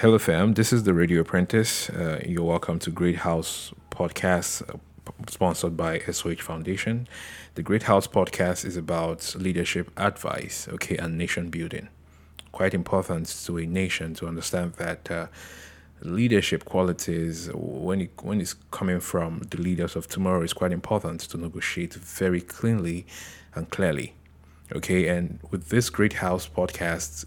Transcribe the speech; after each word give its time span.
Hello, 0.00 0.16
fam. 0.16 0.54
This 0.54 0.72
is 0.72 0.84
the 0.84 0.94
Radio 0.94 1.22
Apprentice. 1.22 1.90
Uh, 1.90 2.22
you're 2.24 2.44
welcome 2.44 2.78
to 2.78 2.90
Great 2.92 3.16
House 3.16 3.74
Podcast, 3.90 4.62
uh, 4.72 4.78
sponsored 5.26 5.76
by 5.76 5.98
SOH 5.98 6.36
Foundation. 6.36 7.08
The 7.56 7.64
Great 7.64 7.82
House 7.82 8.06
Podcast 8.06 8.64
is 8.64 8.76
about 8.76 9.34
leadership 9.36 9.90
advice, 9.96 10.68
okay, 10.68 10.96
and 10.96 11.18
nation 11.18 11.50
building. 11.50 11.88
Quite 12.52 12.74
important 12.74 13.26
to 13.46 13.58
a 13.58 13.66
nation 13.66 14.14
to 14.14 14.28
understand 14.28 14.74
that 14.74 15.10
uh, 15.10 15.26
leadership 16.00 16.64
qualities, 16.64 17.50
when 17.52 18.02
it 18.02 18.12
when 18.22 18.40
it's 18.40 18.54
coming 18.70 19.00
from 19.00 19.40
the 19.50 19.60
leaders 19.60 19.96
of 19.96 20.06
tomorrow, 20.06 20.42
is 20.42 20.52
quite 20.52 20.70
important 20.70 21.22
to 21.22 21.36
negotiate 21.36 21.94
very 21.94 22.40
cleanly 22.40 23.04
and 23.52 23.68
clearly. 23.70 24.14
Okay, 24.76 25.08
and 25.08 25.40
with 25.50 25.70
this 25.70 25.90
Great 25.90 26.12
House 26.12 26.48
Podcast. 26.48 27.24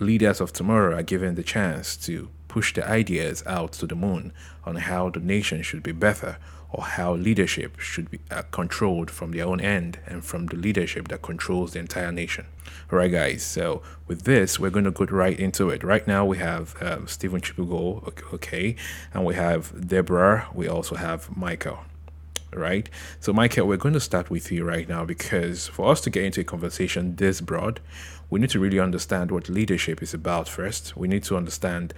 Leaders 0.00 0.40
of 0.40 0.52
tomorrow 0.52 0.96
are 0.96 1.02
given 1.02 1.36
the 1.36 1.42
chance 1.44 1.96
to 1.96 2.28
push 2.48 2.74
their 2.74 2.86
ideas 2.86 3.44
out 3.46 3.72
to 3.72 3.86
the 3.86 3.94
moon 3.94 4.32
on 4.64 4.74
how 4.76 5.08
the 5.08 5.20
nation 5.20 5.62
should 5.62 5.84
be 5.84 5.92
better 5.92 6.36
or 6.72 6.82
how 6.82 7.14
leadership 7.14 7.78
should 7.78 8.10
be 8.10 8.18
uh, 8.28 8.42
controlled 8.50 9.08
from 9.08 9.30
their 9.30 9.46
own 9.46 9.60
end 9.60 10.00
and 10.06 10.24
from 10.24 10.46
the 10.46 10.56
leadership 10.56 11.06
that 11.06 11.22
controls 11.22 11.72
the 11.72 11.78
entire 11.78 12.10
nation. 12.10 12.44
All 12.90 12.98
right, 12.98 13.12
guys. 13.12 13.44
So 13.44 13.82
with 14.08 14.22
this, 14.22 14.58
we're 14.58 14.70
going 14.70 14.84
to 14.84 14.90
go 14.90 15.04
right 15.04 15.38
into 15.38 15.70
it. 15.70 15.84
Right 15.84 16.04
now, 16.08 16.24
we 16.24 16.38
have 16.38 16.74
um, 16.82 17.06
Stephen 17.06 17.40
Chibugo, 17.40 18.12
okay, 18.34 18.74
and 19.12 19.24
we 19.24 19.36
have 19.36 19.86
Deborah. 19.86 20.48
We 20.52 20.66
also 20.66 20.96
have 20.96 21.36
Michael 21.36 21.78
right? 22.56 22.88
So, 23.20 23.32
Michael, 23.32 23.66
we're 23.66 23.76
going 23.76 23.94
to 23.94 24.00
start 24.00 24.30
with 24.30 24.50
you 24.52 24.64
right 24.64 24.88
now 24.88 25.04
because 25.04 25.66
for 25.66 25.90
us 25.90 26.00
to 26.02 26.10
get 26.10 26.24
into 26.24 26.40
a 26.40 26.44
conversation 26.44 27.16
this 27.16 27.40
broad, 27.40 27.80
we 28.34 28.40
need 28.40 28.50
to 28.50 28.58
really 28.58 28.80
understand 28.80 29.30
what 29.30 29.48
leadership 29.48 30.02
is 30.02 30.12
about 30.12 30.48
first. 30.48 30.96
We 30.96 31.06
need 31.06 31.22
to 31.22 31.36
understand 31.36 31.94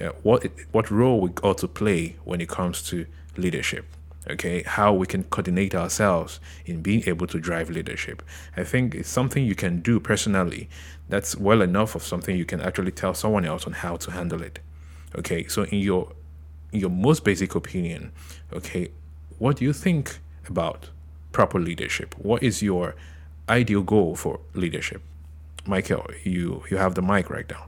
uh, 0.00 0.08
what 0.24 0.44
what 0.72 0.90
role 0.90 1.20
we 1.20 1.30
ought 1.44 1.58
to 1.58 1.68
play 1.68 2.16
when 2.24 2.40
it 2.40 2.48
comes 2.48 2.82
to 2.88 3.06
leadership. 3.36 3.86
Okay, 4.28 4.64
how 4.64 4.92
we 4.92 5.06
can 5.06 5.22
coordinate 5.22 5.76
ourselves 5.76 6.40
in 6.64 6.82
being 6.82 7.04
able 7.06 7.28
to 7.28 7.38
drive 7.38 7.70
leadership. 7.70 8.24
I 8.56 8.64
think 8.64 8.96
it's 8.96 9.08
something 9.08 9.44
you 9.44 9.54
can 9.54 9.80
do 9.80 10.00
personally. 10.00 10.68
That's 11.08 11.36
well 11.36 11.62
enough 11.62 11.94
of 11.94 12.02
something 12.02 12.36
you 12.36 12.44
can 12.44 12.60
actually 12.60 12.90
tell 12.90 13.14
someone 13.14 13.44
else 13.44 13.64
on 13.64 13.74
how 13.74 13.94
to 13.94 14.10
handle 14.10 14.42
it. 14.42 14.58
Okay, 15.16 15.46
so 15.46 15.62
in 15.66 15.78
your 15.78 16.10
in 16.72 16.80
your 16.80 16.90
most 16.90 17.22
basic 17.22 17.54
opinion, 17.54 18.10
okay, 18.52 18.90
what 19.38 19.58
do 19.58 19.64
you 19.64 19.72
think 19.72 20.18
about 20.48 20.90
proper 21.30 21.60
leadership? 21.60 22.16
What 22.18 22.42
is 22.42 22.60
your 22.60 22.96
ideal 23.48 23.82
goal 23.82 24.16
for 24.16 24.40
leadership? 24.52 25.00
Michael, 25.68 26.06
you 26.24 26.62
you 26.70 26.76
have 26.76 26.94
the 26.94 27.02
mic 27.02 27.30
right 27.30 27.48
now. 27.50 27.66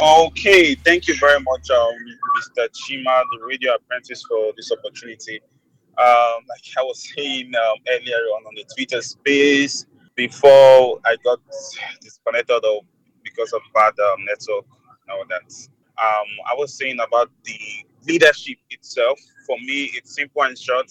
Okay, 0.00 0.74
thank 0.76 1.08
you 1.08 1.16
very 1.18 1.40
much, 1.40 1.68
um, 1.70 1.92
Mr. 2.38 2.68
Chima, 2.70 3.22
the 3.32 3.44
radio 3.44 3.74
apprentice, 3.74 4.22
for 4.22 4.52
this 4.56 4.70
opportunity. 4.70 5.40
Um, 5.98 6.44
like 6.48 6.62
I 6.78 6.82
was 6.82 7.12
saying 7.14 7.52
um, 7.54 7.76
earlier 7.90 8.16
on 8.16 8.46
on 8.46 8.54
the 8.54 8.64
Twitter 8.74 9.02
space, 9.02 9.86
before 10.14 11.00
I 11.04 11.16
got 11.24 11.40
disconnected 12.00 12.62
because 13.24 13.52
of 13.52 13.60
bad 13.74 13.94
um, 13.98 14.24
network 14.24 14.64
all 15.10 15.24
that, 15.28 15.68
um, 16.02 16.26
I 16.48 16.54
was 16.56 16.72
saying 16.72 16.98
about 17.00 17.30
the 17.44 17.58
leadership 18.06 18.58
itself. 18.70 19.18
For 19.46 19.58
me, 19.58 19.90
it's 19.94 20.14
simple 20.14 20.42
and 20.42 20.56
short 20.56 20.90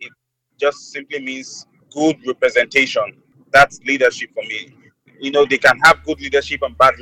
It 0.00 0.12
just 0.60 0.92
simply 0.92 1.20
means 1.20 1.66
good 1.92 2.16
representation. 2.26 3.22
That's 3.50 3.80
leadership 3.84 4.30
for 4.34 4.42
me. 4.42 4.74
You 5.20 5.30
know, 5.30 5.46
they 5.46 5.58
can 5.58 5.78
have 5.84 6.04
good 6.04 6.20
leadership 6.20 6.60
and 6.62 6.76
bad 6.76 6.94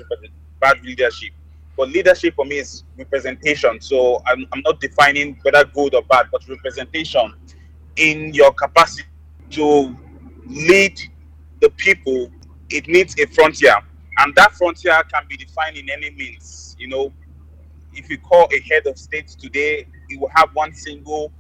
bad 0.61 0.81
leadership, 0.83 1.31
but 1.77 1.89
leadership 1.89 2.35
for 2.35 2.45
me 2.45 2.59
is 2.59 2.85
representation. 2.97 3.81
So 3.81 4.23
I'm, 4.27 4.47
I'm 4.53 4.63
not 4.65 4.81
defining 4.81 5.39
whether 5.43 5.65
good 5.65 5.95
or 5.95 6.03
bad, 6.03 6.27
but 6.31 6.49
representation 6.49 7.35
in 7.97 8.33
your 8.33 8.53
capacity 8.53 9.09
to 9.51 9.97
lead 10.47 11.01
the 11.61 11.71
people. 11.71 12.31
It 12.71 12.89
needs 12.89 13.15
a 13.21 13.27
frontier, 13.27 13.77
and 14.19 14.35
that 14.37 14.53
frontier 14.55 15.03
can 15.13 15.25
be 15.29 15.37
defined 15.37 15.77
in 15.77 15.91
any 15.91 16.11
means. 16.11 16.77
You 16.79 16.89
know, 16.89 17.13
if 17.95 18.09
you 18.11 18.19
call 18.19 18.49
a 18.53 18.61
head 18.61 18.87
of 18.87 18.99
state 18.99 19.29
today, 19.29 19.87
you 20.09 20.21
will 20.21 20.31
have 20.35 20.51
one 20.55 20.73
single 20.75 21.33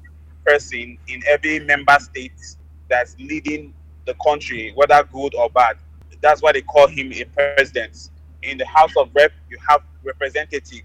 person 0.44 0.98
in 1.08 1.22
every 1.28 1.60
member 1.60 1.96
state 2.00 2.56
that's 2.88 3.16
leading 3.18 3.72
the 4.06 4.14
country, 4.24 4.72
whether 4.74 5.02
good 5.12 5.34
or 5.34 5.48
bad. 5.50 5.76
That's 6.22 6.40
why 6.40 6.52
they 6.52 6.62
call 6.62 6.86
him 6.86 7.12
a 7.12 7.24
president. 7.24 8.10
In 8.42 8.56
the 8.56 8.66
House 8.66 8.96
of 8.96 9.10
Rep, 9.14 9.32
you 9.50 9.58
have 9.68 9.82
representative. 10.04 10.82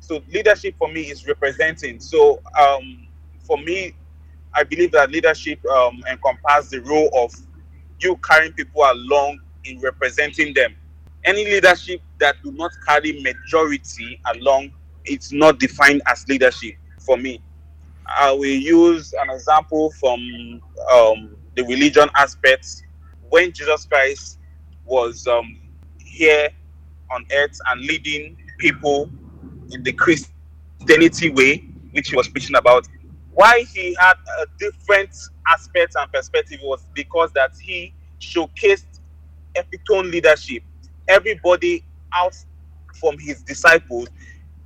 So 0.00 0.22
leadership 0.32 0.76
for 0.78 0.88
me 0.88 1.02
is 1.02 1.26
representing. 1.26 2.00
So 2.00 2.40
um, 2.58 3.08
for 3.40 3.58
me, 3.58 3.94
I 4.54 4.62
believe 4.62 4.92
that 4.92 5.10
leadership 5.10 5.64
um, 5.66 6.02
encompasses 6.10 6.70
the 6.70 6.80
role 6.80 7.10
of 7.14 7.32
you 8.00 8.16
carrying 8.18 8.52
people 8.52 8.82
along 8.82 9.40
in 9.64 9.80
representing 9.80 10.54
them. 10.54 10.74
Any 11.24 11.44
leadership 11.44 12.00
that 12.18 12.36
do 12.42 12.52
not 12.52 12.70
carry 12.86 13.20
majority 13.20 14.20
along, 14.34 14.70
it's 15.04 15.32
not 15.32 15.58
defined 15.58 16.02
as 16.06 16.26
leadership 16.28 16.76
for 17.00 17.16
me. 17.16 17.40
I 18.06 18.30
will 18.30 18.44
use 18.44 19.12
an 19.20 19.30
example 19.30 19.90
from 19.92 20.20
um, 20.92 21.36
the 21.56 21.64
religion 21.64 22.08
aspects. 22.16 22.82
When 23.28 23.52
Jesus 23.52 23.86
Christ 23.86 24.38
was 24.86 25.26
um, 25.26 25.58
here 25.98 26.48
on 27.10 27.24
earth 27.32 27.58
and 27.68 27.80
leading 27.82 28.36
people 28.58 29.10
in 29.70 29.82
the 29.82 29.92
Christianity 29.92 31.30
way, 31.30 31.68
which 31.92 32.10
he 32.10 32.16
was 32.16 32.28
preaching 32.28 32.56
about, 32.56 32.86
why 33.32 33.64
he 33.74 33.94
had 34.00 34.14
a 34.40 34.46
different 34.58 35.14
aspect 35.48 35.94
and 35.96 36.10
perspective 36.12 36.60
was 36.62 36.84
because 36.94 37.30
that 37.32 37.52
he 37.60 37.94
showcased 38.20 39.00
epitome 39.54 40.10
leadership. 40.10 40.62
Everybody 41.08 41.84
out 42.14 42.34
from 42.98 43.18
his 43.18 43.42
disciples 43.42 44.08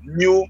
knew 0.03 0.47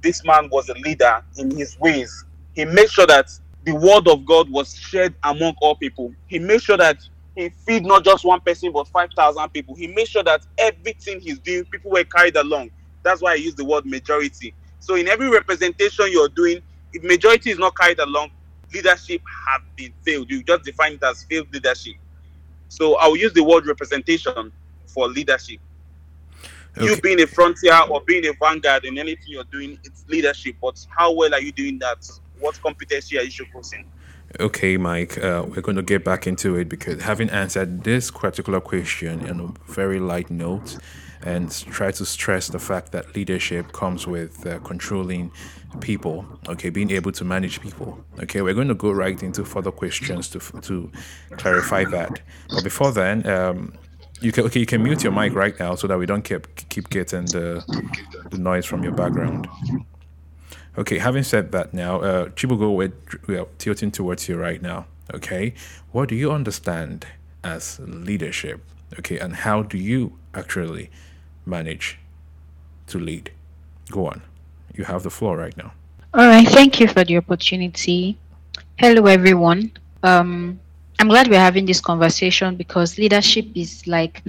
this 0.00 0.24
man 0.24 0.48
was 0.50 0.68
a 0.68 0.74
leader 0.74 1.22
in 1.36 1.50
his 1.56 1.78
ways. 1.78 2.24
He 2.54 2.64
made 2.64 2.90
sure 2.90 3.06
that 3.06 3.30
the 3.64 3.74
word 3.74 4.08
of 4.08 4.24
God 4.24 4.50
was 4.50 4.74
shared 4.74 5.14
among 5.24 5.54
all 5.60 5.74
people. 5.74 6.12
He 6.26 6.38
made 6.38 6.62
sure 6.62 6.76
that 6.76 6.98
he 7.36 7.48
feed 7.48 7.84
not 7.84 8.04
just 8.04 8.24
one 8.24 8.40
person 8.40 8.72
but 8.72 8.88
5,000 8.88 9.48
people. 9.50 9.74
He 9.74 9.86
made 9.86 10.08
sure 10.08 10.22
that 10.24 10.46
everything 10.58 11.20
he's 11.20 11.38
doing, 11.38 11.64
people 11.66 11.90
were 11.90 12.04
carried 12.04 12.36
along. 12.36 12.70
That's 13.02 13.22
why 13.22 13.32
I 13.32 13.36
use 13.36 13.54
the 13.54 13.64
word 13.64 13.86
majority. 13.86 14.54
So 14.78 14.94
in 14.94 15.08
every 15.08 15.28
representation 15.30 16.06
you're 16.10 16.28
doing, 16.28 16.60
if 16.92 17.02
majority 17.02 17.50
is 17.50 17.58
not 17.58 17.76
carried 17.76 17.98
along, 18.00 18.30
leadership 18.72 19.22
have 19.48 19.62
been 19.76 19.92
failed. 20.02 20.30
You 20.30 20.42
just 20.42 20.64
define 20.64 20.94
it 20.94 21.02
as 21.02 21.24
failed 21.24 21.52
leadership. 21.52 21.94
So 22.68 22.96
I 22.96 23.08
will 23.08 23.16
use 23.16 23.32
the 23.32 23.44
word 23.44 23.66
representation 23.66 24.52
for 24.86 25.08
leadership. 25.08 25.60
Okay. 26.76 26.86
You 26.86 27.00
being 27.00 27.20
a 27.20 27.26
frontier 27.26 27.78
or 27.90 28.00
being 28.06 28.26
a 28.26 28.32
vanguard 28.40 28.84
in 28.84 28.96
anything 28.96 29.26
you're 29.26 29.44
doing, 29.44 29.78
it's 29.84 30.04
leadership. 30.08 30.56
But 30.62 30.84
how 30.96 31.12
well 31.12 31.34
are 31.34 31.40
you 31.40 31.52
doing 31.52 31.78
that? 31.80 32.08
What 32.38 32.60
competency 32.62 33.18
are 33.18 33.22
you 33.22 33.30
showcasing? 33.30 33.84
Okay, 34.38 34.76
Mike, 34.76 35.18
uh, 35.18 35.44
we're 35.48 35.60
going 35.60 35.76
to 35.76 35.82
get 35.82 36.04
back 36.04 36.26
into 36.26 36.54
it 36.56 36.68
because 36.68 37.02
having 37.02 37.28
answered 37.30 37.82
this 37.82 38.12
particular 38.12 38.60
question 38.60 39.26
in 39.26 39.40
a 39.40 39.72
very 39.72 39.98
light 39.98 40.30
note 40.30 40.78
and 41.22 41.50
try 41.70 41.90
to 41.90 42.06
stress 42.06 42.46
the 42.48 42.58
fact 42.58 42.92
that 42.92 43.14
leadership 43.16 43.72
comes 43.72 44.06
with 44.06 44.46
uh, 44.46 44.58
controlling 44.60 45.32
people, 45.80 46.24
okay, 46.48 46.70
being 46.70 46.90
able 46.92 47.12
to 47.12 47.24
manage 47.24 47.60
people. 47.60 48.02
Okay, 48.22 48.40
we're 48.40 48.54
going 48.54 48.68
to 48.68 48.74
go 48.74 48.92
right 48.92 49.20
into 49.22 49.44
further 49.44 49.72
questions 49.72 50.28
to, 50.28 50.38
to 50.60 50.90
clarify 51.32 51.84
that. 51.86 52.20
But 52.48 52.62
before 52.62 52.92
then, 52.92 53.26
um, 53.26 53.72
you 54.20 54.32
can 54.32 54.44
okay, 54.44 54.60
you 54.60 54.66
can 54.66 54.82
mute 54.82 55.02
your 55.02 55.12
mic 55.12 55.34
right 55.34 55.58
now 55.58 55.74
so 55.74 55.86
that 55.86 55.98
we 55.98 56.06
don't 56.06 56.22
keep 56.22 56.46
keep 56.68 56.90
getting 56.90 57.24
the 57.26 57.64
the 58.30 58.38
noise 58.38 58.66
from 58.66 58.82
your 58.84 58.92
background. 58.92 59.48
Okay, 60.80 60.96
having 60.96 61.22
said 61.22 61.52
that 61.52 61.74
now, 61.74 62.00
uh, 62.00 62.28
Chibugo, 62.30 62.74
we're, 62.74 63.44
tilting 63.58 63.90
towards 63.90 64.30
you 64.30 64.36
right 64.38 64.62
now. 64.62 64.86
Okay, 65.12 65.52
what 65.92 66.08
do 66.08 66.14
you 66.14 66.32
understand 66.32 67.06
as 67.44 67.78
leadership? 67.80 68.62
Okay, 68.98 69.18
and 69.18 69.34
how 69.34 69.62
do 69.62 69.76
you 69.76 70.16
actually 70.32 70.90
manage 71.44 71.98
to 72.86 72.98
lead? 72.98 73.30
Go 73.90 74.06
on, 74.06 74.22
you 74.74 74.84
have 74.84 75.02
the 75.02 75.10
floor 75.10 75.36
right 75.36 75.54
now. 75.54 75.72
All 76.14 76.26
right, 76.26 76.48
thank 76.48 76.80
you 76.80 76.88
for 76.88 77.04
the 77.04 77.18
opportunity. 77.18 78.16
Hello, 78.78 79.04
everyone. 79.04 79.72
Um, 80.02 80.58
I'm 80.98 81.08
glad 81.08 81.28
we're 81.28 81.40
having 81.40 81.66
this 81.66 81.82
conversation 81.82 82.56
because 82.56 82.96
leadership 82.96 83.46
is 83.54 83.86
like 83.86 84.22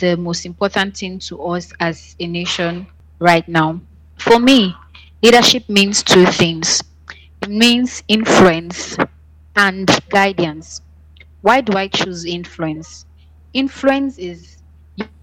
the 0.00 0.16
most 0.16 0.46
important 0.46 0.96
thing 0.96 1.18
to 1.18 1.42
us 1.42 1.70
as 1.80 2.16
a 2.18 2.26
nation 2.26 2.86
right 3.18 3.46
now. 3.46 3.78
For 4.16 4.38
me, 4.38 4.74
leadership 5.22 5.68
means 5.68 6.02
two 6.02 6.24
things 6.26 6.82
it 7.42 7.48
means 7.50 8.02
influence 8.08 8.96
and 9.56 9.88
guidance. 10.10 10.80
Why 11.42 11.60
do 11.60 11.76
I 11.76 11.88
choose 11.88 12.24
influence? 12.24 13.06
Influence 13.54 14.18
is 14.18 14.58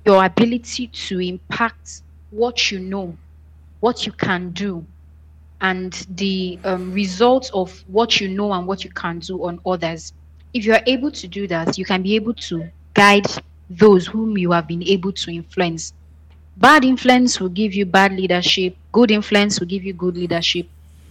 your 0.05 0.25
ability 0.25 0.87
to 0.87 1.19
impact 1.19 2.01
what 2.31 2.71
you 2.71 2.79
know, 2.79 3.17
what 3.79 4.05
you 4.05 4.11
can 4.13 4.51
do 4.51 4.85
and 5.61 5.93
the 6.09 6.59
um, 6.63 6.91
results 6.91 7.49
of 7.53 7.83
what 7.87 8.19
you 8.19 8.27
know 8.29 8.51
and 8.53 8.67
what 8.67 8.83
you 8.83 8.89
can 8.91 9.19
do 9.19 9.45
on 9.45 9.59
others. 9.65 10.13
If 10.53 10.65
you 10.65 10.73
are 10.73 10.83
able 10.85 11.11
to 11.11 11.27
do 11.27 11.47
that, 11.47 11.77
you 11.77 11.85
can 11.85 12.01
be 12.01 12.15
able 12.15 12.33
to 12.35 12.69
guide 12.93 13.27
those 13.69 14.07
whom 14.07 14.37
you 14.37 14.51
have 14.51 14.67
been 14.67 14.83
able 14.83 15.11
to 15.13 15.31
influence. 15.31 15.93
Bad 16.57 16.85
influence 16.85 17.39
will 17.39 17.49
give 17.49 17.73
you 17.73 17.85
bad 17.85 18.13
leadership, 18.13 18.77
good 18.91 19.11
influence 19.11 19.59
will 19.59 19.67
give 19.67 19.83
you 19.83 19.93
good 19.93 20.15
leadership, 20.15 20.67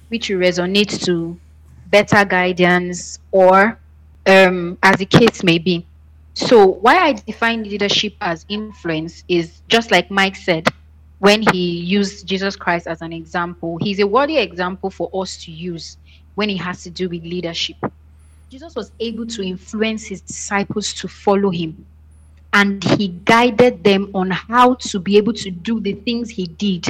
which 0.09 0.31
will 0.31 0.39
resonate 0.39 1.05
to 1.05 1.39
better 1.87 2.25
guidance 2.25 3.19
or 3.31 3.79
um, 4.27 4.79
as 4.83 4.97
the 4.97 5.05
case 5.07 5.43
may 5.43 5.59
be. 5.59 5.87
So, 6.35 6.67
why 6.67 6.97
I 6.97 7.13
define 7.13 7.63
leadership 7.63 8.15
as 8.21 8.45
influence 8.49 9.23
is 9.29 9.61
just 9.69 9.91
like 9.91 10.11
Mike 10.11 10.35
said 10.35 10.67
when 11.19 11.43
he 11.53 11.79
used 11.81 12.27
Jesus 12.27 12.57
Christ 12.57 12.87
as 12.87 13.03
an 13.03 13.13
example. 13.13 13.79
He's 13.79 14.01
a 14.01 14.07
worthy 14.07 14.39
example 14.39 14.91
for 14.91 15.11
us 15.15 15.37
to 15.45 15.53
use 15.53 15.97
when 16.35 16.51
it 16.51 16.57
has 16.59 16.83
to 16.85 16.91
do 16.91 17.09
with 17.09 17.23
leadership. 17.23 17.77
Jesus 18.51 18.75
was 18.75 18.93
able 18.99 19.27
to 19.27 19.43
influence 19.43 20.07
his 20.07 20.21
disciples 20.21 20.93
to 20.95 21.09
follow 21.09 21.51
him, 21.51 21.87
and 22.55 22.83
he 22.97 23.09
guided 23.25 23.83
them 23.83 24.11
on 24.15 24.31
how 24.31 24.75
to 24.75 25.01
be 25.01 25.17
able 25.17 25.33
to 25.33 25.51
do 25.51 25.81
the 25.81 25.93
things 25.93 26.31
he 26.31 26.47
did. 26.47 26.87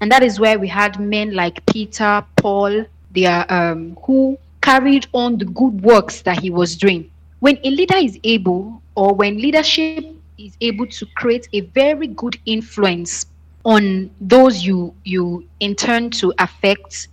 And 0.00 0.10
that 0.10 0.22
is 0.24 0.40
where 0.40 0.58
we 0.58 0.66
had 0.68 0.98
men 1.00 1.34
like 1.34 1.64
Peter, 1.66 2.24
Paul, 2.36 2.84
they 3.12 3.26
are, 3.26 3.46
um, 3.48 3.96
who 4.04 4.36
carried 4.60 5.06
on 5.12 5.38
the 5.38 5.44
good 5.44 5.82
works 5.82 6.22
that 6.22 6.40
he 6.40 6.50
was 6.50 6.76
doing. 6.76 7.08
When 7.38 7.58
a 7.62 7.70
leader 7.70 7.96
is 7.96 8.18
able, 8.24 8.82
or 8.96 9.14
when 9.14 9.38
leadership 9.38 10.04
is 10.36 10.56
able 10.60 10.86
to 10.86 11.06
create 11.14 11.48
a 11.52 11.60
very 11.60 12.08
good 12.08 12.36
influence 12.44 13.26
on 13.64 14.10
those 14.20 14.64
you 14.64 14.94
you 15.04 15.46
intend 15.60 16.12
to 16.12 16.34
affect 16.38 17.08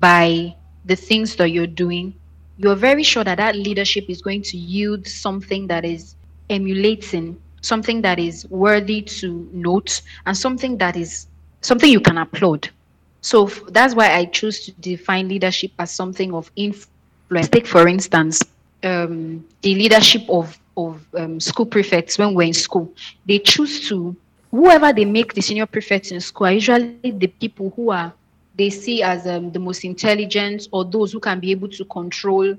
by 0.00 0.54
the 0.84 0.96
things 0.96 1.36
that 1.36 1.50
you're 1.50 1.66
doing, 1.66 2.14
you're 2.58 2.74
very 2.74 3.02
sure 3.02 3.24
that 3.24 3.36
that 3.36 3.56
leadership 3.56 4.04
is 4.08 4.20
going 4.20 4.42
to 4.42 4.56
yield 4.56 5.06
something 5.06 5.66
that 5.68 5.84
is 5.84 6.16
emulating, 6.50 7.40
something 7.64 8.02
that 8.02 8.18
is 8.18 8.46
worthy 8.50 9.02
to 9.02 9.48
note, 9.52 10.02
and 10.26 10.36
something 10.36 10.78
that 10.78 10.96
is 10.96 11.26
something 11.60 11.90
you 11.90 12.00
can 12.00 12.18
applaud. 12.18 12.68
So 13.20 13.46
that's 13.46 13.94
why 13.94 14.14
I 14.14 14.26
choose 14.26 14.64
to 14.66 14.72
define 14.72 15.28
leadership 15.28 15.72
as 15.78 15.90
something 15.90 16.34
of 16.34 16.50
influence 16.56 16.90
Take, 17.30 17.66
for 17.66 17.88
instance, 17.88 18.42
um, 18.82 19.44
the 19.62 19.74
leadership 19.74 20.22
of, 20.28 20.58
of 20.76 21.04
um, 21.16 21.40
school 21.40 21.66
prefects 21.66 22.18
when 22.18 22.34
we're 22.34 22.46
in 22.46 22.52
school. 22.52 22.92
They 23.26 23.38
choose 23.38 23.88
to, 23.88 24.14
whoever 24.50 24.92
they 24.92 25.04
make 25.04 25.34
the 25.34 25.40
senior 25.40 25.66
prefects 25.66 26.12
in 26.12 26.20
school 26.20 26.48
are 26.48 26.52
usually 26.52 26.98
the 27.02 27.26
people 27.26 27.72
who 27.74 27.90
are 27.90 28.12
they 28.56 28.70
see 28.70 29.02
as 29.02 29.26
um, 29.26 29.50
the 29.50 29.58
most 29.58 29.84
intelligent 29.84 30.68
or 30.70 30.84
those 30.84 31.12
who 31.12 31.18
can 31.18 31.40
be 31.40 31.50
able 31.50 31.68
to 31.68 31.84
control 31.86 32.54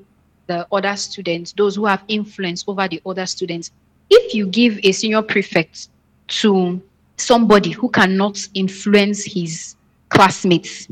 the 0.48 0.68
other 0.70 0.96
students, 0.98 1.54
those 1.54 1.76
who 1.78 1.86
have 1.86 2.04
influence 2.10 2.66
over 2.68 2.86
the 2.88 3.02
other 3.06 3.26
students. 3.26 3.72
If 4.10 4.34
you 4.34 4.48
give 4.48 4.80
a 4.84 4.92
senior 4.92 5.22
prefect 5.22 5.90
to 6.28 6.82
somebody 7.18 7.72
who 7.72 7.90
cannot 7.90 8.40
influence 8.54 9.24
his 9.24 9.76
classmates, 10.10 10.88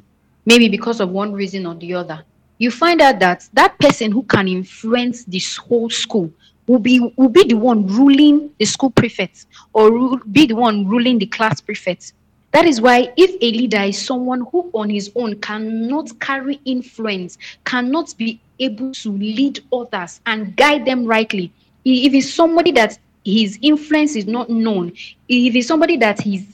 maybe 0.45 0.69
because 0.69 0.99
of 0.99 1.09
one 1.09 1.33
reason 1.33 1.65
or 1.65 1.75
the 1.75 1.93
other, 1.93 2.23
you 2.57 2.71
find 2.71 3.01
out 3.01 3.19
that 3.19 3.47
that 3.53 3.77
person 3.79 4.11
who 4.11 4.23
can 4.23 4.47
influence 4.47 5.25
this 5.25 5.57
whole 5.57 5.89
school 5.89 6.31
will 6.67 6.79
be 6.79 6.99
will 7.17 7.29
be 7.29 7.43
the 7.43 7.55
one 7.55 7.85
ruling 7.87 8.49
the 8.57 8.65
school 8.65 8.89
prefect 8.91 9.45
or 9.73 10.17
be 10.31 10.45
the 10.45 10.55
one 10.55 10.87
ruling 10.87 11.19
the 11.19 11.25
class 11.25 11.59
prefect. 11.59 12.13
That 12.51 12.65
is 12.65 12.79
why 12.79 13.11
if 13.17 13.31
a 13.41 13.51
leader 13.51 13.81
is 13.81 13.99
someone 13.99 14.45
who 14.51 14.69
on 14.73 14.89
his 14.89 15.11
own 15.15 15.39
cannot 15.41 16.19
carry 16.19 16.59
influence 16.65 17.37
cannot 17.65 18.15
be 18.17 18.39
able 18.59 18.93
to 18.93 19.11
lead 19.11 19.59
others 19.73 20.21
and 20.27 20.55
guide 20.55 20.85
them 20.85 21.05
rightly 21.05 21.51
if 21.85 22.13
he's 22.13 22.33
somebody 22.33 22.71
that 22.71 22.97
his 23.25 23.57
influence 23.61 24.15
is 24.15 24.25
not 24.25 24.49
known 24.49 24.91
if 25.29 25.53
he's 25.53 25.67
somebody 25.67 25.97
that 25.97 26.19
his 26.21 26.45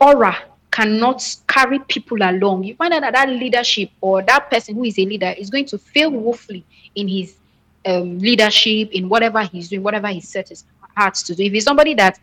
aura 0.00 0.36
cannot 0.70 1.22
carry 1.46 1.78
people 1.80 2.16
along, 2.22 2.64
you 2.64 2.74
find 2.74 2.92
out 2.94 3.02
that 3.02 3.12
that 3.12 3.28
leadership 3.28 3.90
or 4.00 4.22
that 4.22 4.50
person 4.50 4.74
who 4.74 4.84
is 4.84 4.98
a 4.98 5.04
leader 5.04 5.34
is 5.36 5.50
going 5.50 5.66
to 5.66 5.78
fail 5.78 6.10
woefully 6.10 6.64
in 6.94 7.06
his 7.06 7.36
um, 7.84 8.18
leadership, 8.18 8.90
in 8.92 9.08
whatever 9.08 9.42
he's 9.42 9.68
doing, 9.68 9.82
whatever 9.82 10.08
he 10.08 10.20
set 10.20 10.48
his 10.48 10.64
heart 10.96 11.14
to 11.14 11.34
do. 11.34 11.42
If 11.42 11.52
he's 11.52 11.64
somebody 11.64 11.94
that, 11.94 12.18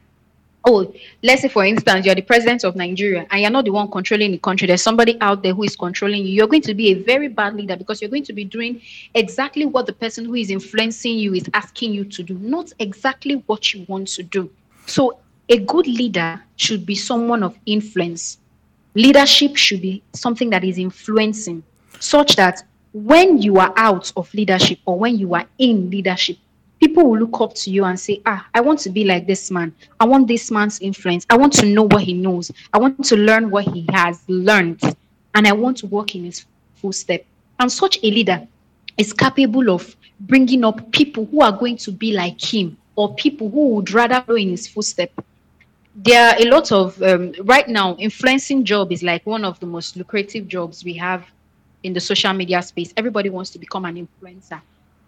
oh, 0.66 0.94
let's 1.24 1.42
say 1.42 1.48
for 1.48 1.66
instance, 1.66 2.06
you're 2.06 2.16
the 2.16 2.22
president 2.22 2.64
of 2.64 2.76
Nigeria 2.76 3.26
and 3.32 3.42
you're 3.42 3.50
not 3.50 3.66
the 3.66 3.72
one 3.72 3.90
controlling 3.90 4.32
the 4.32 4.38
country, 4.38 4.68
there's 4.68 4.82
somebody 4.82 5.18
out 5.22 5.42
there 5.42 5.54
who 5.54 5.64
is 5.64 5.76
controlling 5.76 6.26
you, 6.26 6.34
you're 6.34 6.48
going 6.48 6.62
to 6.62 6.74
be 6.74 6.92
a 6.92 6.96
very 6.96 7.28
bad 7.28 7.56
leader 7.56 7.76
because 7.76 8.02
you're 8.02 8.10
going 8.10 8.24
to 8.24 8.34
be 8.34 8.44
doing 8.44 8.82
exactly 9.14 9.66
what 9.66 9.86
the 9.86 9.94
person 9.94 10.26
who 10.26 10.36
is 10.36 10.50
influencing 10.50 11.18
you 11.18 11.34
is 11.34 11.50
asking 11.54 11.94
you 11.94 12.04
to 12.06 12.24
do, 12.24 12.38
not 12.40 12.72
exactly 12.80 13.44
what 13.48 13.74
you 13.74 13.86
want 13.88 14.08
to 14.08 14.24
do. 14.24 14.50
So 14.86 15.20
a 15.48 15.58
good 15.58 15.88
leader 15.88 16.42
should 16.58 16.86
be 16.86 16.96
someone 16.96 17.44
of 17.44 17.58
influence. 17.66 18.40
Leadership 18.96 19.56
should 19.56 19.82
be 19.82 20.04
something 20.14 20.50
that 20.50 20.64
is 20.64 20.78
influencing, 20.78 21.64
such 22.00 22.36
that 22.36 22.64
when 22.94 23.42
you 23.42 23.58
are 23.58 23.74
out 23.78 24.12
of 24.18 24.34
leadership 24.34 24.80
or 24.86 24.98
when 24.98 25.18
you 25.18 25.36
are 25.36 25.46
in 25.58 25.90
leadership, 25.90 26.38
people 26.80 27.10
will 27.10 27.20
look 27.20 27.42
up 27.42 27.54
to 27.56 27.72
you 27.72 27.86
and 27.86 28.00
say, 28.00 28.22
Ah, 28.26 28.48
I 28.54 28.62
want 28.62 28.80
to 28.80 28.90
be 28.90 29.04
like 29.04 29.28
this 29.28 29.52
man. 29.52 29.74
I 30.00 30.06
want 30.06 30.28
this 30.28 30.52
man's 30.52 30.80
influence. 30.80 31.26
I 31.30 31.38
want 31.38 31.54
to 31.54 31.66
know 31.66 31.84
what 31.84 32.04
he 32.04 32.14
knows. 32.14 32.52
I 32.74 32.78
want 32.78 33.04
to 33.06 33.16
learn 33.16 33.50
what 33.50 33.66
he 33.66 33.86
has 33.92 34.24
learned. 34.28 34.82
And 35.36 35.48
I 35.48 35.54
want 35.54 35.78
to 35.78 35.88
walk 35.88 36.16
in 36.16 36.26
his 36.26 36.46
footsteps. 36.76 37.26
And 37.60 37.72
such 37.72 37.98
a 38.04 38.10
leader 38.10 38.48
is 38.98 39.14
capable 39.14 39.70
of 39.70 39.96
bringing 40.22 40.64
up 40.64 40.92
people 40.92 41.26
who 41.26 41.42
are 41.42 41.52
going 41.52 41.78
to 41.78 41.92
be 41.92 42.14
like 42.14 42.42
him 42.42 42.78
or 42.96 43.16
people 43.16 43.50
who 43.50 43.70
would 43.76 43.92
rather 43.92 44.24
go 44.28 44.36
in 44.36 44.50
his 44.50 44.68
footsteps 44.68 45.14
there 45.96 46.30
are 46.30 46.36
a 46.40 46.46
lot 46.50 46.72
of 46.72 47.02
um, 47.02 47.34
right 47.44 47.68
now 47.68 47.96
influencing 47.96 48.64
job 48.64 48.92
is 48.92 49.04
like 49.04 49.26
one 49.26 49.44
of 49.44 49.60
the 49.60 49.66
most 49.66 49.98
lucrative 49.98 50.48
jobs 50.48 50.84
we 50.84 50.94
have 50.94 51.26
in 51.84 51.94
the 51.94 52.00
social 52.00 52.32
media 52.34 52.62
space 52.62 52.94
everybody 52.96 53.30
wants 53.30 53.50
to 53.50 53.60
become 53.60 53.86
an 53.86 53.96
influencer 54.08 54.62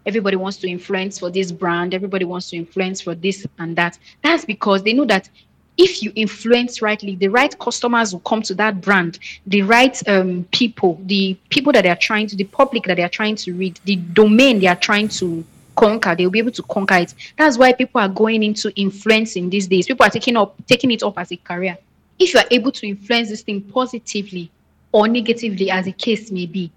everybody 0.06 0.36
wants 0.36 0.56
to 0.58 0.68
influence 0.68 1.18
for 1.18 1.30
this 1.30 1.52
brand. 1.52 1.94
Everybody 1.94 2.24
wants 2.24 2.50
to 2.50 2.56
influence 2.56 3.00
for 3.00 3.14
this 3.14 3.46
and 3.58 3.76
that. 3.76 3.98
That's 4.22 4.44
because 4.44 4.82
they 4.82 4.92
know 4.92 5.04
that 5.06 5.28
if 5.78 6.02
you 6.02 6.12
influence 6.14 6.82
rightly 6.82 7.14
the 7.14 7.28
right 7.28 7.58
customers 7.58 8.12
will 8.12 8.20
come 8.20 8.42
to 8.42 8.54
that 8.56 8.80
brand. 8.80 9.18
The 9.46 9.62
right 9.62 10.08
um, 10.08 10.44
people 10.52 11.00
the 11.04 11.36
people 11.48 11.72
that 11.72 11.82
they 11.82 11.90
are 11.90 11.96
trying 11.96 12.26
to 12.28 12.36
the 12.36 12.44
public 12.44 12.84
that 12.84 12.96
they 12.96 13.02
are 13.02 13.08
trying 13.08 13.36
to 13.36 13.54
read 13.54 13.80
the 13.84 13.96
domain 13.96 14.60
they 14.60 14.66
are 14.66 14.76
trying 14.76 15.08
to 15.08 15.44
conquer 15.74 16.14
they'll 16.14 16.30
be 16.30 16.38
able 16.38 16.52
to 16.52 16.62
conquer 16.64 16.96
it. 16.96 17.14
That's 17.38 17.56
why 17.56 17.72
people 17.72 18.00
are 18.00 18.08
going 18.08 18.42
into 18.42 18.70
influencing 18.78 19.48
these 19.48 19.66
days. 19.66 19.86
People 19.86 20.04
are 20.04 20.10
taking 20.10 20.36
up 20.36 20.54
taking 20.66 20.90
it 20.90 21.02
up 21.02 21.18
as 21.18 21.32
a 21.32 21.36
career. 21.36 21.78
If 22.18 22.34
you 22.34 22.40
are 22.40 22.46
able 22.50 22.72
to 22.72 22.86
influence 22.86 23.30
this 23.30 23.42
thing 23.42 23.62
positively 23.62 24.50
or 24.92 25.08
negatively 25.08 25.70
as 25.70 25.86
the 25.86 25.92
case 25.92 26.30
may 26.30 26.44
be 26.46 26.70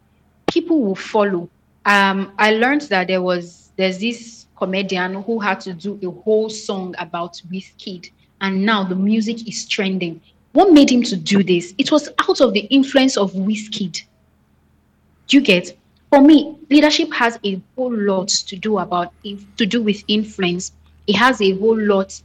people 0.48 0.82
will 0.82 0.96
follow 0.96 1.50
um 1.86 2.32
i 2.38 2.52
learned 2.52 2.82
that 2.84 3.08
there 3.08 3.22
was 3.22 3.72
there's 3.76 4.00
this 4.00 4.46
comedian 4.58 5.22
who 5.24 5.40
had 5.40 5.60
to 5.60 5.74
do 5.74 6.00
a 6.02 6.10
whole 6.22 6.50
song 6.50 6.96
about 6.98 7.42
Wizkid 7.52 8.10
and 8.42 8.66
now 8.66 8.84
the 8.84 8.96
music 8.96 9.48
is 9.48 9.68
trending 9.68 10.22
what 10.54 10.72
made 10.72 10.90
him 10.90 11.04
to 11.04 11.16
do 11.16 11.44
this 11.44 11.74
it 11.78 11.92
was 11.92 12.10
out 12.20 12.40
of 12.40 12.54
the 12.54 12.62
influence 12.62 13.18
of 13.18 13.34
Wizkid 13.34 14.04
do 15.28 15.38
you 15.38 15.44
get 15.44 15.76
for 16.16 16.22
me, 16.22 16.56
leadership 16.70 17.12
has 17.14 17.38
a 17.44 17.62
whole 17.76 17.94
lot 17.94 18.30
to 18.30 18.56
do 18.56 18.78
about 18.78 19.14
to 19.24 19.66
do 19.66 19.82
with 19.82 20.02
influence. 20.08 20.72
It 21.08 21.18
has 21.18 21.42
a 21.42 21.52
whole 21.58 21.78
lot 21.78 22.22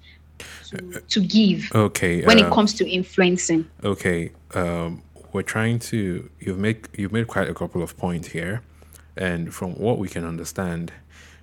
to, 0.69 1.00
to 1.00 1.21
give. 1.21 1.71
Okay. 1.75 2.25
When 2.25 2.38
uh, 2.38 2.47
it 2.47 2.52
comes 2.52 2.73
to 2.75 2.88
influencing. 2.88 3.69
Okay. 3.83 4.31
Um, 4.55 5.02
we're 5.33 5.43
trying 5.43 5.81
to 5.90 6.31
you've 6.38 6.59
made 6.59 6.88
you've 6.97 7.12
made 7.12 7.26
quite 7.26 7.49
a 7.49 7.55
couple 7.55 7.83
of 7.83 7.97
points 7.97 8.29
here, 8.29 8.62
and 9.21 9.55
from 9.55 9.75
what 9.75 9.99
we 9.99 10.09
can 10.09 10.25
understand, 10.25 10.93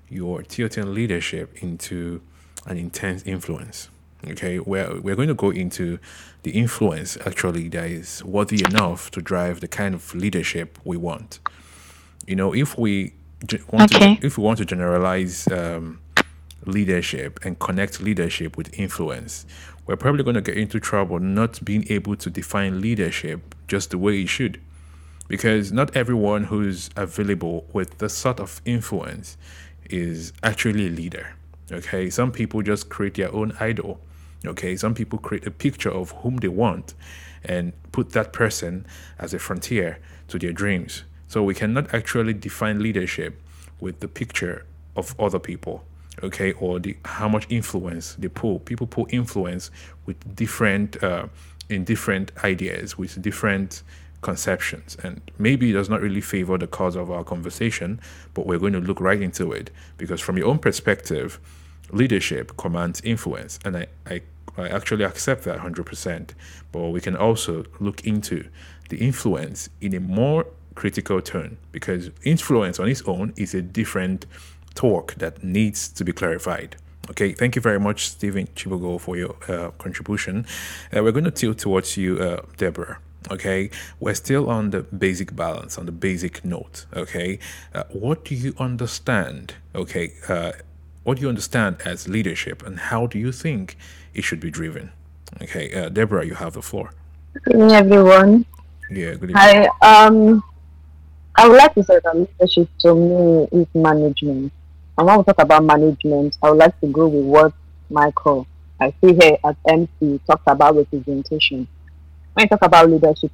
you're 0.09 0.41
tilting 0.41 0.93
leadership 0.93 1.63
into 1.63 2.21
an 2.65 2.77
intense 2.77 3.23
influence. 3.23 3.89
Okay, 4.27 4.59
we're 4.59 4.99
we're 4.99 5.15
going 5.15 5.29
to 5.29 5.33
go 5.33 5.51
into 5.51 5.99
the 6.43 6.51
influence 6.51 7.17
actually 7.25 7.69
that 7.69 7.85
is 7.89 8.23
worthy 8.25 8.63
enough 8.65 9.11
to 9.11 9.21
drive 9.21 9.61
the 9.61 9.67
kind 9.67 9.93
of 9.93 10.13
leadership 10.15 10.79
we 10.83 10.97
want 10.97 11.39
you 12.27 12.35
know, 12.35 12.53
if 12.53 12.77
we 12.77 13.13
want 13.71 13.95
okay. 13.95 14.17
to, 14.17 14.25
if 14.25 14.37
we 14.37 14.43
want 14.43 14.59
to 14.59 14.65
generalize 14.65 15.47
um, 15.47 15.99
leadership 16.65 17.39
and 17.43 17.57
connect 17.57 18.01
leadership 18.01 18.57
with 18.57 18.77
influence, 18.77 19.45
we're 19.87 19.95
probably 19.95 20.23
going 20.23 20.35
to 20.35 20.41
get 20.41 20.57
into 20.57 20.79
trouble 20.79 21.19
not 21.19 21.63
being 21.63 21.89
able 21.89 22.15
to 22.17 22.29
define 22.29 22.81
leadership 22.81 23.55
just 23.67 23.91
the 23.91 23.97
way 23.97 24.21
it 24.21 24.27
should. 24.27 24.59
Because 25.27 25.71
not 25.71 25.95
everyone 25.95 26.45
who's 26.45 26.89
available 26.95 27.65
with 27.73 27.97
the 27.97 28.09
sort 28.09 28.39
of 28.39 28.61
influence 28.65 29.37
is 29.89 30.33
actually 30.43 30.87
a 30.87 30.89
leader. 30.89 31.35
Okay, 31.71 32.09
some 32.09 32.31
people 32.31 32.61
just 32.61 32.89
create 32.89 33.15
their 33.15 33.33
own 33.33 33.51
idol. 33.59 33.99
Okay, 34.45 34.75
some 34.77 34.93
people 34.93 35.19
create 35.19 35.45
a 35.45 35.51
picture 35.51 35.91
of 35.91 36.11
whom 36.11 36.37
they 36.37 36.47
want, 36.47 36.93
and 37.43 37.73
put 37.91 38.11
that 38.11 38.31
person 38.31 38.85
as 39.19 39.33
a 39.33 39.39
frontier 39.39 39.99
to 40.29 40.39
their 40.39 40.53
dreams. 40.53 41.03
So 41.27 41.43
we 41.43 41.53
cannot 41.53 41.93
actually 41.93 42.33
define 42.33 42.81
leadership 42.81 43.41
with 43.81 43.99
the 43.99 44.07
picture 44.07 44.65
of 44.95 45.13
other 45.19 45.39
people, 45.39 45.83
okay, 46.23 46.53
or 46.53 46.79
the 46.79 46.95
how 47.03 47.27
much 47.27 47.47
influence 47.49 48.15
they 48.15 48.29
pull. 48.29 48.59
People 48.59 48.87
pull 48.87 49.07
influence 49.09 49.71
with 50.05 50.35
different 50.35 51.03
uh, 51.03 51.27
in 51.69 51.83
different 51.83 52.31
ideas, 52.45 52.97
with 52.97 53.21
different 53.21 53.83
conceptions, 54.21 54.97
and 55.03 55.21
maybe 55.37 55.69
it 55.69 55.73
does 55.73 55.89
not 55.89 56.01
really 56.01 56.21
favor 56.21 56.57
the 56.57 56.67
cause 56.67 56.95
of 56.95 57.11
our 57.11 57.23
conversation. 57.23 57.99
But 58.33 58.45
we're 58.45 58.59
going 58.59 58.73
to 58.73 58.79
look 58.79 58.99
right 58.99 59.21
into 59.21 59.51
it 59.51 59.71
because, 59.97 60.21
from 60.21 60.37
your 60.37 60.47
own 60.47 60.59
perspective, 60.59 61.39
leadership 61.91 62.57
commands 62.57 63.01
influence, 63.01 63.59
and 63.65 63.77
I 63.77 63.87
I, 64.05 64.21
I 64.57 64.69
actually 64.69 65.03
accept 65.03 65.43
that 65.43 65.59
hundred 65.59 65.85
percent. 65.85 66.33
But 66.71 66.89
we 66.89 67.01
can 67.01 67.15
also 67.15 67.65
look 67.79 68.05
into 68.05 68.47
the 68.89 68.97
influence 68.97 69.69
in 69.81 69.93
a 69.93 69.99
more 69.99 70.45
critical 70.75 71.21
turn 71.21 71.57
because 71.71 72.11
influence 72.23 72.79
on 72.79 72.87
its 72.87 73.01
own 73.03 73.33
is 73.35 73.53
a 73.53 73.61
different 73.61 74.25
talk 74.75 75.15
that 75.15 75.43
needs 75.43 75.89
to 75.89 76.03
be 76.05 76.13
clarified. 76.13 76.75
Okay, 77.09 77.31
thank 77.31 77.55
you 77.55 77.61
very 77.61 77.79
much, 77.79 78.09
Stephen 78.09 78.47
Chibugo, 78.47 78.99
for 78.99 79.15
your 79.15 79.35
uh, 79.47 79.71
contribution. 79.71 80.45
Uh, 80.95 81.01
we're 81.01 81.13
going 81.13 81.23
to 81.23 81.31
tilt 81.31 81.57
towards 81.57 81.95
you, 81.97 82.19
uh, 82.19 82.41
Deborah. 82.57 82.99
Okay, 83.29 83.69
we're 83.99 84.13
still 84.13 84.49
on 84.49 84.69
the 84.69 84.83
basic 84.83 85.35
balance, 85.35 85.77
on 85.77 85.85
the 85.85 85.91
basic 85.91 86.45
note. 86.45 86.85
Okay, 86.95 87.39
uh, 87.73 87.83
what 87.89 88.25
do 88.25 88.35
you 88.35 88.53
understand? 88.57 89.55
Okay, 89.75 90.13
uh, 90.29 90.53
what 91.03 91.17
do 91.17 91.23
you 91.23 91.29
understand 91.29 91.77
as 91.85 92.07
leadership, 92.07 92.65
and 92.65 92.79
how 92.79 93.07
do 93.07 93.19
you 93.19 93.31
think 93.31 93.77
it 94.13 94.23
should 94.23 94.39
be 94.39 94.49
driven? 94.49 94.91
Okay, 95.41 95.73
uh, 95.73 95.89
Deborah, 95.89 96.25
you 96.25 96.35
have 96.35 96.53
the 96.53 96.61
floor. 96.61 96.91
Good 97.43 97.55
evening, 97.55 97.71
everyone. 97.71 98.45
Yeah, 98.89 99.15
good 99.15 99.31
evening. 99.31 99.35
Hi. 99.35 99.67
Um, 99.81 100.43
I 101.35 101.47
would 101.47 101.57
like 101.57 101.75
to 101.75 101.83
say 101.83 101.99
that 102.03 102.17
leadership 102.17 102.67
to 102.79 102.95
me 102.95 103.47
is 103.51 103.67
management. 103.75 104.51
And 104.97 105.07
when 105.07 105.17
we 105.17 105.23
talk 105.23 105.39
about 105.39 105.63
management, 105.63 106.35
I 106.41 106.49
would 106.49 106.57
like 106.57 106.79
to 106.79 106.87
go 106.87 107.07
with 107.07 107.25
what 107.25 107.53
Michael, 107.89 108.47
I 108.79 108.93
see 108.99 109.13
here 109.13 109.37
at 109.45 109.55
MC, 109.67 110.19
talked 110.25 110.47
about 110.47 110.75
representation. 110.75 111.67
When 112.37 112.43
you 112.43 112.49
talk 112.49 112.65
about 112.67 112.87
leadership, 112.91 113.31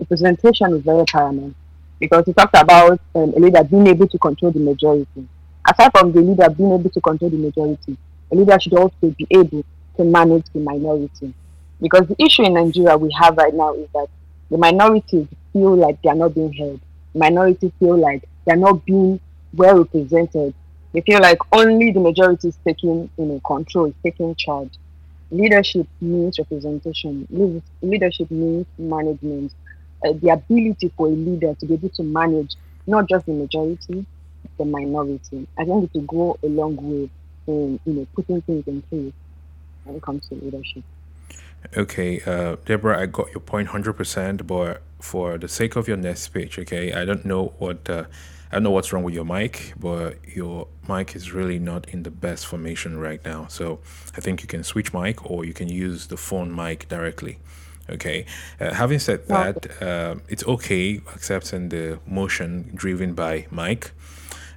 representation 0.00 0.72
is 0.72 0.80
very 0.82 1.04
paramount 1.04 1.54
because 2.00 2.24
he 2.24 2.32
talked 2.32 2.56
about 2.56 2.98
um, 3.14 3.34
a 3.36 3.38
leader 3.38 3.62
being 3.62 3.86
able 3.86 4.08
to 4.08 4.18
control 4.18 4.50
the 4.50 4.60
majority. 4.60 5.28
Aside 5.70 5.90
from 5.94 6.10
the 6.10 6.22
leader 6.22 6.48
being 6.48 6.72
able 6.72 6.88
to 6.88 7.00
control 7.02 7.28
the 7.30 7.36
majority, 7.36 7.98
a 8.32 8.34
leader 8.34 8.58
should 8.58 8.72
also 8.72 9.10
be 9.18 9.26
able 9.30 9.62
to 9.98 10.04
manage 10.04 10.46
the 10.54 10.60
minority. 10.60 11.34
Because 11.82 12.08
the 12.08 12.16
issue 12.18 12.44
in 12.44 12.54
Nigeria 12.54 12.96
we 12.96 13.12
have 13.12 13.36
right 13.36 13.52
now 13.52 13.74
is 13.74 13.88
that 13.92 14.08
the 14.50 14.56
minorities 14.56 15.26
feel 15.52 15.76
like 15.76 16.00
they 16.00 16.08
are 16.08 16.14
not 16.14 16.34
being 16.34 16.54
heard. 16.54 16.80
Minorities 17.14 17.72
feel 17.78 17.98
like 17.98 18.26
they 18.46 18.52
are 18.54 18.56
not 18.56 18.86
being 18.86 19.20
well 19.52 19.80
represented. 19.80 20.54
They 20.94 21.02
feel 21.02 21.20
like 21.20 21.40
only 21.52 21.92
the 21.92 22.00
majority 22.00 22.48
is 22.48 22.58
taking 22.66 23.10
you 23.18 23.24
know, 23.26 23.40
control, 23.44 23.84
is 23.84 23.94
taking 24.02 24.34
charge. 24.36 24.70
Leadership 25.34 25.88
means 26.00 26.38
representation. 26.38 27.26
Leadership 27.82 28.30
means 28.30 28.66
management. 28.78 29.52
Uh, 30.06 30.12
the 30.22 30.28
ability 30.28 30.92
for 30.96 31.08
a 31.08 31.10
leader 31.10 31.54
to 31.54 31.66
be 31.66 31.74
able 31.74 31.88
to 31.88 32.04
manage 32.04 32.54
not 32.86 33.08
just 33.08 33.26
the 33.26 33.32
majority, 33.32 34.06
the 34.58 34.64
minority. 34.64 35.48
I 35.58 35.64
think 35.64 35.84
it 35.84 35.90
will 35.94 36.02
go 36.02 36.38
a 36.44 36.46
long 36.46 36.76
way 36.76 37.10
in 37.48 37.80
you 37.84 37.92
know 37.92 38.06
putting 38.14 38.42
things 38.42 38.64
in 38.68 38.82
place 38.82 39.12
when 39.82 39.96
it 39.96 40.02
comes 40.02 40.28
to 40.28 40.36
leadership. 40.36 40.84
Okay, 41.76 42.20
uh, 42.26 42.56
Deborah, 42.64 43.00
I 43.00 43.06
got 43.06 43.32
your 43.32 43.40
point 43.40 43.68
hundred 43.68 43.94
percent, 43.94 44.46
but 44.46 44.82
for 45.00 45.36
the 45.36 45.48
sake 45.48 45.74
of 45.74 45.88
your 45.88 45.96
next 45.96 46.22
speech, 46.22 46.60
okay, 46.60 46.92
I 46.92 47.04
don't 47.04 47.24
know 47.24 47.54
what 47.58 47.90
uh, 47.90 48.04
I 48.54 48.58
don't 48.58 48.62
know 48.62 48.70
what's 48.70 48.92
wrong 48.92 49.02
with 49.02 49.14
your 49.14 49.24
mic, 49.24 49.74
but 49.76 50.16
your 50.28 50.68
mic 50.88 51.16
is 51.16 51.32
really 51.32 51.58
not 51.58 51.88
in 51.88 52.04
the 52.04 52.10
best 52.12 52.46
formation 52.46 52.96
right 52.96 53.20
now. 53.24 53.48
So 53.48 53.80
I 54.16 54.20
think 54.20 54.42
you 54.42 54.46
can 54.46 54.62
switch 54.62 54.94
mic 54.94 55.28
or 55.28 55.44
you 55.44 55.52
can 55.52 55.66
use 55.68 56.06
the 56.06 56.16
phone 56.16 56.54
mic 56.54 56.88
directly. 56.88 57.40
Okay. 57.90 58.26
Uh, 58.60 58.72
having 58.72 59.00
said 59.00 59.26
that, 59.26 59.82
uh, 59.82 60.14
it's 60.28 60.44
okay 60.44 61.00
accepting 61.16 61.70
the 61.70 61.98
motion 62.06 62.70
driven 62.76 63.12
by 63.12 63.48
Mike 63.50 63.90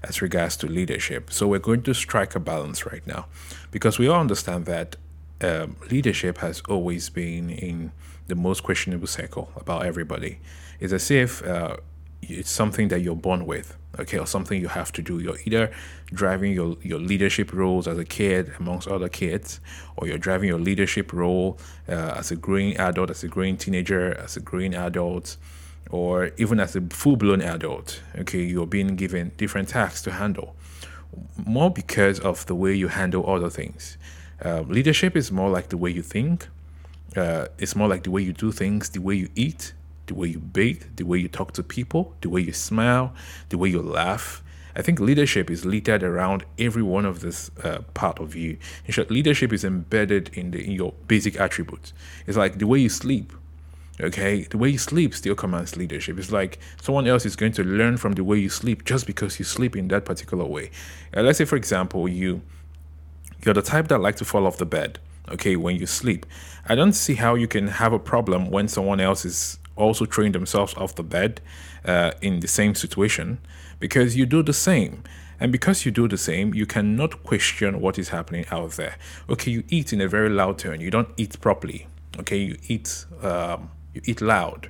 as 0.03 0.21
regards 0.21 0.57
to 0.57 0.67
leadership. 0.67 1.33
So 1.33 1.47
we're 1.47 1.57
going 1.57 1.81
to 1.81 1.95
strike 1.95 2.35
a 2.35 2.39
balance 2.39 2.85
right 2.85 3.05
now 3.07 3.25
because 3.71 3.97
we 3.97 4.07
all 4.07 4.19
understand 4.19 4.67
that 4.67 4.95
um, 5.41 5.75
leadership 5.89 6.37
has 6.37 6.61
always 6.69 7.09
been 7.09 7.49
in 7.49 7.93
the 8.27 8.35
most 8.35 8.61
questionable 8.61 9.07
circle 9.07 9.49
about 9.55 9.87
everybody. 9.87 10.37
It's 10.79 10.93
as 10.93 11.09
if 11.09 11.43
uh, 11.43 11.77
it's 12.27 12.51
something 12.51 12.89
that 12.89 13.01
you're 13.01 13.15
born 13.15 13.45
with, 13.45 13.77
okay, 13.99 14.19
or 14.19 14.27
something 14.27 14.61
you 14.61 14.67
have 14.67 14.91
to 14.93 15.01
do. 15.01 15.19
You're 15.19 15.37
either 15.45 15.71
driving 16.13 16.53
your, 16.53 16.77
your 16.81 16.99
leadership 16.99 17.53
roles 17.53 17.87
as 17.87 17.97
a 17.97 18.05
kid 18.05 18.53
amongst 18.59 18.87
other 18.87 19.09
kids, 19.09 19.59
or 19.95 20.07
you're 20.07 20.17
driving 20.17 20.49
your 20.49 20.59
leadership 20.59 21.13
role 21.13 21.57
uh, 21.89 22.15
as 22.17 22.31
a 22.31 22.35
growing 22.35 22.77
adult, 22.77 23.09
as 23.09 23.23
a 23.23 23.27
growing 23.27 23.57
teenager, 23.57 24.15
as 24.17 24.37
a 24.37 24.39
growing 24.39 24.73
adult, 24.75 25.37
or 25.89 26.31
even 26.37 26.59
as 26.59 26.75
a 26.75 26.81
full 26.81 27.15
blown 27.15 27.41
adult. 27.41 28.01
Okay, 28.17 28.43
you're 28.43 28.67
being 28.67 28.95
given 28.95 29.31
different 29.37 29.69
tasks 29.69 30.01
to 30.03 30.11
handle, 30.11 30.55
more 31.45 31.71
because 31.71 32.19
of 32.19 32.45
the 32.45 32.55
way 32.55 32.73
you 32.73 32.89
handle 32.89 33.29
other 33.29 33.49
things. 33.49 33.97
Uh, 34.43 34.61
leadership 34.61 35.15
is 35.15 35.31
more 35.31 35.49
like 35.49 35.69
the 35.69 35.77
way 35.77 35.89
you 35.89 36.03
think, 36.03 36.47
uh, 37.15 37.47
it's 37.57 37.75
more 37.75 37.87
like 37.87 38.03
the 38.03 38.11
way 38.11 38.21
you 38.21 38.33
do 38.33 38.51
things, 38.51 38.89
the 38.89 38.99
way 38.99 39.15
you 39.15 39.29
eat, 39.35 39.73
the 40.07 40.15
way 40.15 40.27
you 40.27 40.39
bathe, 40.39 40.83
the 40.95 41.03
way 41.03 41.17
you 41.19 41.27
talk 41.27 41.53
to 41.53 41.63
people, 41.63 42.15
the 42.21 42.29
way 42.29 42.41
you 42.41 42.53
smile, 42.53 43.13
the 43.49 43.57
way 43.57 43.69
you 43.69 43.81
laugh. 43.81 44.43
I 44.75 44.81
think 44.81 44.99
leadership 44.99 45.49
is 45.49 45.65
littered 45.65 46.03
around 46.03 46.45
every 46.59 46.83
one 46.83 47.05
of 47.05 47.21
this 47.21 47.49
uh, 47.63 47.79
part 47.93 48.19
of 48.19 48.35
you. 48.35 48.57
In 48.85 48.93
short, 48.93 49.09
leadership 49.09 49.51
is 49.51 49.63
embedded 49.63 50.29
in 50.33 50.51
the 50.51 50.63
in 50.63 50.71
your 50.71 50.93
basic 51.07 51.39
attributes. 51.39 51.93
It's 52.27 52.37
like 52.37 52.59
the 52.59 52.67
way 52.67 52.79
you 52.79 52.89
sleep. 52.89 53.33
Okay, 53.99 54.43
the 54.43 54.59
way 54.59 54.69
you 54.69 54.77
sleep 54.77 55.15
still 55.15 55.33
commands 55.33 55.75
leadership. 55.75 56.19
It's 56.19 56.31
like 56.31 56.59
someone 56.79 57.07
else 57.07 57.25
is 57.25 57.35
going 57.35 57.53
to 57.53 57.63
learn 57.63 57.97
from 57.97 58.13
the 58.13 58.23
way 58.23 58.37
you 58.37 58.49
sleep 58.49 58.85
just 58.85 59.07
because 59.07 59.39
you 59.39 59.45
sleep 59.45 59.75
in 59.75 59.87
that 59.87 60.05
particular 60.05 60.45
way. 60.45 60.69
Uh, 61.15 61.23
let's 61.23 61.39
say, 61.39 61.45
for 61.45 61.55
example, 61.55 62.07
you 62.07 62.43
you're 63.43 63.55
the 63.55 63.61
type 63.61 63.87
that 63.87 63.99
like 63.99 64.15
to 64.17 64.25
fall 64.25 64.45
off 64.45 64.57
the 64.57 64.65
bed 64.65 64.99
okay 65.29 65.55
when 65.55 65.75
you 65.75 65.85
sleep 65.85 66.25
i 66.67 66.75
don't 66.75 66.93
see 66.93 67.15
how 67.15 67.35
you 67.35 67.47
can 67.47 67.67
have 67.67 67.93
a 67.93 67.99
problem 67.99 68.49
when 68.49 68.67
someone 68.67 68.99
else 68.99 69.25
is 69.25 69.59
also 69.77 70.05
throwing 70.05 70.31
themselves 70.31 70.73
off 70.75 70.95
the 70.95 71.03
bed 71.03 71.41
uh, 71.85 72.11
in 72.21 72.39
the 72.39 72.47
same 72.47 72.75
situation 72.75 73.39
because 73.79 74.15
you 74.17 74.25
do 74.25 74.43
the 74.43 74.53
same. 74.53 75.03
And 75.39 75.51
because 75.51 75.85
you 75.85 75.91
do 75.91 76.07
the 76.07 76.17
same 76.17 76.53
you 76.53 76.65
cannot 76.65 77.23
question 77.23 77.79
what 77.79 77.99
is 77.99 78.09
happening 78.09 78.45
out 78.51 78.71
there. 78.71 78.97
Okay 79.29 79.51
you 79.51 79.63
eat 79.69 79.93
in 79.93 80.01
a 80.01 80.07
very 80.07 80.29
loud 80.29 80.57
tone. 80.59 80.81
You 80.81 80.89
don't 80.89 81.09
eat 81.15 81.39
properly. 81.39 81.87
Okay 82.19 82.37
you 82.37 82.57
eat 82.67 83.05
um, 83.21 83.69
you 83.93 84.01
eat 84.05 84.21
loud. 84.21 84.69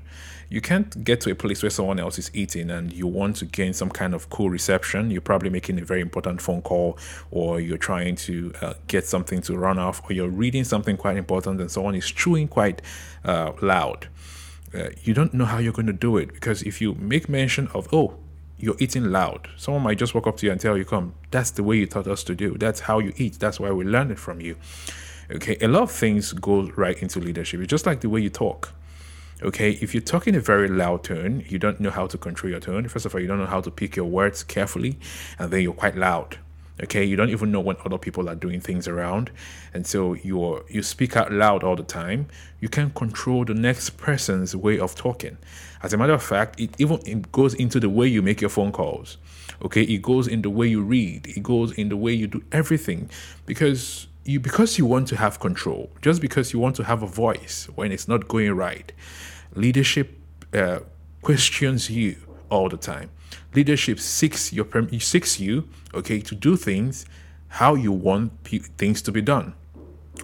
You 0.49 0.61
can't 0.61 1.03
get 1.03 1.19
to 1.21 1.31
a 1.31 1.35
place 1.35 1.61
where 1.61 1.69
someone 1.69 1.99
else 1.99 2.17
is 2.17 2.31
eating 2.33 2.71
and 2.71 2.93
you 2.93 3.05
want 3.05 3.35
to 3.37 3.45
gain 3.45 3.73
some 3.73 3.89
kind 3.89 4.13
of 4.13 4.29
cool 4.29 4.49
reception. 4.49 5.11
You're 5.11 5.19
probably 5.19 5.49
making 5.49 5.77
a 5.79 5.83
very 5.83 5.99
important 5.99 6.41
phone 6.41 6.61
call, 6.61 6.97
or 7.31 7.59
you're 7.59 7.77
trying 7.77 8.15
to 8.15 8.53
uh, 8.61 8.73
get 8.87 9.05
something 9.05 9.41
to 9.41 9.57
run 9.57 9.77
off, 9.77 10.01
or 10.09 10.13
you're 10.13 10.29
reading 10.29 10.63
something 10.63 10.95
quite 10.95 11.17
important 11.17 11.59
and 11.59 11.69
someone 11.69 11.95
is 11.95 12.09
chewing 12.09 12.47
quite 12.47 12.81
uh, 13.25 13.51
loud. 13.61 14.07
Uh, 14.77 14.89
you 15.01 15.13
don't 15.13 15.33
know 15.33 15.45
how 15.45 15.57
you're 15.57 15.73
going 15.73 15.87
to 15.87 15.93
do 15.93 16.17
it 16.17 16.31
because 16.33 16.61
if 16.61 16.79
you 16.79 16.93
make 16.95 17.27
mention 17.27 17.67
of, 17.69 17.91
oh, 17.91 18.15
you're 18.59 18.75
eating 18.79 19.11
loud, 19.11 19.47
someone 19.57 19.83
might 19.83 19.97
just 19.97 20.13
walk 20.13 20.27
up 20.27 20.37
to 20.37 20.45
you 20.45 20.51
and 20.51 20.61
tell 20.61 20.77
you, 20.77 20.85
come, 20.85 21.13
that's 21.31 21.51
the 21.51 21.63
way 21.63 21.77
you 21.77 21.87
taught 21.87 22.07
us 22.07 22.23
to 22.23 22.35
do. 22.35 22.57
That's 22.57 22.81
how 22.81 22.99
you 22.99 23.13
eat. 23.17 23.39
That's 23.39 23.59
why 23.59 23.71
we 23.71 23.85
learned 23.85 24.11
it 24.11 24.19
from 24.19 24.39
you. 24.39 24.55
Okay, 25.31 25.57
a 25.61 25.67
lot 25.67 25.83
of 25.83 25.91
things 25.91 26.31
go 26.33 26.69
right 26.75 27.01
into 27.01 27.19
leadership. 27.19 27.59
It's 27.59 27.69
just 27.69 27.85
like 27.85 28.01
the 28.01 28.09
way 28.09 28.21
you 28.21 28.29
talk. 28.29 28.73
Okay, 29.41 29.71
if 29.81 29.93
you 29.93 30.01
talk 30.01 30.27
in 30.27 30.35
a 30.35 30.39
very 30.39 30.67
loud 30.67 31.03
tone, 31.03 31.43
you 31.47 31.59
don't 31.59 31.79
know 31.79 31.91
how 31.91 32.07
to 32.07 32.17
control 32.17 32.49
your 32.49 32.59
tone. 32.59 32.87
First 32.87 33.05
of 33.05 33.13
all, 33.13 33.21
you 33.21 33.27
don't 33.27 33.37
know 33.37 33.45
how 33.45 33.61
to 33.61 33.69
pick 33.69 33.95
your 33.95 34.05
words 34.05 34.43
carefully, 34.43 34.97
and 35.37 35.51
then 35.51 35.61
you're 35.61 35.73
quite 35.73 35.95
loud. 35.95 36.37
Okay, 36.83 37.03
you 37.03 37.15
don't 37.15 37.29
even 37.29 37.51
know 37.51 37.59
when 37.59 37.75
other 37.83 37.97
people 37.97 38.29
are 38.29 38.35
doing 38.35 38.61
things 38.61 38.87
around, 38.87 39.31
and 39.73 39.87
so 39.87 40.13
you 40.13 40.63
you 40.69 40.83
speak 40.83 41.17
out 41.17 41.31
loud 41.31 41.63
all 41.63 41.75
the 41.75 41.83
time. 41.83 42.27
You 42.59 42.69
can 42.69 42.91
control 42.91 43.45
the 43.45 43.55
next 43.55 43.97
person's 43.97 44.55
way 44.55 44.79
of 44.79 44.93
talking. 44.93 45.37
As 45.81 45.93
a 45.93 45.97
matter 45.97 46.13
of 46.13 46.21
fact, 46.21 46.59
it 46.59 46.75
even 46.77 46.99
it 47.05 47.31
goes 47.31 47.55
into 47.55 47.79
the 47.79 47.89
way 47.89 48.07
you 48.07 48.21
make 48.21 48.41
your 48.41 48.51
phone 48.51 48.71
calls. 48.71 49.17
Okay, 49.63 49.81
it 49.81 50.03
goes 50.03 50.27
in 50.27 50.43
the 50.43 50.51
way 50.51 50.67
you 50.67 50.83
read. 50.83 51.27
It 51.27 51.41
goes 51.41 51.71
in 51.71 51.89
the 51.89 51.97
way 51.97 52.13
you 52.13 52.27
do 52.27 52.43
everything, 52.51 53.09
because 53.47 54.05
you 54.23 54.39
because 54.39 54.77
you 54.77 54.85
want 54.85 55.07
to 55.07 55.15
have 55.15 55.39
control, 55.39 55.89
just 56.03 56.21
because 56.21 56.53
you 56.53 56.59
want 56.59 56.75
to 56.75 56.83
have 56.83 57.01
a 57.01 57.07
voice 57.07 57.67
when 57.75 57.91
it's 57.91 58.07
not 58.07 58.27
going 58.27 58.53
right. 58.53 58.91
Leadership 59.55 60.15
uh, 60.53 60.79
questions 61.23 61.89
you 61.89 62.17
all 62.49 62.69
the 62.69 62.77
time. 62.77 63.09
Leadership 63.53 63.99
seeks 63.99 64.53
your 64.53 64.67
seeks 64.99 65.39
you, 65.39 65.67
okay, 65.93 66.19
to 66.21 66.35
do 66.35 66.55
things 66.55 67.05
how 67.49 67.75
you 67.75 67.91
want 67.91 68.31
things 68.77 69.01
to 69.01 69.11
be 69.11 69.21
done. 69.21 69.53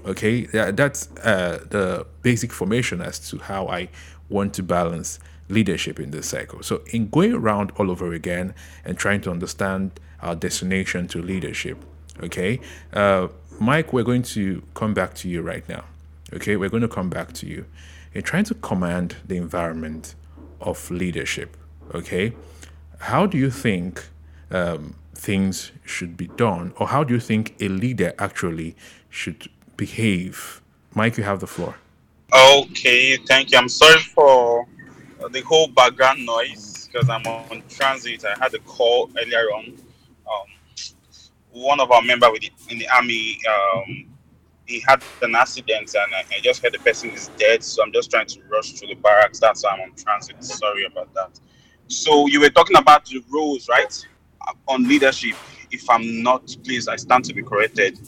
Okay, 0.06 0.48
yeah, 0.54 0.72
that's 0.72 1.10
uh, 1.18 1.64
the 1.70 2.06
basic 2.22 2.52
formation 2.52 3.02
as 3.02 3.20
to 3.30 3.38
how 3.38 3.68
I 3.68 3.90
want 4.30 4.54
to 4.56 4.64
balance 4.64 5.20
leadership 5.50 6.00
in 6.00 6.12
this 6.12 6.28
cycle. 6.28 6.64
So, 6.64 6.82
in 6.88 7.10
going 7.10 7.34
around 7.34 7.72
all 7.78 7.90
over 7.90 8.12
again 8.14 8.54
and 8.84 8.98
trying 8.98 9.22
to 9.22 9.32
understand 9.32 10.00
our 10.22 10.36
destination 10.36 11.08
to 11.10 11.22
leadership, 11.22 11.78
okay, 12.22 12.60
uh, 12.94 13.28
Mike, 13.60 13.94
we're 13.94 14.04
going 14.04 14.24
to 14.24 14.64
come 14.74 14.94
back 14.94 15.14
to 15.16 15.30
you 15.30 15.42
right 15.42 15.68
now. 15.70 15.86
Okay, 16.34 16.56
we're 16.56 16.70
going 16.70 16.82
to 16.82 16.88
come 16.88 17.10
back 17.10 17.34
to 17.34 17.46
you. 17.46 17.66
In 18.14 18.24
trying 18.24 18.46
to 18.46 18.56
command 18.56 19.18
the 19.26 19.38
environment 19.38 20.16
of 20.60 20.90
leadership, 20.92 21.56
okay, 21.94 22.34
how 23.00 23.26
do 23.26 23.38
you 23.38 23.50
think 23.50 24.08
um, 24.52 24.96
things 25.16 25.72
should 25.86 26.18
be 26.18 26.28
done, 26.28 26.74
or 26.78 26.88
how 26.88 27.04
do 27.04 27.14
you 27.14 27.20
think 27.20 27.56
a 27.60 27.68
leader 27.68 28.14
actually 28.20 28.76
should 29.10 29.50
behave? 29.78 30.62
Mike, 30.96 31.18
you 31.18 31.24
have 31.24 31.40
the 31.40 31.48
floor. 31.48 31.76
Okay, 32.34 33.18
thank 33.18 33.52
you. 33.52 33.58
I'm 33.58 33.70
sorry 33.70 34.00
for 34.00 34.68
the 35.32 35.42
whole 35.42 35.68
background 35.68 36.26
noise 36.26 36.90
because 36.92 37.10
I'm 37.10 37.26
on 37.26 37.64
transit. 37.70 38.26
I 38.26 38.36
had 38.42 38.54
a 38.54 38.60
call 38.60 39.10
earlier 39.20 39.46
on. 39.54 39.66
Um, 39.66 40.48
one 41.52 41.80
of 41.80 41.92
our 41.92 42.02
members 42.02 42.32
in 42.70 42.80
the 42.80 42.88
army, 42.90 43.40
um, 43.48 44.06
he 44.66 44.84
had 44.88 45.04
an 45.22 45.36
accident 45.36 45.94
and 45.94 46.16
I, 46.16 46.24
I, 46.36 46.40
just 46.42 46.64
heard 46.64 46.74
the 46.74 46.80
person 46.80 47.12
is 47.12 47.30
dead. 47.38 47.64
So 47.64 47.84
I'm 47.84 47.92
just 47.92 48.10
trying 48.10 48.28
to 48.28 48.40
rush 48.50 48.74
to 48.74 48.88
the 48.88 48.96
barracks. 48.96 49.40
That's 49.40 49.64
why 49.64 49.72
I'm 49.72 49.82
on 49.82 49.96
transit. 49.96 50.44
Sorry 50.44 50.86
about 50.86 51.14
that. 51.14 51.40
So 51.88 52.28
you 52.28 52.40
were 52.40 52.50
talking 52.50 52.78
about 52.78 53.06
the 53.06 53.24
roles, 53.30 53.70
right? 53.70 54.08
On 54.68 54.88
leadership. 54.88 55.36
If 55.72 55.90
I'm 55.90 56.22
not, 56.22 56.56
please, 56.64 56.88
I 56.88 56.96
stand 56.96 57.26
to 57.26 57.34
be 57.34 57.44
corrected. 57.44 58.00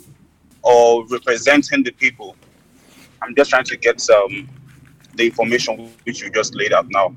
Or 0.62 1.06
representing 1.08 1.84
the 1.84 1.92
people. 1.92 2.36
I'm 3.22 3.36
just 3.36 3.50
trying 3.52 3.66
to 3.66 3.78
get 3.78 4.02
some 4.02 4.50
the 5.16 5.26
information 5.26 5.92
which 6.04 6.22
you 6.22 6.30
just 6.30 6.56
laid 6.56 6.74
out 6.74 6.88
now. 6.90 7.16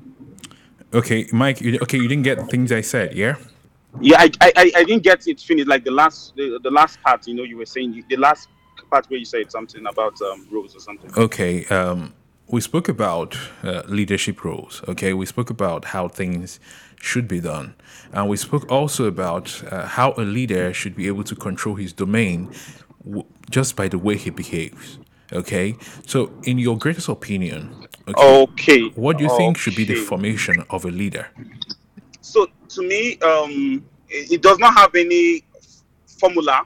Okay, 0.93 1.27
Mike. 1.31 1.61
You, 1.61 1.77
okay, 1.81 1.97
you 1.97 2.07
didn't 2.07 2.23
get 2.23 2.49
things 2.49 2.71
I 2.71 2.81
said, 2.81 3.13
yeah? 3.13 3.35
Yeah, 4.01 4.17
I, 4.19 4.31
I, 4.41 4.71
I 4.75 4.83
didn't 4.83 5.03
get 5.03 5.27
it 5.27 5.39
finished. 5.39 5.67
Like 5.67 5.83
the 5.83 5.91
last 5.91 6.35
the, 6.35 6.59
the 6.63 6.71
last 6.71 7.01
part, 7.01 7.27
you 7.27 7.33
know, 7.33 7.43
you 7.43 7.57
were 7.57 7.65
saying 7.65 8.03
the 8.07 8.17
last 8.17 8.47
part 8.89 9.09
where 9.09 9.19
you 9.19 9.25
said 9.25 9.51
something 9.51 9.85
about 9.85 10.19
um, 10.21 10.47
roles 10.51 10.75
or 10.75 10.79
something. 10.79 11.11
Okay. 11.17 11.65
Um, 11.65 12.13
we 12.51 12.61
spoke 12.61 12.89
about 12.89 13.37
uh, 13.63 13.83
leadership 13.87 14.43
roles. 14.43 14.81
Okay, 14.87 15.13
we 15.13 15.25
spoke 15.25 15.49
about 15.49 15.85
how 15.85 16.07
things 16.07 16.59
should 16.99 17.27
be 17.27 17.39
done, 17.39 17.75
and 18.11 18.27
we 18.27 18.37
spoke 18.37 18.69
also 18.71 19.05
about 19.05 19.63
uh, 19.71 19.85
how 19.85 20.13
a 20.17 20.21
leader 20.21 20.73
should 20.73 20.95
be 20.95 21.07
able 21.07 21.23
to 21.23 21.35
control 21.35 21.75
his 21.75 21.93
domain 21.93 22.51
w- 23.05 23.25
just 23.49 23.75
by 23.75 23.87
the 23.87 23.97
way 23.97 24.17
he 24.17 24.29
behaves. 24.29 24.97
Okay, 25.31 25.75
so 26.07 26.31
in 26.43 26.57
your 26.57 26.77
greatest 26.77 27.07
opinion, 27.07 27.87
okay, 28.07 28.41
okay. 28.43 28.89
what 28.95 29.17
do 29.17 29.23
you 29.23 29.29
okay. 29.29 29.37
think 29.37 29.57
should 29.57 29.75
be 29.75 29.83
the 29.85 29.95
formation 29.95 30.63
of 30.71 30.85
a 30.85 30.89
leader? 30.91 31.27
So 32.21 32.47
to 32.69 32.81
me, 32.81 33.19
um, 33.19 33.85
it, 34.09 34.41
does 34.41 34.57
not 34.57 34.75
have 34.75 34.95
any 34.95 35.43
formula 36.19 36.65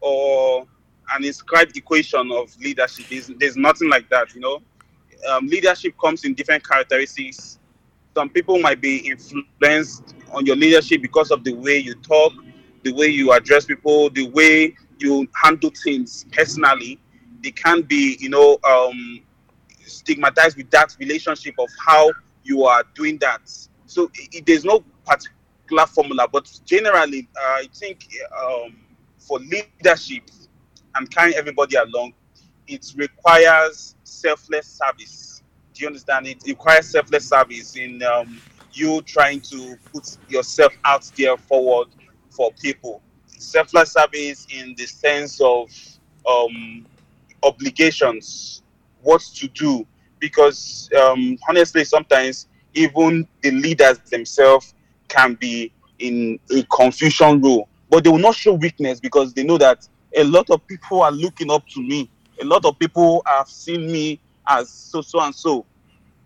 or 0.00 0.66
an 1.14 1.24
inscribed 1.24 1.76
equation 1.76 2.30
of 2.32 2.56
leadership. 2.60 3.06
There's, 3.08 3.30
there's 3.38 3.56
nothing 3.56 3.88
like 3.88 4.08
that, 4.10 4.34
you 4.34 4.40
know. 4.40 4.62
Um, 5.28 5.46
leadership 5.46 5.94
comes 6.00 6.24
in 6.24 6.34
different 6.34 6.66
characteristics. 6.66 7.58
Some 8.14 8.28
people 8.28 8.58
might 8.58 8.80
be 8.80 8.98
influenced 9.10 10.14
on 10.32 10.46
your 10.46 10.56
leadership 10.56 11.00
because 11.02 11.30
of 11.30 11.44
the 11.44 11.52
way 11.54 11.78
you 11.78 11.94
talk, 11.96 12.32
the 12.82 12.92
way 12.92 13.06
you 13.06 13.32
address 13.32 13.64
people, 13.64 14.10
the 14.10 14.28
way 14.30 14.74
you 14.98 15.28
handle 15.34 15.70
things 15.82 16.26
personally. 16.32 17.00
They 17.42 17.50
can 17.50 17.82
be, 17.82 18.16
you 18.20 18.28
know, 18.28 18.58
um, 18.64 19.20
stigmatized 19.84 20.56
with 20.56 20.70
that 20.70 20.96
relationship 20.98 21.54
of 21.58 21.68
how 21.78 22.10
you 22.44 22.64
are 22.64 22.84
doing 22.94 23.18
that. 23.18 23.40
So 23.86 24.10
it, 24.14 24.46
there's 24.46 24.64
no 24.64 24.84
particular 25.06 25.86
formula, 25.86 26.28
but 26.30 26.50
generally, 26.64 27.28
uh, 27.36 27.40
I 27.40 27.68
think 27.74 28.06
um, 28.40 28.76
for 29.18 29.38
leadership, 29.38 30.24
and 30.94 31.10
carrying 31.10 31.36
everybody 31.36 31.76
along, 31.76 32.12
it 32.66 32.92
requires 32.96 33.96
selfless 34.04 34.66
service. 34.66 35.42
Do 35.74 35.82
you 35.82 35.86
understand? 35.88 36.26
It 36.26 36.42
requires 36.46 36.88
selfless 36.88 37.28
service 37.28 37.76
in 37.76 38.02
um, 38.02 38.40
you 38.72 39.02
trying 39.02 39.40
to 39.42 39.76
put 39.92 40.16
yourself 40.28 40.72
out 40.84 41.10
there 41.16 41.36
forward 41.36 41.88
for 42.30 42.50
people. 42.60 43.02
Selfless 43.26 43.92
service 43.92 44.46
in 44.54 44.74
the 44.76 44.86
sense 44.86 45.40
of 45.40 45.70
um, 46.28 46.86
obligations, 47.42 48.62
what 49.02 49.20
to 49.34 49.48
do. 49.48 49.86
Because 50.18 50.88
um, 51.00 51.36
honestly, 51.48 51.84
sometimes 51.84 52.46
even 52.74 53.26
the 53.42 53.50
leaders 53.50 53.98
themselves 54.10 54.74
can 55.08 55.34
be 55.34 55.72
in 55.98 56.38
a 56.50 56.62
confusion 56.64 57.40
role, 57.40 57.68
but 57.90 58.04
they 58.04 58.10
will 58.10 58.18
not 58.18 58.34
show 58.34 58.54
weakness 58.54 59.00
because 59.00 59.34
they 59.34 59.44
know 59.44 59.58
that 59.58 59.86
a 60.16 60.24
lot 60.24 60.48
of 60.50 60.66
people 60.66 61.02
are 61.02 61.12
looking 61.12 61.50
up 61.50 61.66
to 61.68 61.80
me. 61.80 62.10
A 62.42 62.44
lot 62.44 62.64
of 62.64 62.76
people 62.76 63.22
have 63.24 63.48
seen 63.48 63.86
me 63.86 64.20
as 64.48 64.68
so 64.68 65.00
so 65.00 65.20
and 65.20 65.32
so. 65.32 65.64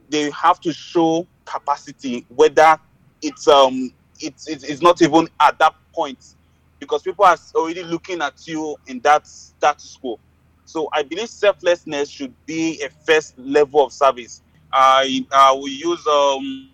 They 0.08 0.30
have 0.30 0.58
to 0.60 0.72
show 0.72 1.26
capacity, 1.44 2.24
whether 2.34 2.78
it's 3.20 3.46
um 3.46 3.92
it's 4.18 4.48
it's 4.48 4.80
not 4.80 5.02
even 5.02 5.28
at 5.38 5.58
that 5.58 5.74
point, 5.94 6.36
because 6.80 7.02
people 7.02 7.26
are 7.26 7.36
already 7.54 7.82
looking 7.82 8.22
at 8.22 8.46
you 8.48 8.76
in 8.86 8.98
that 9.00 9.26
status 9.26 9.98
quo. 10.00 10.18
So 10.64 10.88
I 10.94 11.02
believe 11.02 11.28
selflessness 11.28 12.08
should 12.08 12.34
be 12.46 12.82
a 12.82 12.88
first 13.06 13.38
level 13.38 13.84
of 13.84 13.92
service. 13.92 14.40
I 14.72 15.22
uh, 15.30 15.54
will 15.54 15.68
use 15.68 16.06
um 16.06 16.70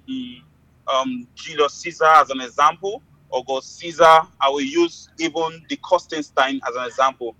um 0.86 1.26
Julius 1.34 1.74
Caesar 1.74 2.04
as 2.04 2.30
an 2.30 2.40
example. 2.40 3.02
August 3.32 3.78
Caesar. 3.78 4.20
I 4.40 4.48
will 4.50 4.60
use 4.60 5.08
even 5.18 5.64
the 5.68 5.76
Constantine 5.82 6.60
as 6.68 6.76
an 6.76 6.84
example. 6.86 7.34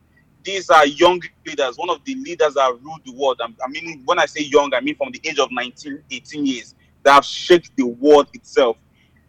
These 0.44 0.70
are 0.70 0.86
young 0.86 1.20
leaders, 1.46 1.76
one 1.78 1.90
of 1.90 2.04
the 2.04 2.14
leaders 2.16 2.54
that 2.54 2.78
ruled 2.82 3.00
the 3.04 3.12
world. 3.12 3.40
I 3.42 3.68
mean, 3.68 4.02
when 4.04 4.18
I 4.18 4.26
say 4.26 4.42
young, 4.42 4.74
I 4.74 4.80
mean 4.80 4.96
from 4.96 5.12
the 5.12 5.20
age 5.24 5.38
of 5.38 5.50
19, 5.52 6.02
18 6.10 6.46
years, 6.46 6.74
that 7.02 7.14
have 7.14 7.24
shaped 7.24 7.70
the 7.76 7.86
world 7.86 8.28
itself. 8.34 8.76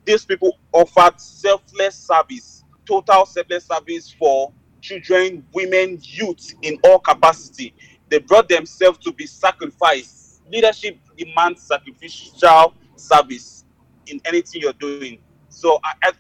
These 0.06 0.26
people 0.26 0.58
offered 0.72 1.20
selfless 1.20 1.96
service, 1.96 2.64
total 2.86 3.26
selfless 3.26 3.66
service 3.66 4.16
for 4.18 4.52
children, 4.82 5.46
women, 5.54 6.00
youth 6.02 6.54
in 6.62 6.78
all 6.84 7.00
capacity. 7.00 7.74
They 8.10 8.20
brought 8.20 8.50
themselves 8.50 9.00
to 9.00 9.14
be 9.14 9.26
sacrificed. 9.26 10.42
Leadership 10.52 11.00
demands 11.18 11.64
sacrificial 11.64 12.74
service 12.96 13.66
in 14.08 14.20
anything 14.26 14.62
you're 14.62 14.74
doing. 14.74 15.20
So 15.50 15.80
I, 15.84 15.94
I, 16.04 16.12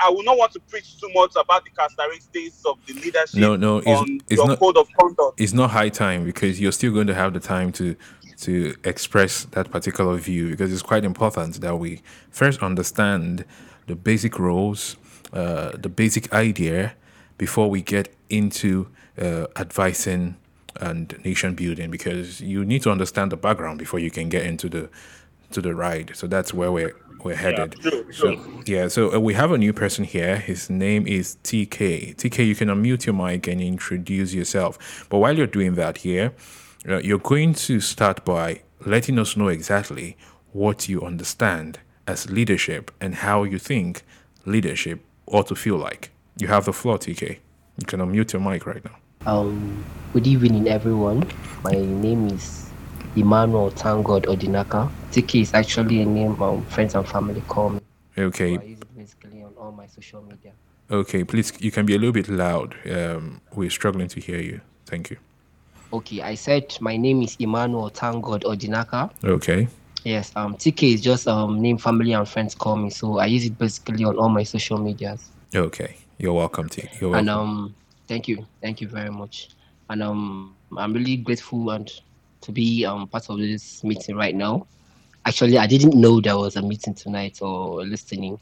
I 0.00 0.10
will 0.10 0.22
not 0.22 0.36
want 0.36 0.52
to 0.52 0.60
preach 0.60 1.00
too 1.00 1.10
much 1.14 1.32
about 1.36 1.64
the 1.64 1.70
characteristics 1.70 2.62
of 2.66 2.78
the 2.86 2.94
leadership. 2.94 3.34
No, 3.34 3.56
no, 3.56 3.78
it's, 3.78 3.86
on 3.86 4.20
it's 4.28 4.38
your 4.38 4.48
not 4.48 4.58
code 4.58 4.76
of 4.76 4.88
conduct. 4.98 5.40
It's 5.40 5.52
not 5.52 5.70
high 5.70 5.88
time 5.88 6.24
because 6.24 6.60
you're 6.60 6.72
still 6.72 6.92
going 6.92 7.06
to 7.06 7.14
have 7.14 7.32
the 7.32 7.40
time 7.40 7.72
to 7.72 7.96
to 8.40 8.74
express 8.84 9.44
that 9.52 9.70
particular 9.70 10.16
view 10.16 10.50
because 10.50 10.72
it's 10.72 10.82
quite 10.82 11.04
important 11.04 11.60
that 11.60 11.76
we 11.76 12.02
first 12.30 12.62
understand 12.62 13.44
the 13.86 13.94
basic 13.94 14.38
roles, 14.38 14.96
uh, 15.32 15.72
the 15.76 15.88
basic 15.88 16.32
idea 16.32 16.94
before 17.38 17.70
we 17.70 17.80
get 17.80 18.14
into 18.28 18.88
uh, 19.20 19.46
advising 19.56 20.36
and 20.80 21.16
nation 21.24 21.54
building 21.54 21.90
because 21.90 22.40
you 22.40 22.64
need 22.64 22.82
to 22.82 22.90
understand 22.90 23.30
the 23.30 23.36
background 23.36 23.78
before 23.78 24.00
you 24.00 24.10
can 24.10 24.28
get 24.28 24.44
into 24.44 24.68
the 24.68 24.90
to 25.52 25.60
the 25.60 25.74
ride. 25.74 26.12
So 26.14 26.26
that's 26.26 26.52
where 26.54 26.72
we're 26.72 26.94
we're 27.24 27.34
headed. 27.34 27.74
Yeah, 27.82 27.90
true, 27.90 28.12
so 28.12 28.34
true. 28.34 28.62
yeah, 28.66 28.88
so 28.88 29.14
uh, 29.14 29.18
we 29.18 29.32
have 29.34 29.50
a 29.50 29.58
new 29.58 29.72
person 29.72 30.04
here. 30.04 30.36
His 30.36 30.68
name 30.68 31.06
is 31.06 31.36
TK. 31.42 32.16
TK, 32.16 32.46
you 32.46 32.54
can 32.54 32.68
unmute 32.68 33.06
your 33.06 33.14
mic 33.14 33.48
and 33.48 33.60
introduce 33.60 34.34
yourself. 34.34 35.06
But 35.08 35.18
while 35.18 35.36
you're 35.36 35.46
doing 35.46 35.74
that 35.74 35.98
here, 35.98 36.32
uh, 36.86 36.98
you're 36.98 37.18
going 37.18 37.54
to 37.54 37.80
start 37.80 38.24
by 38.24 38.60
letting 38.84 39.18
us 39.18 39.36
know 39.36 39.48
exactly 39.48 40.18
what 40.52 40.88
you 40.88 41.00
understand 41.02 41.80
as 42.06 42.30
leadership 42.30 42.90
and 43.00 43.14
how 43.14 43.44
you 43.44 43.58
think 43.58 44.02
leadership 44.44 45.00
ought 45.26 45.46
to 45.46 45.54
feel 45.54 45.78
like. 45.78 46.10
You 46.36 46.48
have 46.48 46.66
the 46.66 46.72
floor, 46.72 46.98
TK. 46.98 47.38
You 47.78 47.86
can 47.86 48.00
unmute 48.00 48.34
your 48.34 48.42
mic 48.42 48.66
right 48.66 48.84
now. 48.84 48.96
Um, 49.26 49.84
good 50.12 50.26
evening, 50.26 50.68
everyone. 50.68 51.26
My 51.62 51.72
name 51.72 52.28
is 52.28 52.63
Emmanuel 53.16 53.70
Tangod 53.70 54.26
Odinaka. 54.26 54.90
TK 55.12 55.42
is 55.42 55.54
actually 55.54 56.02
a 56.02 56.04
name 56.06 56.40
um, 56.42 56.64
friends 56.66 56.94
and 56.94 57.06
family 57.06 57.42
call 57.48 57.70
me. 57.70 57.80
Okay. 58.16 58.56
So 58.56 58.60
I 58.60 58.64
use 58.64 58.80
it 58.80 58.96
basically 58.96 59.42
on 59.42 59.52
all 59.58 59.72
my 59.72 59.86
social 59.86 60.22
media. 60.22 60.52
Okay, 60.90 61.24
please, 61.24 61.52
you 61.60 61.70
can 61.70 61.86
be 61.86 61.94
a 61.94 61.98
little 61.98 62.12
bit 62.12 62.28
loud. 62.28 62.74
Um, 62.90 63.40
we're 63.54 63.70
struggling 63.70 64.08
to 64.08 64.20
hear 64.20 64.40
you. 64.40 64.60
Thank 64.86 65.10
you. 65.10 65.16
Okay, 65.92 66.20
I 66.22 66.34
said 66.34 66.76
my 66.80 66.96
name 66.96 67.22
is 67.22 67.36
Emmanuel 67.38 67.90
Tangod 67.90 68.42
Odinaka. 68.42 69.10
Okay. 69.24 69.68
Yes, 70.04 70.32
um, 70.36 70.54
TK 70.56 70.94
is 70.94 71.00
just 71.00 71.26
um 71.26 71.60
name 71.62 71.78
family 71.78 72.12
and 72.12 72.28
friends 72.28 72.54
call 72.54 72.76
me, 72.76 72.90
so 72.90 73.18
I 73.18 73.26
use 73.26 73.46
it 73.46 73.56
basically 73.58 74.04
on 74.04 74.18
all 74.18 74.28
my 74.28 74.42
social 74.42 74.76
medias. 74.78 75.30
Okay. 75.54 75.96
You're 76.18 76.34
welcome, 76.34 76.68
T. 76.68 76.88
You're 77.00 77.10
welcome. 77.10 77.18
And 77.18 77.30
um, 77.30 77.74
thank 78.06 78.28
you, 78.28 78.46
thank 78.60 78.80
you 78.80 78.88
very 78.88 79.10
much. 79.10 79.48
and 79.90 80.02
um, 80.02 80.54
I'm 80.76 80.92
really 80.92 81.16
grateful 81.16 81.70
and 81.70 81.90
to 82.44 82.52
be 82.52 82.84
um 82.84 83.08
part 83.08 83.28
of 83.30 83.38
this 83.38 83.82
meeting 83.84 84.16
right 84.16 84.34
now. 84.34 84.66
Actually, 85.26 85.58
I 85.58 85.66
didn't 85.66 85.94
know 85.98 86.20
there 86.20 86.36
was 86.36 86.56
a 86.56 86.62
meeting 86.62 86.94
tonight 86.94 87.38
or 87.40 87.84
listening. 87.84 88.38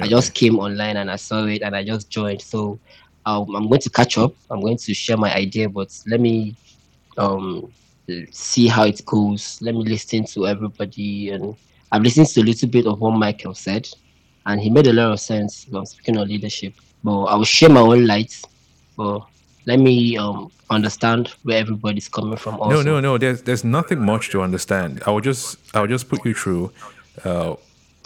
I 0.00 0.06
just 0.08 0.34
came 0.34 0.58
online 0.58 0.98
and 0.98 1.10
I 1.10 1.16
saw 1.16 1.46
it 1.46 1.62
and 1.62 1.74
I 1.74 1.82
just 1.82 2.10
joined. 2.10 2.42
So 2.42 2.78
um, 3.24 3.54
I'm 3.56 3.68
going 3.68 3.80
to 3.80 3.90
catch 3.90 4.18
up. 4.18 4.34
I'm 4.50 4.60
going 4.60 4.76
to 4.76 4.94
share 4.94 5.16
my 5.16 5.34
idea, 5.34 5.68
but 5.68 5.88
let 6.06 6.20
me 6.20 6.54
um 7.16 7.72
see 8.30 8.66
how 8.66 8.84
it 8.84 9.04
goes. 9.06 9.58
Let 9.62 9.74
me 9.74 9.84
listen 9.84 10.24
to 10.26 10.46
everybody, 10.46 11.30
and 11.30 11.56
I've 11.90 12.02
listened 12.02 12.28
to 12.28 12.40
a 12.40 12.44
little 12.44 12.68
bit 12.68 12.86
of 12.86 13.00
what 13.00 13.12
Michael 13.12 13.54
said, 13.54 13.88
and 14.44 14.60
he 14.60 14.70
made 14.70 14.86
a 14.86 14.92
lot 14.92 15.12
of 15.12 15.20
sense. 15.20 15.66
I'm 15.72 15.86
speaking 15.86 16.18
of 16.18 16.28
leadership, 16.28 16.74
but 17.02 17.24
I 17.24 17.34
will 17.36 17.44
share 17.44 17.70
my 17.70 17.80
own 17.80 18.06
lights. 18.06 18.44
But 18.96 19.20
let 19.66 19.78
me 19.78 20.16
um 20.16 20.50
understand 20.70 21.28
where 21.44 21.58
everybody's 21.58 22.08
coming 22.08 22.36
from. 22.36 22.54
Also. 22.60 22.76
No, 22.76 22.82
no, 22.82 23.00
no. 23.00 23.18
There's 23.18 23.42
there's 23.42 23.64
nothing 23.64 24.00
much 24.04 24.30
to 24.30 24.42
understand. 24.42 25.02
I 25.06 25.10
will 25.10 25.20
just 25.20 25.58
I 25.74 25.80
will 25.80 25.88
just 25.88 26.08
put 26.08 26.24
you 26.24 26.34
through 26.34 26.72
uh, 27.24 27.54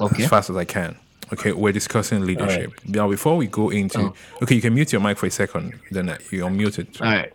Okay. 0.01 0.25
as 0.25 0.31
fast 0.31 0.51
as 0.51 0.57
I 0.57 0.65
can. 0.65 0.97
Okay, 1.33 1.53
we're 1.53 1.73
discussing 1.73 2.25
leadership. 2.27 2.73
Now, 2.87 3.09
before 3.09 3.37
we 3.37 3.47
go 3.47 3.71
into, 3.71 4.01
Oh. 4.01 4.15
okay, 4.43 4.55
you 4.57 4.61
can 4.63 4.75
mute 4.75 4.93
your 4.93 5.01
mic 5.01 5.17
for 5.19 5.27
a 5.27 5.31
second. 5.31 5.79
Then 5.91 6.17
you're 6.33 6.51
muted. 6.51 6.89
All 7.01 7.07
right. 7.13 7.33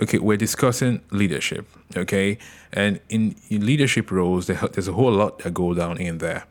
Okay, 0.00 0.18
we're 0.18 0.36
discussing 0.38 1.02
leadership. 1.10 1.66
Okay, 1.96 2.38
and 2.72 2.98
in, 3.10 3.36
in 3.50 3.64
leadership 3.66 4.10
roles, 4.10 4.46
there's 4.46 4.88
a 4.88 4.92
whole 4.92 5.12
lot 5.12 5.38
that 5.40 5.52
go 5.54 5.74
down 5.74 5.98
in 5.98 6.18
there. 6.18 6.44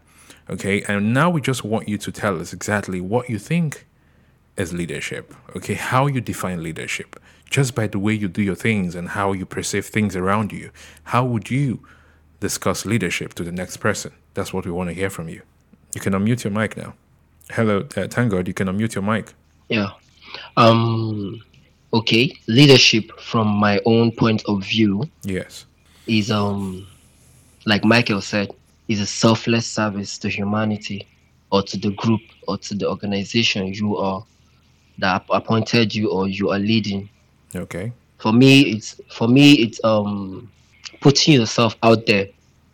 Okay, 0.50 0.82
and 0.88 1.14
now 1.14 1.30
we 1.30 1.42
just 1.42 1.64
want 1.66 1.90
you 1.90 1.98
to 1.98 2.12
tell 2.12 2.40
us 2.40 2.54
exactly 2.54 3.02
what 3.02 3.30
you 3.30 3.38
think 3.40 3.86
is 4.58 4.74
leadership. 4.74 5.34
Okay, 5.56 5.76
how 5.76 6.08
you 6.08 6.20
define 6.22 6.62
leadership, 6.64 7.20
just 7.50 7.76
by 7.76 7.88
the 7.88 8.00
way 8.00 8.14
you 8.14 8.28
do 8.28 8.42
your 8.42 8.56
things 8.56 8.96
and 8.96 9.10
how 9.10 9.32
you 9.34 9.46
perceive 9.46 9.86
things 9.86 10.16
around 10.16 10.52
you. 10.52 10.72
How 11.06 11.24
would 11.24 11.50
you 11.50 11.80
discuss 12.40 12.86
leadership 12.86 13.34
to 13.36 13.44
the 13.44 13.52
next 13.52 13.78
person? 13.78 14.12
That's 14.34 14.54
what 14.54 14.66
we 14.66 14.72
want 14.72 14.90
to 14.90 14.94
hear 14.94 15.10
from 15.10 15.30
you. 15.30 15.42
You 15.96 16.02
can 16.02 16.14
unmute 16.14 16.44
your 16.44 16.52
mic 16.52 16.76
now. 16.76 16.94
Hello, 17.52 17.88
uh, 17.96 18.02
you 18.02 18.54
can 18.54 18.68
unmute 18.68 18.96
your 18.96 19.04
mic. 19.04 19.34
Yeah. 19.70 19.92
Um. 20.58 21.42
Okay. 21.94 22.36
Leadership, 22.48 23.18
from 23.20 23.48
my 23.48 23.80
own 23.86 24.12
point 24.12 24.44
of 24.46 24.64
view, 24.64 25.10
Yes. 25.24 25.66
is 26.06 26.30
um, 26.30 26.86
like 27.66 27.86
Michael 27.86 28.22
said, 28.22 28.52
is 28.90 29.00
a 29.00 29.06
selfless 29.06 29.66
service 29.66 30.18
to 30.20 30.30
humanity, 30.30 31.08
or 31.52 31.64
to 31.64 31.78
the 31.78 31.92
group, 31.92 32.22
or 32.48 32.58
to 32.58 32.76
the 32.76 32.90
organization 32.90 33.68
you 33.68 33.96
are 33.98 34.24
that 35.00 35.24
appointed 35.30 35.94
you 35.94 36.12
or 36.12 36.28
you 36.28 36.50
are 36.50 36.60
leading. 36.60 37.10
Okay. 37.56 37.92
For 38.18 38.34
me, 38.34 38.62
it's 38.62 39.00
for 39.10 39.28
me 39.28 39.54
it's 39.54 39.84
um 39.84 40.52
putting 41.02 41.36
yourself 41.36 41.76
out 41.84 42.06
there 42.06 42.28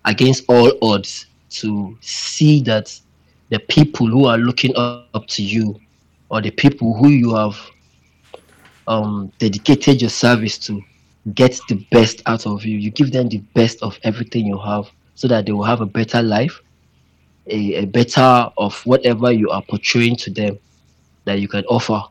against 0.05 0.43
all 0.47 0.71
odds 0.81 1.25
to 1.49 1.97
see 2.01 2.61
that 2.63 2.97
the 3.49 3.59
people 3.59 4.07
who 4.07 4.25
are 4.25 4.37
looking 4.37 4.75
up, 4.75 5.09
up 5.13 5.27
to 5.27 5.43
you 5.43 5.79
or 6.29 6.41
the 6.41 6.51
people 6.51 6.93
who 6.95 7.09
you 7.09 7.35
have 7.35 7.55
um 8.87 9.31
dedicated 9.39 10.01
your 10.01 10.09
service 10.09 10.57
to 10.57 10.81
get 11.33 11.57
the 11.69 11.85
best 11.91 12.21
out 12.25 12.45
of 12.45 12.65
you 12.65 12.77
you 12.77 12.91
give 12.91 13.11
them 13.11 13.29
the 13.29 13.37
best 13.53 13.81
of 13.81 13.97
everything 14.03 14.45
you 14.45 14.57
have 14.59 14.85
so 15.15 15.27
that 15.27 15.45
they 15.45 15.51
will 15.51 15.63
have 15.63 15.81
a 15.81 15.85
better 15.85 16.21
life 16.21 16.59
a, 17.47 17.75
a 17.75 17.85
better 17.85 18.49
of 18.57 18.79
whatever 18.85 19.31
you 19.31 19.49
are 19.49 19.61
portraying 19.69 20.15
to 20.15 20.31
them 20.31 20.57
that 21.25 21.39
you 21.39 21.47
can 21.47 21.63
offer 21.65 22.01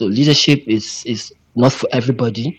so 0.00 0.06
leadership 0.06 0.66
is 0.66 1.04
is 1.04 1.30
not 1.54 1.70
for 1.74 1.86
everybody 1.92 2.58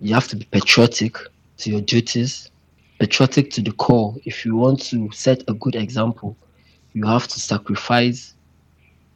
you 0.00 0.14
have 0.14 0.28
to 0.28 0.36
be 0.36 0.44
patriotic 0.44 1.18
to 1.58 1.70
your 1.72 1.80
duties 1.80 2.52
patriotic 3.00 3.50
to 3.50 3.60
the 3.60 3.72
core 3.72 4.14
if 4.24 4.44
you 4.44 4.54
want 4.54 4.80
to 4.80 5.10
set 5.10 5.42
a 5.48 5.54
good 5.54 5.74
example 5.74 6.36
you 6.92 7.04
have 7.04 7.26
to 7.26 7.40
sacrifice 7.40 8.34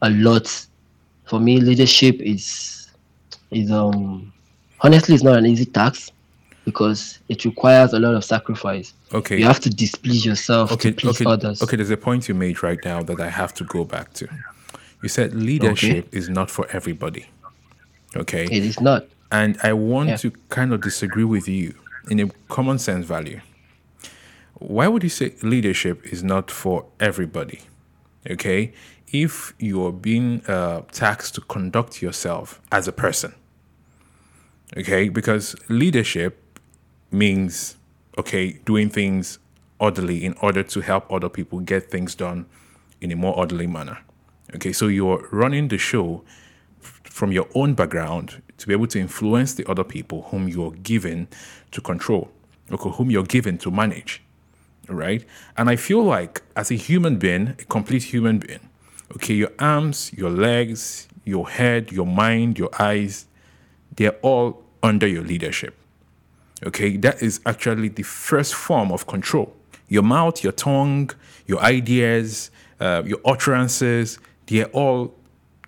a 0.01 0.09
lot 0.09 0.67
for 1.23 1.39
me 1.39 1.61
leadership 1.61 2.19
is 2.19 2.89
is 3.51 3.71
um 3.71 4.33
honestly 4.81 5.15
it's 5.15 5.23
not 5.23 5.37
an 5.37 5.45
easy 5.45 5.63
task 5.63 6.11
because 6.65 7.19
it 7.29 7.45
requires 7.45 7.93
a 7.93 7.99
lot 7.99 8.13
of 8.13 8.25
sacrifice 8.25 8.93
Okay. 9.13 9.37
you 9.39 9.45
have 9.45 9.61
to 9.61 9.69
displease 9.69 10.25
yourself 10.25 10.73
okay, 10.73 10.91
to 10.91 10.97
please 10.97 11.21
okay, 11.21 11.31
others 11.31 11.63
okay. 11.63 11.77
There's 11.77 11.91
a 11.91 11.95
point 11.95 12.27
you 12.27 12.35
made 12.35 12.61
right 12.61 12.83
now 12.83 13.01
that 13.03 13.21
I 13.21 13.29
have 13.29 13.53
to 13.53 13.63
go 13.63 13.85
back 13.85 14.11
to. 14.15 14.27
You 15.05 15.09
said 15.09 15.35
leadership 15.35 16.15
is 16.15 16.29
not 16.29 16.49
for 16.49 16.65
everybody. 16.71 17.27
Okay, 18.15 18.45
it 18.45 18.65
is 18.65 18.81
not 18.81 19.05
and 19.31 19.55
I 19.61 19.71
want 19.73 20.09
Yeah. 20.09 20.15
to 20.23 20.31
kind 20.49 20.73
of 20.73 20.81
disagree 20.81 21.23
with 21.35 21.47
you 21.47 21.75
in 22.09 22.19
a 22.19 22.27
common 22.49 22.79
sense 22.79 23.05
value. 23.05 23.39
Why 24.55 24.87
would 24.87 25.03
you 25.03 25.09
say 25.09 25.35
leadership 25.43 26.11
is 26.11 26.23
not 26.23 26.49
for 26.49 26.85
everybody? 26.99 27.59
Okay, 28.27 28.73
if 29.13 29.53
you're 29.59 29.91
being 29.91 30.41
uh, 30.47 30.81
taxed 30.91 31.35
to 31.35 31.41
conduct 31.41 32.01
yourself 32.01 32.59
as 32.71 32.87
a 32.87 32.91
person. 32.91 33.35
Okay, 34.75 35.09
because 35.09 35.55
leadership 35.69 36.33
means 37.11 37.75
okay 38.17 38.53
doing 38.65 38.89
things 38.89 39.37
orderly 39.77 40.25
in 40.25 40.33
order 40.41 40.63
to 40.63 40.81
help 40.81 41.03
other 41.11 41.29
people 41.29 41.59
get 41.59 41.91
things 41.91 42.15
done 42.15 42.47
in 43.01 43.11
a 43.11 43.15
more 43.15 43.35
orderly 43.37 43.67
manner 43.67 43.99
okay 44.53 44.71
so 44.71 44.87
you're 44.87 45.27
running 45.31 45.67
the 45.69 45.77
show 45.77 46.23
from 46.79 47.31
your 47.31 47.47
own 47.55 47.73
background 47.73 48.41
to 48.57 48.67
be 48.67 48.73
able 48.73 48.87
to 48.87 48.99
influence 48.99 49.53
the 49.53 49.69
other 49.69 49.83
people 49.83 50.23
whom 50.23 50.47
you're 50.47 50.71
given 50.71 51.27
to 51.71 51.81
control 51.81 52.29
okay 52.71 52.89
whom 52.89 53.09
you're 53.09 53.23
given 53.23 53.57
to 53.57 53.71
manage 53.71 54.21
right 54.87 55.25
and 55.57 55.69
i 55.69 55.75
feel 55.75 56.03
like 56.03 56.41
as 56.55 56.69
a 56.69 56.75
human 56.75 57.17
being 57.17 57.49
a 57.59 57.65
complete 57.65 58.03
human 58.03 58.37
being 58.37 58.69
okay 59.15 59.33
your 59.33 59.51
arms 59.59 60.11
your 60.13 60.29
legs 60.29 61.07
your 61.23 61.49
head 61.49 61.91
your 61.91 62.05
mind 62.05 62.59
your 62.59 62.69
eyes 62.79 63.25
they're 63.95 64.17
all 64.21 64.63
under 64.83 65.07
your 65.07 65.23
leadership 65.23 65.75
Okay, 66.65 66.97
that 66.97 67.21
is 67.21 67.41
actually 67.45 67.89
the 67.89 68.03
first 68.03 68.55
form 68.55 68.91
of 68.91 69.07
control. 69.07 69.53
Your 69.87 70.03
mouth, 70.03 70.43
your 70.43 70.53
tongue, 70.53 71.11
your 71.45 71.59
ideas, 71.59 72.49
uh, 72.79 73.03
your 73.05 73.19
utterances, 73.25 74.19
they're 74.47 74.67
all 74.67 75.13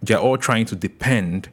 they're 0.01 0.19
all 0.19 0.37
trying 0.37 0.65
to 0.65 0.75
depend 0.75 1.49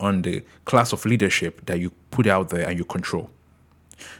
on 0.00 0.22
the 0.22 0.42
class 0.64 0.92
of 0.92 1.04
leadership 1.04 1.66
that 1.66 1.80
you 1.80 1.90
put 2.10 2.26
out 2.26 2.50
there 2.50 2.68
and 2.68 2.78
you 2.78 2.84
control. 2.84 3.30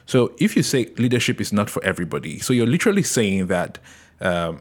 So 0.07 0.33
if 0.38 0.57
you 0.57 0.62
say 0.62 0.92
leadership 0.97 1.40
is 1.40 1.53
not 1.53 1.71
for 1.71 1.83
everybody, 1.85 2.40
so 2.40 2.53
you're 2.53 2.66
literally 2.66 3.05
saying 3.05 3.47
that 3.47 3.79
um, 4.21 4.61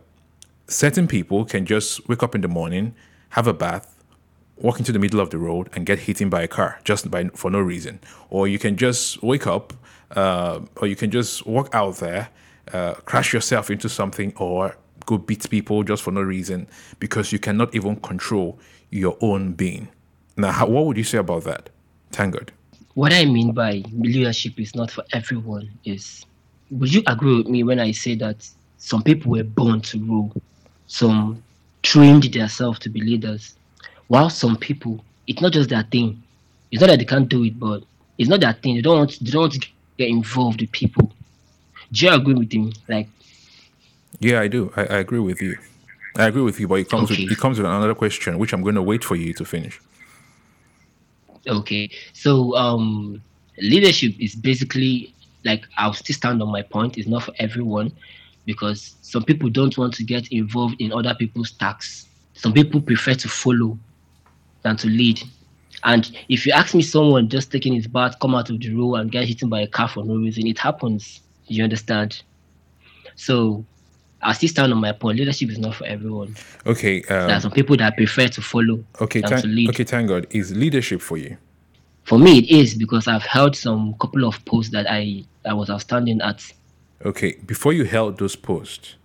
certain 0.67 1.07
people 1.07 1.45
can 1.45 1.65
just 1.65 2.07
wake 2.07 2.21
up 2.21 2.35
in 2.35 2.41
the 2.41 2.47
morning, 2.47 2.93
have 3.29 3.47
a 3.47 3.53
bath, 3.53 4.03
walk 4.57 4.79
into 4.79 4.91
the 4.91 4.99
middle 4.99 5.19
of 5.19 5.29
the 5.29 5.37
road 5.37 5.69
and 5.73 5.85
get 5.85 5.99
hit 5.99 6.21
in 6.21 6.29
by 6.29 6.41
a 6.43 6.47
car 6.47 6.79
just 6.83 7.09
by 7.09 7.25
for 7.33 7.49
no 7.49 7.59
reason, 7.59 7.99
or 8.29 8.47
you 8.47 8.59
can 8.59 8.75
just 8.77 9.21
wake 9.23 9.47
up, 9.47 9.73
uh, 10.11 10.59
or 10.77 10.87
you 10.87 10.95
can 10.95 11.09
just 11.11 11.45
walk 11.45 11.73
out 11.73 11.97
there, 11.97 12.29
uh, 12.73 12.93
crash 12.93 13.33
yourself 13.33 13.69
into 13.71 13.89
something, 13.89 14.33
or 14.37 14.77
go 15.07 15.17
beat 15.17 15.49
people 15.49 15.81
just 15.83 16.03
for 16.03 16.11
no 16.11 16.21
reason 16.21 16.67
because 16.99 17.31
you 17.31 17.39
cannot 17.39 17.73
even 17.73 17.95
control 17.95 18.59
your 18.91 19.17
own 19.21 19.53
being. 19.53 19.87
Now, 20.37 20.51
how, 20.51 20.67
what 20.67 20.85
would 20.85 20.97
you 20.97 21.03
say 21.03 21.17
about 21.17 21.45
that, 21.45 21.69
Tangod? 22.11 22.51
what 22.97 23.13
I 23.13 23.25
mean 23.25 23.51
by 23.51 23.83
leadership 23.93 24.59
is 24.59 24.73
not 24.73 24.89
for 24.89 25.03
everyone 25.13 25.69
is 25.85 26.25
would 26.71 26.91
you 26.91 27.03
agree 27.05 27.37
with 27.37 27.47
me 27.47 27.61
when 27.63 27.79
I 27.79 27.91
say 27.91 28.15
that 28.15 28.49
some 28.79 29.03
people 29.03 29.33
were 29.33 29.43
born 29.43 29.81
to 29.81 29.99
rule, 29.99 30.33
some 30.87 31.43
trained 31.83 32.23
themselves 32.23 32.79
to 32.79 32.89
be 32.89 33.01
leaders, 33.01 33.53
while 34.07 34.31
some 34.31 34.57
people 34.57 35.05
it's 35.27 35.41
not 35.41 35.51
just 35.53 35.69
their 35.69 35.83
thing. 35.83 36.23
It's 36.71 36.81
not 36.81 36.87
that 36.87 36.97
they 36.97 37.05
can't 37.05 37.29
do 37.29 37.43
it, 37.43 37.59
but 37.59 37.83
it's 38.17 38.29
not 38.29 38.39
their 38.39 38.53
thing. 38.53 38.73
They 38.73 38.81
don't 38.81 38.97
want 38.97 39.19
they 39.21 39.29
don't 39.29 39.55
get 39.99 40.09
involved 40.09 40.61
with 40.61 40.71
people. 40.71 41.13
Do 41.91 42.03
you 42.07 42.11
agree 42.11 42.33
with 42.33 42.51
me? 42.51 42.73
Like 42.89 43.09
Yeah, 44.19 44.39
I 44.41 44.47
do. 44.47 44.71
I, 44.75 44.81
I 44.81 44.97
agree 44.97 45.19
with 45.19 45.41
you. 45.41 45.57
I 46.15 46.25
agree 46.25 46.41
with 46.41 46.59
you, 46.59 46.67
but 46.67 46.75
it 46.79 46.89
comes 46.89 47.11
Okay. 47.11 47.23
with 47.23 47.31
it 47.31 47.37
comes 47.37 47.59
with 47.59 47.67
another 47.67 47.93
question, 47.93 48.39
which 48.39 48.53
I'm 48.53 48.63
going 48.63 48.75
to 48.75 48.81
wait 48.81 49.03
for 49.03 49.15
you 49.15 49.33
to 49.35 49.45
finish. 49.45 49.79
Okay, 51.47 51.89
so 52.13 52.55
um, 52.55 53.21
leadership 53.59 54.13
is 54.19 54.35
basically 54.35 55.13
like 55.45 55.63
I'll 55.77 55.93
still 55.93 56.15
stand 56.15 56.41
on 56.41 56.49
my 56.51 56.61
point. 56.63 56.97
It's 56.97 57.07
not 57.07 57.23
for 57.23 57.33
everyone 57.39 57.91
because 58.45 58.95
some 59.01 59.23
people 59.23 59.49
don't 59.49 59.77
want 59.77 59.93
to 59.95 60.03
get 60.03 60.27
involved 60.31 60.75
in 60.81 60.91
other 60.91 61.13
people's 61.13 61.51
tasks. 61.51 62.07
Some 62.33 62.53
people 62.53 62.81
prefer 62.81 63.13
to 63.13 63.29
follow 63.29 63.77
than 64.63 64.75
to 64.77 64.87
lead. 64.87 65.21
And 65.83 66.09
if 66.27 66.45
you 66.45 66.53
ask 66.53 66.73
me, 66.73 66.81
someone 66.81 67.29
just 67.29 67.51
taking 67.51 67.73
his 67.73 67.87
bath, 67.87 68.19
come 68.19 68.35
out 68.35 68.49
of 68.49 68.59
the 68.59 68.73
road 68.73 68.95
and 68.95 69.11
get 69.11 69.27
hit 69.27 69.47
by 69.49 69.61
a 69.61 69.67
car 69.67 69.87
for 69.87 70.03
no 70.03 70.15
reason, 70.15 70.47
it 70.47 70.57
happens. 70.57 71.21
You 71.47 71.63
understand? 71.63 72.23
So 73.15 73.65
I 74.21 74.33
still 74.33 74.49
stand 74.49 74.73
on 74.73 74.79
my 74.79 74.91
point. 74.91 75.19
Leadership 75.19 75.49
is 75.49 75.59
not 75.59 75.75
for 75.75 75.85
everyone. 75.85 76.35
Okay. 76.65 77.01
Um, 77.03 77.27
there 77.27 77.35
are 77.35 77.41
some 77.41 77.51
people 77.51 77.77
that 77.77 77.95
prefer 77.95 78.27
to 78.27 78.41
follow. 78.41 78.83
Okay, 78.99 79.21
than 79.21 79.29
to 79.29 79.35
thank, 79.37 79.45
lead. 79.45 79.69
okay, 79.69 79.83
thank 79.83 80.07
God. 80.09 80.27
Is 80.31 80.55
leadership 80.55 81.01
for 81.01 81.17
you? 81.17 81.37
For 82.03 82.17
me, 82.17 82.39
it 82.39 82.49
is 82.49 82.73
because 82.73 83.07
I've 83.07 83.23
held 83.23 83.55
some 83.55 83.93
couple 83.99 84.25
of 84.25 84.43
posts 84.45 84.71
that 84.71 84.89
I 84.89 85.23
I 85.45 85.53
was 85.53 85.69
outstanding 85.69 86.21
at. 86.21 86.51
Okay, 87.05 87.37
before 87.45 87.73
you 87.73 87.85
held 87.85 88.17
those 88.17 88.35
posts, 88.35 88.95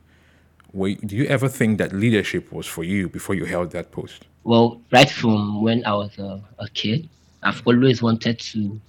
were, 0.72 0.94
do 0.94 1.14
you 1.16 1.26
ever 1.26 1.48
think 1.48 1.78
that 1.78 1.92
leadership 1.92 2.50
was 2.50 2.66
for 2.66 2.84
you 2.84 3.08
before 3.08 3.34
you 3.34 3.44
held 3.44 3.72
that 3.72 3.92
post? 3.92 4.24
Well, 4.44 4.80
right 4.90 5.10
from 5.10 5.62
when 5.62 5.84
I 5.84 5.94
was 5.94 6.18
a, 6.18 6.42
a 6.58 6.68
kid, 6.68 7.08
I've 7.42 7.62
always 7.66 8.02
wanted 8.02 8.38
to 8.40 8.80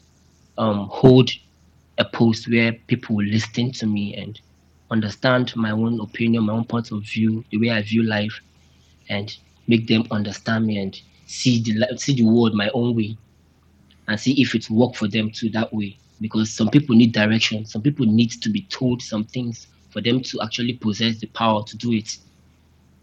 um, 0.57 0.87
hold 0.87 1.29
a 1.97 2.05
post 2.05 2.49
where 2.49 2.71
people 2.87 3.17
listen 3.17 3.71
to 3.73 3.85
me 3.85 4.15
and 4.15 4.39
understand 4.93 5.53
my 5.55 5.71
own 5.71 5.99
opinion, 5.99 6.43
my 6.43 6.53
own 6.53 6.65
point 6.65 6.91
of 6.91 7.03
view, 7.03 7.43
the 7.49 7.57
way 7.57 7.71
I 7.71 7.81
view 7.81 8.03
life, 8.03 8.39
and 9.09 9.35
make 9.67 9.87
them 9.87 10.05
understand 10.11 10.65
me 10.65 10.77
and 10.77 11.01
see 11.25 11.61
the 11.61 11.97
see 11.97 12.15
the 12.15 12.23
world 12.23 12.53
my 12.53 12.69
own 12.73 12.95
way, 12.95 13.17
and 14.07 14.19
see 14.19 14.41
if 14.41 14.55
it 14.55 14.69
work 14.69 14.95
for 14.95 15.07
them 15.07 15.31
too 15.31 15.49
that 15.49 15.73
way. 15.73 15.97
Because 16.21 16.49
some 16.49 16.69
people 16.69 16.95
need 16.95 17.11
direction, 17.11 17.65
some 17.65 17.81
people 17.81 18.05
need 18.05 18.31
to 18.43 18.49
be 18.49 18.61
told 18.63 19.01
some 19.01 19.25
things 19.25 19.67
for 19.89 20.01
them 20.01 20.21
to 20.21 20.41
actually 20.41 20.73
possess 20.73 21.19
the 21.19 21.27
power 21.27 21.63
to 21.63 21.77
do 21.77 21.91
it. 21.91 22.17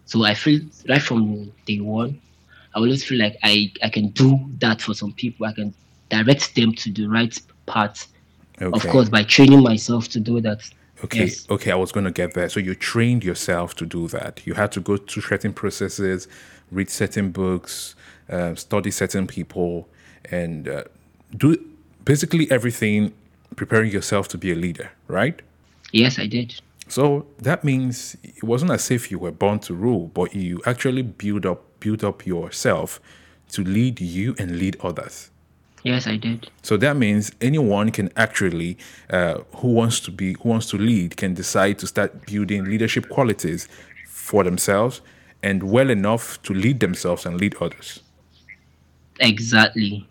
So 0.07 0.25
I 0.25 0.35
feel 0.35 0.61
right 0.89 1.03
from 1.03 1.53
day 1.67 1.81
one, 1.81 2.21
I 2.75 2.79
always 2.79 3.05
feel 3.05 3.19
like 3.19 3.37
I, 3.43 3.73
I 3.83 3.89
can 3.89 4.09
do 4.09 4.39
that 4.59 4.81
for 4.81 4.95
some 4.95 5.13
people. 5.13 5.47
I 5.47 5.53
can 5.53 5.75
direct 6.09 6.55
them 6.55 6.73
to 6.75 6.93
the 6.93 7.07
right 7.07 7.39
path. 7.67 8.09
Okay. 8.61 8.77
Of 8.77 8.93
course, 8.93 9.09
by 9.09 9.23
training 9.23 9.63
myself 9.63 10.09
to 10.09 10.21
do 10.21 10.41
that. 10.41 10.69
Okay, 11.05 11.21
Yes. 11.21 11.47
okay, 11.51 11.71
I 11.71 11.77
was 11.77 11.93
going 11.93 12.05
to 12.05 12.11
get 12.11 12.35
there. 12.35 12.49
So 12.49 12.61
you 12.61 12.75
trained 12.75 13.25
yourself 13.25 13.75
to 13.77 13.87
do 13.87 14.09
that. 14.09 14.43
You 14.45 14.55
had 14.55 14.71
to 14.73 14.81
go 14.81 14.97
through 14.97 15.23
certain 15.23 15.53
processes, 15.53 16.29
read 16.71 16.91
certain 16.91 17.31
books, 17.31 17.95
uh, 18.29 18.55
study 18.55 18.91
certain 18.91 19.27
people, 19.27 19.89
and 20.31 20.69
uh, 20.69 20.85
do 21.37 21.57
basically 22.05 22.51
everything 22.51 23.13
preparing 23.57 23.91
yourself 23.91 24.29
to 24.29 24.39
be 24.39 24.53
a 24.53 24.55
leader, 24.55 24.91
right? 25.09 25.41
Yes, 25.93 26.19
I 26.19 26.27
did. 26.27 26.61
So 26.89 27.27
that 27.39 27.65
means 27.65 28.17
it 28.23 28.43
wasn't 28.45 28.73
as 28.73 28.91
if 28.91 29.11
you 29.11 29.19
were 29.19 29.31
born 29.33 29.61
to 29.61 29.75
rule, 29.75 30.09
but 30.13 30.35
you 30.35 30.61
actually 30.67 31.03
build 31.03 31.47
up 31.47 31.63
build 31.81 32.05
up 32.05 32.27
yourself 32.27 33.01
to 33.53 33.65
lead 33.65 34.01
you 34.01 34.35
and 34.39 34.59
lead 34.59 34.77
others. 34.83 35.30
Yes, 35.83 36.07
I 36.07 36.17
did. 36.17 36.51
So 36.63 36.77
that 36.77 36.97
means 36.97 37.33
anyone 37.41 37.91
can 37.91 38.11
actually, 38.17 38.77
uh, 39.09 39.39
who 39.57 39.69
wants 39.69 40.01
to 40.01 40.11
be, 40.11 40.35
who 40.43 40.51
wants 40.51 40.67
to 40.71 40.77
lead, 40.77 41.17
can 41.17 41.35
decide 41.35 41.79
to 41.79 41.87
start 41.87 42.27
building 42.27 42.65
leadership 42.65 43.09
qualities 43.09 43.67
for 44.07 44.45
themselves 44.45 45.01
and 45.43 45.63
well 45.63 45.89
enough 45.89 46.41
to 46.43 46.53
lead 46.53 46.81
themselves 46.81 47.25
and 47.25 47.41
lead 47.41 47.55
others. 47.61 48.01
Exactly. 49.21 50.07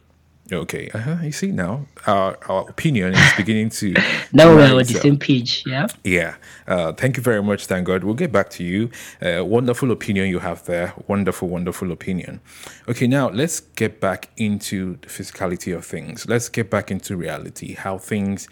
Okay, 0.52 0.90
uh-huh. 0.94 1.18
you 1.22 1.32
see 1.32 1.52
now 1.52 1.86
our, 2.08 2.38
our 2.48 2.70
opinion 2.70 3.14
is 3.14 3.34
beginning 3.38 3.70
to. 3.70 3.94
Now 4.34 4.56
we're 4.56 4.72
on 4.72 4.78
the 4.78 4.86
same 4.86 5.18
page. 5.18 5.64
Yeah. 5.66 5.88
Yeah. 6.04 6.36
Uh, 6.68 6.94
thank 6.94 7.18
you 7.18 7.24
very 7.24 7.42
much. 7.42 7.66
Thank 7.66 7.88
God. 7.88 8.04
We'll 8.04 8.14
get 8.14 8.32
back 8.32 8.50
to 8.52 8.64
you. 8.64 8.90
Uh, 9.22 9.44
wonderful 9.44 9.92
opinion 9.92 10.28
you 10.28 10.40
have 10.40 10.66
there. 10.66 10.94
Wonderful, 11.08 11.48
wonderful 11.48 11.92
opinion. 11.92 12.42
Okay, 12.88 13.08
now 13.08 13.30
let's 13.30 13.60
get 13.60 14.00
back 14.00 14.30
into 14.38 14.98
the 15.02 15.08
physicality 15.08 15.76
of 15.76 15.86
things. 15.86 16.28
Let's 16.28 16.50
get 16.50 16.70
back 16.70 16.92
into 16.92 17.18
reality, 17.18 17.74
how 17.74 17.98
things 17.98 18.48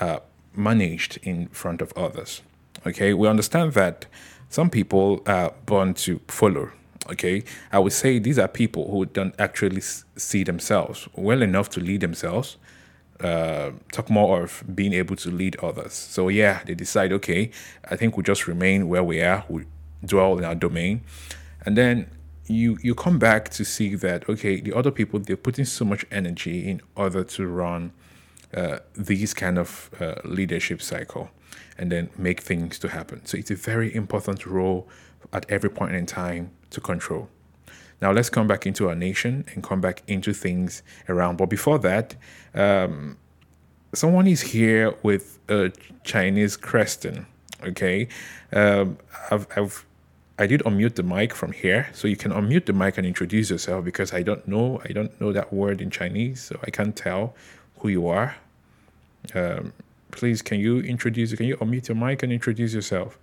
uh, 0.00 0.18
managed 0.54 1.18
in 1.22 1.48
front 1.48 1.80
of 1.80 1.92
others. 1.96 2.42
Okay, 2.86 3.14
we 3.14 3.28
understand 3.28 3.72
that 3.72 4.06
some 4.48 4.68
people 4.68 5.22
are 5.26 5.54
born 5.66 5.94
to 5.94 6.20
follow. 6.28 6.70
Okay, 7.10 7.42
I 7.72 7.78
would 7.80 7.92
say 7.92 8.18
these 8.20 8.38
are 8.38 8.48
people 8.48 8.90
who 8.90 9.06
don't 9.06 9.34
actually 9.38 9.80
see 9.80 10.44
themselves 10.44 11.08
well 11.16 11.42
enough 11.42 11.68
to 11.70 11.80
lead 11.80 12.00
themselves 12.00 12.58
uh, 13.22 13.70
talk 13.92 14.10
more 14.10 14.42
of 14.42 14.64
being 14.74 14.92
able 14.92 15.16
to 15.16 15.30
lead 15.30 15.56
others. 15.62 15.92
So 15.92 16.28
yeah, 16.28 16.60
they 16.66 16.74
decide, 16.74 17.12
okay, 17.12 17.50
I 17.88 17.96
think 17.96 18.16
we'll 18.16 18.24
just 18.24 18.46
remain 18.46 18.88
where 18.88 19.04
we 19.04 19.20
are, 19.20 19.44
we 19.48 19.64
dwell 20.04 20.38
in 20.38 20.44
our 20.44 20.54
domain, 20.54 21.02
and 21.64 21.76
then 21.76 22.10
you 22.46 22.76
you 22.82 22.94
come 22.94 23.18
back 23.18 23.48
to 23.50 23.64
see 23.64 23.94
that 23.94 24.28
okay, 24.28 24.60
the 24.60 24.76
other 24.76 24.90
people 24.90 25.20
they're 25.20 25.36
putting 25.36 25.64
so 25.64 25.84
much 25.84 26.04
energy 26.10 26.68
in 26.68 26.80
order 26.96 27.22
to 27.22 27.46
run 27.46 27.92
uh, 28.54 28.78
these 28.94 29.32
kind 29.32 29.58
of 29.58 29.90
uh, 30.00 30.14
leadership 30.24 30.82
cycle 30.82 31.30
and 31.78 31.90
then 31.90 32.10
make 32.16 32.40
things 32.40 32.78
to 32.80 32.88
happen. 32.88 33.24
So 33.26 33.36
it's 33.38 33.50
a 33.50 33.56
very 33.56 33.94
important 33.94 34.46
role 34.46 34.88
at 35.32 35.46
every 35.48 35.70
point 35.70 35.94
in 35.94 36.06
time 36.06 36.50
to 36.70 36.80
control. 36.80 37.28
Now 38.00 38.10
let's 38.10 38.28
come 38.28 38.48
back 38.48 38.66
into 38.66 38.88
our 38.88 38.96
nation 38.96 39.44
and 39.54 39.62
come 39.62 39.80
back 39.80 40.02
into 40.08 40.32
things 40.32 40.82
around. 41.08 41.36
But 41.38 41.46
before 41.46 41.78
that, 41.78 42.16
um, 42.54 43.16
someone 43.94 44.26
is 44.26 44.40
here 44.40 44.94
with 45.02 45.38
a 45.48 45.70
Chinese 46.04 46.56
creston. 46.56 47.26
Okay, 47.64 48.08
um, 48.52 48.98
I've, 49.30 49.46
I've 49.56 49.86
I 50.36 50.46
did 50.46 50.62
unmute 50.62 50.96
the 50.96 51.04
mic 51.04 51.32
from 51.32 51.52
here, 51.52 51.88
so 51.92 52.08
you 52.08 52.16
can 52.16 52.32
unmute 52.32 52.66
the 52.66 52.72
mic 52.72 52.98
and 52.98 53.06
introduce 53.06 53.50
yourself 53.50 53.84
because 53.84 54.12
I 54.12 54.22
don't 54.22 54.48
know 54.48 54.80
I 54.84 54.88
don't 54.88 55.18
know 55.20 55.32
that 55.32 55.52
word 55.52 55.80
in 55.80 55.88
Chinese, 55.88 56.42
so 56.42 56.58
I 56.64 56.70
can't 56.70 56.96
tell 56.96 57.36
who 57.78 57.88
you 57.88 58.08
are. 58.08 58.34
Um, 59.32 59.72
please, 60.12 60.40
can 60.40 60.60
you 60.60 60.78
introduce? 60.80 61.34
Can 61.34 61.46
you 61.46 61.56
unmute 61.56 61.88
your 61.88 61.96
mic 61.96 62.22
and 62.22 62.32
introduce 62.32 62.72
yourself? 62.72 63.18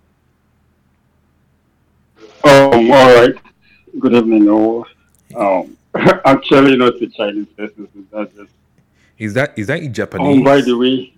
Um, 2.44 2.90
all 2.92 3.14
right. 3.14 3.34
Good 3.98 4.14
evening, 4.14 4.48
all. 4.48 4.86
Um, 5.34 5.76
actually, 6.24 6.76
not 6.76 6.98
the 7.00 7.08
Chinese 7.08 7.46
person. 7.56 7.88
That's 8.12 8.34
just. 8.34 8.52
Is 9.18 9.34
that 9.34 9.58
is 9.58 9.66
that 9.66 9.82
in 9.82 9.92
Japanese? 9.92 10.38
Um, 10.38 10.44
by 10.44 10.60
the 10.60 10.76
way, 10.76 11.12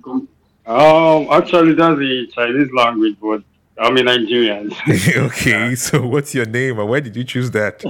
um, 0.66 1.28
actually, 1.30 1.74
that's 1.74 1.98
the 1.98 2.28
Chinese 2.34 2.72
language, 2.72 3.16
but 3.20 3.42
I'm 3.78 3.96
a 3.96 4.02
Nigerian. 4.02 4.72
okay, 5.16 5.74
so 5.74 6.06
what's 6.06 6.34
your 6.34 6.46
name 6.46 6.78
and 6.78 6.88
why 6.88 7.00
did 7.00 7.16
you 7.16 7.24
choose 7.24 7.50
that? 7.52 7.84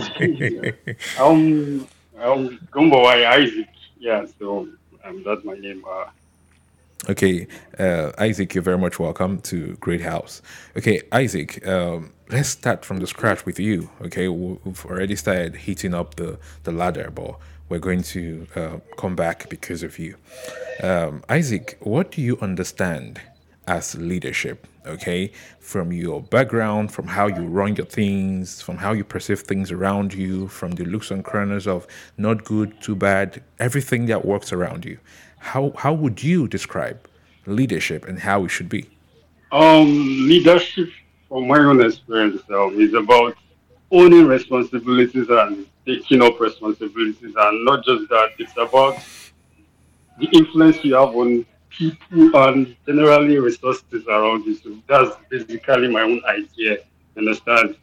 um, 1.19 1.87
um, 2.19 2.59
Gumbawai 2.71 3.27
Isaac. 3.27 3.69
Yeah, 3.99 4.27
so 4.39 4.69
um, 5.05 5.23
that's 5.25 5.45
my 5.45 5.55
name. 5.55 5.85
Uh, 5.89 6.07
okay, 7.09 7.47
uh, 7.79 8.13
Isaac, 8.19 8.55
you're 8.55 8.63
very 8.63 8.79
much 8.79 8.99
welcome 8.99 9.41
to 9.43 9.77
Great 9.81 10.01
House. 10.01 10.43
Okay, 10.77 11.03
Isaac, 11.13 11.67
um, 11.67 12.13
let's 12.31 12.49
start 12.51 12.85
from 12.85 12.99
the 12.99 13.07
scratch 13.07 13.45
with 13.45 13.59
you. 13.59 13.91
Okay, 14.03 14.29
We- 14.29 14.59
we've 14.65 14.85
already 14.87 15.17
started 15.17 15.57
heating 15.57 15.95
up 15.95 16.15
the, 16.17 16.39
the 16.65 16.73
ladder, 16.73 17.11
but 17.15 17.37
we're 17.69 17.79
going 17.79 18.03
to 18.03 18.47
uh, 18.55 18.79
come 18.97 19.17
back 19.17 19.49
because 19.49 19.83
of 19.83 19.99
you. 19.99 20.17
Um, 20.83 21.23
Isaac, 21.29 21.77
what 21.81 22.13
do 22.13 22.21
you 22.23 22.39
understand 22.41 23.21
as 23.67 23.95
leadership? 23.97 24.67
Okay, 24.85 25.31
from 25.61 25.93
your 25.93 26.21
background, 26.21 26.91
from 26.93 27.07
how 27.07 27.29
you 27.29 27.43
run 27.43 27.77
your 27.77 27.87
things, 27.87 28.61
from 28.61 28.79
how 28.79 28.93
you 28.93 29.05
perceive 29.05 29.39
things 29.41 29.71
around 29.71 30.13
you, 30.13 30.49
from 30.49 30.73
the 30.73 30.85
looks 30.85 31.13
and 31.13 31.25
corners 31.25 31.69
of 31.69 31.87
not 32.19 32.43
good, 32.43 32.81
too 32.81 32.97
bad, 32.97 33.41
everything 33.61 34.07
that 34.07 34.25
works 34.25 34.53
around 34.53 34.85
you. 34.85 34.99
How 35.43 35.73
how 35.77 35.93
would 35.93 36.23
you 36.23 36.47
describe 36.47 36.99
leadership 37.47 38.07
and 38.07 38.19
how 38.19 38.45
it 38.45 38.49
should 38.49 38.69
be? 38.69 38.89
Um, 39.51 39.89
leadership, 40.29 40.89
from 41.29 41.49
my 41.49 41.59
own 41.59 41.85
experience, 41.85 42.43
um, 42.51 42.81
is 42.81 42.95
about 42.95 43.37
owning 43.91 44.27
responsibilities 44.27 45.29
and 45.29 45.67
taking 45.85 46.23
up 46.23 46.41
responsibilities, 46.41 47.35
and 47.37 47.65
not 47.65 47.85
just 47.85 48.09
that. 48.09 48.31
It's 48.39 48.57
about 48.57 49.03
the 50.19 50.29
influence 50.33 50.83
you 50.85 50.95
have 50.95 51.15
on 51.15 51.45
people 51.69 52.37
and 52.37 52.77
generally 52.87 53.39
resources 53.39 54.07
around 54.07 54.47
you. 54.47 54.55
So 54.55 54.79
that's 54.87 55.17
basically 55.29 55.89
my 55.89 56.03
own 56.03 56.23
idea. 56.25 56.79
Understand 57.17 57.77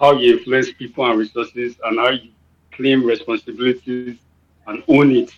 how 0.00 0.12
you 0.18 0.38
influence 0.38 0.72
people 0.72 1.08
and 1.08 1.18
resources, 1.18 1.76
and 1.84 1.98
how 1.98 2.10
you 2.10 2.30
claim 2.72 3.04
responsibilities 3.04 4.18
and 4.66 4.82
own 4.88 5.12
it. 5.12 5.30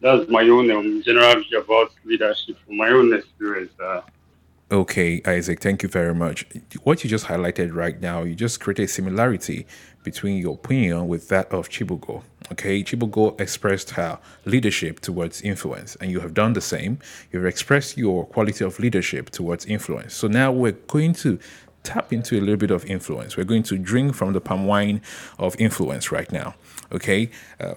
That's 0.00 0.28
my 0.28 0.42
own 0.42 0.70
um, 0.70 1.02
general 1.02 1.42
about 1.56 1.90
leadership 2.04 2.56
from 2.64 2.76
my 2.76 2.88
own 2.88 3.12
experience. 3.14 3.72
Uh, 3.80 4.02
Okay, 4.70 5.22
Isaac, 5.24 5.60
thank 5.60 5.82
you 5.82 5.88
very 5.88 6.14
much. 6.14 6.44
What 6.82 7.02
you 7.02 7.08
just 7.08 7.24
highlighted 7.24 7.74
right 7.74 7.98
now, 7.98 8.22
you 8.22 8.34
just 8.34 8.60
created 8.60 8.82
a 8.82 8.88
similarity 8.88 9.66
between 10.04 10.36
your 10.36 10.56
opinion 10.56 11.08
with 11.08 11.28
that 11.28 11.50
of 11.54 11.70
Chibugo. 11.70 12.22
Okay, 12.52 12.84
Chibugo 12.84 13.40
expressed 13.40 13.92
her 13.92 14.18
leadership 14.44 15.00
towards 15.00 15.40
influence, 15.40 15.96
and 16.02 16.10
you 16.10 16.20
have 16.20 16.34
done 16.34 16.52
the 16.52 16.60
same. 16.60 16.98
You've 17.32 17.46
expressed 17.46 17.96
your 17.96 18.26
quality 18.26 18.62
of 18.62 18.78
leadership 18.78 19.30
towards 19.30 19.64
influence. 19.64 20.12
So 20.12 20.28
now 20.28 20.52
we're 20.52 20.72
going 20.72 21.14
to 21.14 21.38
tap 21.82 22.12
into 22.12 22.38
a 22.38 22.40
little 22.40 22.58
bit 22.58 22.70
of 22.70 22.84
influence. 22.84 23.38
We're 23.38 23.44
going 23.44 23.62
to 23.64 23.78
drink 23.78 24.14
from 24.14 24.34
the 24.34 24.40
palm 24.42 24.66
wine 24.66 25.00
of 25.38 25.58
influence 25.58 26.12
right 26.12 26.30
now. 26.30 26.56
Okay, 26.92 27.30
uh, 27.58 27.76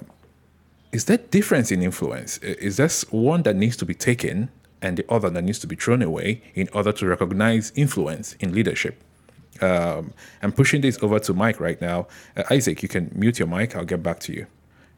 is 0.92 1.06
there 1.06 1.18
difference 1.18 1.72
in 1.72 1.82
influence? 1.82 2.38
Is 2.40 2.78
there 2.78 2.90
one 3.12 3.44
that 3.44 3.56
needs 3.56 3.78
to 3.78 3.86
be 3.86 3.94
taken 3.94 4.50
and 4.82 4.98
the 4.98 5.06
other 5.10 5.30
that 5.30 5.44
needs 5.44 5.60
to 5.60 5.68
be 5.68 5.76
thrown 5.76 6.02
away 6.02 6.42
in 6.56 6.68
order 6.74 6.92
to 6.92 7.06
recognize 7.06 7.72
influence 7.76 8.34
in 8.40 8.54
leadership? 8.54 9.02
Um, 9.62 10.14
I'm 10.42 10.52
pushing 10.52 10.82
this 10.82 11.02
over 11.04 11.20
to 11.20 11.34
Mike 11.34 11.60
right 11.60 11.80
now. 11.80 12.08
Uh, 12.36 12.44
Isaac, 12.50 12.82
you 12.82 12.90
can 12.90 13.12
mute 13.16 13.40
your 13.40 13.48
mic. 13.48 13.76
I'll 13.76 13.86
get 13.86 14.02
back 14.02 14.20
to 14.22 14.34
you. 14.34 14.48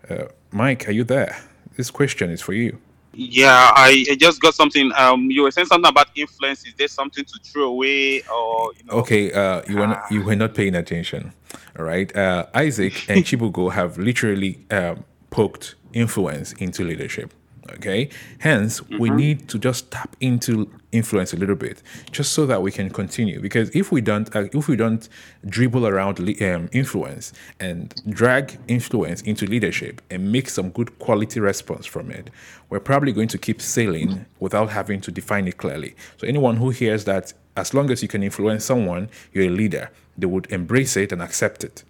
Uh, 0.09 0.25
Mike, 0.51 0.87
are 0.87 0.91
you 0.91 1.03
there? 1.03 1.37
This 1.75 1.91
question 1.91 2.29
is 2.29 2.41
for 2.41 2.53
you. 2.53 2.79
Yeah, 3.15 3.71
I, 3.75 4.05
I 4.09 4.15
just 4.15 4.41
got 4.41 4.55
something. 4.55 4.91
Um, 4.97 5.29
you 5.29 5.43
were 5.43 5.51
saying 5.51 5.67
something 5.67 5.89
about 5.89 6.07
influence. 6.15 6.65
Is 6.65 6.73
there 6.75 6.87
something 6.87 7.23
to 7.23 7.39
throw 7.43 7.65
away, 7.65 8.23
or 8.23 8.71
you 8.75 8.85
know? 8.85 8.93
Okay, 8.99 9.31
uh, 9.31 9.61
you 9.67 9.77
were 9.77 9.87
not, 9.87 10.11
you 10.11 10.23
were 10.23 10.35
not 10.35 10.55
paying 10.55 10.73
attention. 10.73 11.31
All 11.77 11.85
right, 11.85 12.15
uh, 12.15 12.47
Isaac 12.55 13.07
and 13.09 13.23
Chibugo 13.25 13.71
have 13.71 13.99
literally 13.99 14.65
um, 14.71 15.03
poked 15.33 15.73
influence 15.93 16.53
into 16.53 16.83
leadership. 16.83 17.33
Okay, 17.77 18.09
hence 18.39 18.81
we 18.89 19.09
need 19.09 19.47
to 19.47 19.57
just 19.57 19.89
tap 19.89 20.17
into 20.19 20.69
influence 20.91 21.31
a 21.33 21.37
little 21.37 21.55
bit, 21.55 21.81
just 22.11 22.33
so 22.33 22.45
that 22.45 22.61
we 22.61 22.71
can 22.71 22.89
continue. 22.89 23.39
Because 23.39 23.73
if 23.73 23.89
we 23.89 24.01
don't, 24.01 24.27
uh, 24.35 24.47
if 24.53 24.67
we 24.67 24.75
don't 24.75 25.07
dribble 25.47 25.87
around 25.87 26.19
um, 26.19 26.69
influence 26.73 27.31
and 27.61 27.95
drag 28.09 28.59
influence 28.67 29.21
into 29.21 29.45
leadership 29.45 30.01
and 30.11 30.29
make 30.29 30.49
some 30.49 30.71
good 30.71 30.99
quality 30.99 31.39
response 31.39 31.85
from 31.85 32.11
it, 32.11 32.29
we're 32.69 32.81
probably 32.81 33.13
going 33.13 33.29
to 33.29 33.37
keep 33.37 33.61
sailing 33.61 34.25
without 34.41 34.69
having 34.69 34.99
to 34.99 35.09
define 35.09 35.47
it 35.47 35.57
clearly. 35.57 35.95
So 36.17 36.27
anyone 36.27 36.57
who 36.57 36.69
hears 36.69 37.05
that 37.05 37.33
as 37.55 37.73
long 37.73 37.89
as 37.91 38.01
you 38.01 38.09
can 38.09 38.23
influence 38.23 38.65
someone, 38.65 39.09
you're 39.31 39.45
a 39.45 39.49
leader, 39.49 39.89
they 40.17 40.27
would 40.27 40.51
embrace 40.51 40.97
it 40.97 41.13
and 41.13 41.21
accept 41.21 41.63
it. 41.63 41.83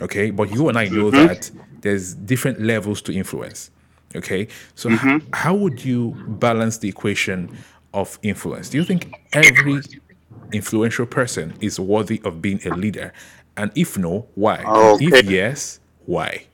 Okay, 0.00 0.30
but 0.30 0.50
you 0.50 0.68
and 0.68 0.78
I 0.78 0.88
know 0.88 1.10
that 1.10 1.50
there's 1.82 2.14
different 2.14 2.60
levels 2.60 3.02
to 3.02 3.12
influence. 3.12 3.70
Okay, 4.16 4.48
so 4.74 4.90
h- 4.90 5.00
how 5.32 5.54
would 5.54 5.84
you 5.84 6.16
balance 6.26 6.78
the 6.78 6.88
equation 6.88 7.50
of 7.94 8.18
influence? 8.22 8.68
Do 8.70 8.78
you 8.78 8.84
think 8.84 9.14
every 9.32 9.82
influential 10.52 11.06
person 11.06 11.54
is 11.60 11.78
worthy 11.78 12.20
of 12.24 12.40
being 12.42 12.60
a 12.66 12.70
leader? 12.70 13.12
And 13.56 13.70
if 13.74 13.96
no, 13.98 14.26
why? 14.34 14.72
If 14.98 15.22
yes, 15.22 15.80
why? 16.06 16.46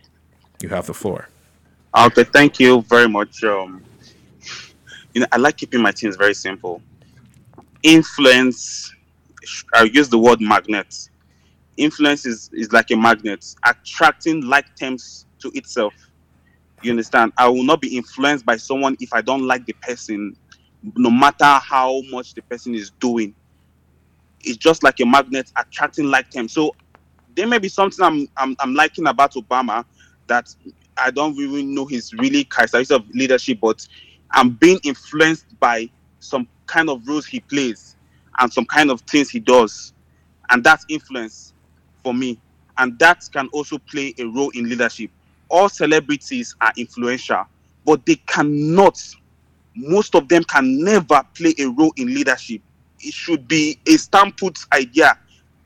You 0.63 0.69
have 0.71 0.87
the 0.87 0.95
floor. 0.95 1.29
Okay, 1.97 2.25
thank 2.25 2.61
you 2.61 2.83
very 2.83 3.09
much. 3.09 3.43
Um, 3.45 3.83
you 5.15 5.21
know, 5.23 5.27
I 5.33 5.37
like 5.37 5.57
keeping 5.57 5.81
my 5.81 5.93
things 5.93 6.17
very 6.17 6.35
simple. 6.35 6.83
Influence. 7.83 8.93
I 9.75 9.85
use 9.85 10.09
the 10.09 10.19
word 10.19 10.41
magnet. 10.41 11.09
Influence 11.79 12.27
is, 12.27 12.51
is 12.53 12.73
like 12.73 12.91
a 12.91 12.97
magnet, 12.97 13.55
attracting 13.65 14.45
like 14.45 14.67
terms 14.77 15.27
to 15.39 15.51
itself. 15.55 15.95
You 16.83 16.91
understand? 16.91 17.33
I 17.39 17.49
will 17.49 17.63
not 17.63 17.81
be 17.81 17.97
influenced 17.97 18.45
by 18.45 18.57
someone 18.57 18.97
if 19.01 19.13
I 19.13 19.21
don't 19.21 19.47
like 19.47 19.65
the 19.65 19.75
person, 19.75 20.37
no 20.97 21.11
matter 21.11 21.45
how 21.45 22.03
much 22.11 22.35
the 22.35 22.43
person 22.43 22.75
is 22.75 22.91
doing. 22.91 23.35
It's 24.41 24.57
just 24.57 24.83
like 24.83 25.01
a 25.01 25.07
magnet 25.07 25.53
attracting 25.57 26.07
like 26.07 26.31
terms. 26.31 26.53
So 26.53 26.75
there 27.37 27.47
may 27.47 27.59
be 27.59 27.69
something 27.69 28.05
I'm 28.05 28.29
I'm, 28.37 28.57
I'm 28.59 28.75
liking 28.75 29.07
about 29.07 29.35
Obama 29.35 29.85
that 30.27 30.53
I 30.97 31.11
don't 31.13 31.37
really 31.37 31.65
know 31.65 31.87
his 31.87 32.13
really 32.15 32.45
characteristics 32.45 32.91
of 32.91 33.09
leadership, 33.15 33.59
but 33.61 33.87
I'm 34.33 34.51
being 34.51 34.81
influenced 34.83 35.59
by 35.61 35.91
some 36.19 36.49
kind 36.67 36.91
of 36.91 37.07
roles 37.07 37.27
he 37.27 37.39
plays 37.41 37.97
and 38.39 38.53
some 38.53 38.65
kind 38.65 38.91
of 38.91 39.01
things 39.03 39.31
he 39.31 39.39
does. 39.41 39.93
And 40.51 40.65
that's 40.65 40.85
influence 40.89 41.53
for 42.09 42.15
me. 42.15 42.39
And 42.79 42.99
that 43.01 43.29
can 43.35 43.49
also 43.53 43.77
play 43.77 44.15
a 44.19 44.25
role 44.25 44.49
in 44.55 44.67
leadership. 44.67 45.11
All 45.51 45.69
celebrities 45.69 46.57
are 46.63 46.73
influential, 46.79 47.45
but 47.85 48.07
they 48.07 48.15
cannot, 48.15 48.99
most 49.77 50.15
of 50.15 50.27
them 50.27 50.43
can 50.45 50.83
never 50.83 51.23
play 51.35 51.55
a 51.59 51.67
role 51.67 51.93
in 51.99 52.07
leadership. 52.07 52.63
It 53.01 53.13
should 53.13 53.47
be 53.47 53.79
a 53.87 53.99
stamp 53.99 54.39
idea. 54.73 55.19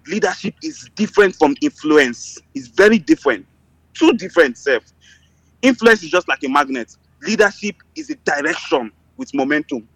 Leadership 0.08 0.56
is 0.64 0.90
different 0.96 1.36
from 1.36 1.54
influence, 1.60 2.38
it's 2.56 2.66
very 2.66 2.98
different. 2.98 3.46
Two 3.94 4.14
different 4.14 4.58
self. 4.58 4.82
Influence 5.62 6.02
is 6.02 6.10
just 6.10 6.26
like 6.26 6.42
a 6.42 6.48
magnet. 6.48 6.96
Leadership 7.22 7.76
is 7.94 8.10
a 8.10 8.16
direction 8.16 8.90
with 9.16 9.32
momentum. 9.32 9.86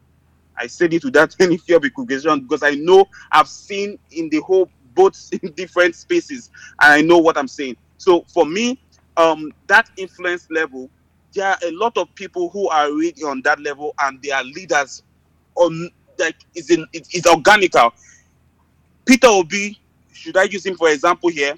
I 0.56 0.68
said 0.68 0.94
it 0.94 1.04
without 1.04 1.34
any 1.40 1.56
fear 1.56 1.78
of 1.78 1.84
equivocation 1.84 2.42
because 2.42 2.62
I 2.62 2.76
know 2.76 3.06
I've 3.32 3.48
seen 3.48 3.98
in 4.12 4.28
the 4.28 4.40
whole 4.40 4.70
both 4.96 5.30
in 5.42 5.52
different 5.52 5.96
spaces 5.96 6.50
and 6.82 6.94
I 6.94 7.02
know 7.02 7.18
what 7.18 7.38
I'm 7.38 7.48
saying. 7.48 7.76
So 7.98 8.24
for 8.34 8.46
me, 8.46 8.80
um, 9.18 9.52
that 9.68 9.90
influence 9.98 10.48
level, 10.50 10.90
there 11.34 11.46
are 11.48 11.58
a 11.64 11.72
lot 11.72 11.98
of 11.98 12.14
people 12.16 12.50
who 12.50 12.68
are 12.70 12.88
really 12.92 13.22
on 13.24 13.42
that 13.42 13.60
level 13.60 13.94
and 14.02 14.20
they 14.22 14.32
are 14.32 14.44
leaders 14.44 15.04
on 15.56 15.90
like 16.18 16.36
is 16.56 16.70
in 16.70 16.86
it- 16.94 17.08
it's 17.12 17.28
organical. 17.28 17.92
Peter 19.06 19.28
Obi, 19.28 19.78
should 20.12 20.36
I 20.36 20.44
use 20.44 20.66
him 20.66 20.76
for 20.76 20.90
example 20.90 21.30
here? 21.30 21.54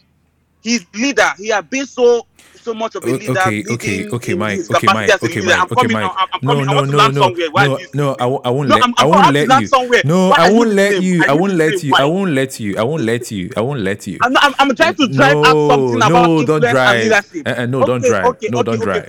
He's 0.69 0.87
leader. 0.95 1.31
He 1.39 1.49
has 1.49 1.65
been 1.65 1.87
so 1.87 2.27
so 2.61 2.75
much 2.75 2.95
of 2.95 3.05
a 3.05 3.07
leader. 3.07 3.31
Okay, 3.41 3.65
okay, 3.71 4.09
okay, 4.09 4.35
Mike, 4.35 4.61
okay, 4.71 4.87
Mike, 4.93 5.11
okay. 5.23 5.41
Mike, 5.41 5.73
okay, 5.73 5.87
Mike. 5.87 5.93
now. 5.93 6.15
I'm, 6.19 6.29
I'm 6.33 6.41
No, 6.43 6.53
no, 6.63 6.85
no, 6.85 7.09
no, 7.09 7.09
no, 7.09 7.35
no. 7.95 8.17
I, 8.21 8.27
won't- 8.27 8.47
I 8.47 8.51
won't 8.51 8.69
let. 8.69 8.83
I 8.99 9.05
won't 9.07 9.33
let 9.33 9.63
you. 9.63 10.03
No, 10.05 10.33
I 10.33 10.51
won't 10.51 10.71
let 10.71 11.03
you. 11.03 11.25
I 11.27 11.33
won't 11.33 11.55
let 11.55 11.83
you. 11.83 11.95
I 11.97 12.05
won't 12.05 12.33
let 12.33 12.61
you. 12.61 12.77
I 12.77 12.83
won't 12.83 13.03
let 13.03 13.31
you. 13.31 13.51
I 13.57 13.61
won't 13.63 13.81
let 13.81 14.07
you. 14.07 14.19
I'm, 14.21 14.75
trying 14.77 14.95
to 14.97 15.09
drive 15.09 15.37
out 15.39 15.45
something 15.71 15.99
No, 15.99 16.07
about 16.07 16.11
no, 16.11 16.41
influence 16.41 16.47
don't 16.47 16.65
and 16.65 16.73
drive. 16.73 17.03
leadership. 17.05 17.49
Uh, 17.49 17.63
uh, 17.63 17.67
no, 17.67 17.87
don't 17.87 18.03
drive. 18.05 18.25
Okay, 18.27 18.49
No, 18.51 18.63
don't 18.63 18.81
drive. 18.81 19.07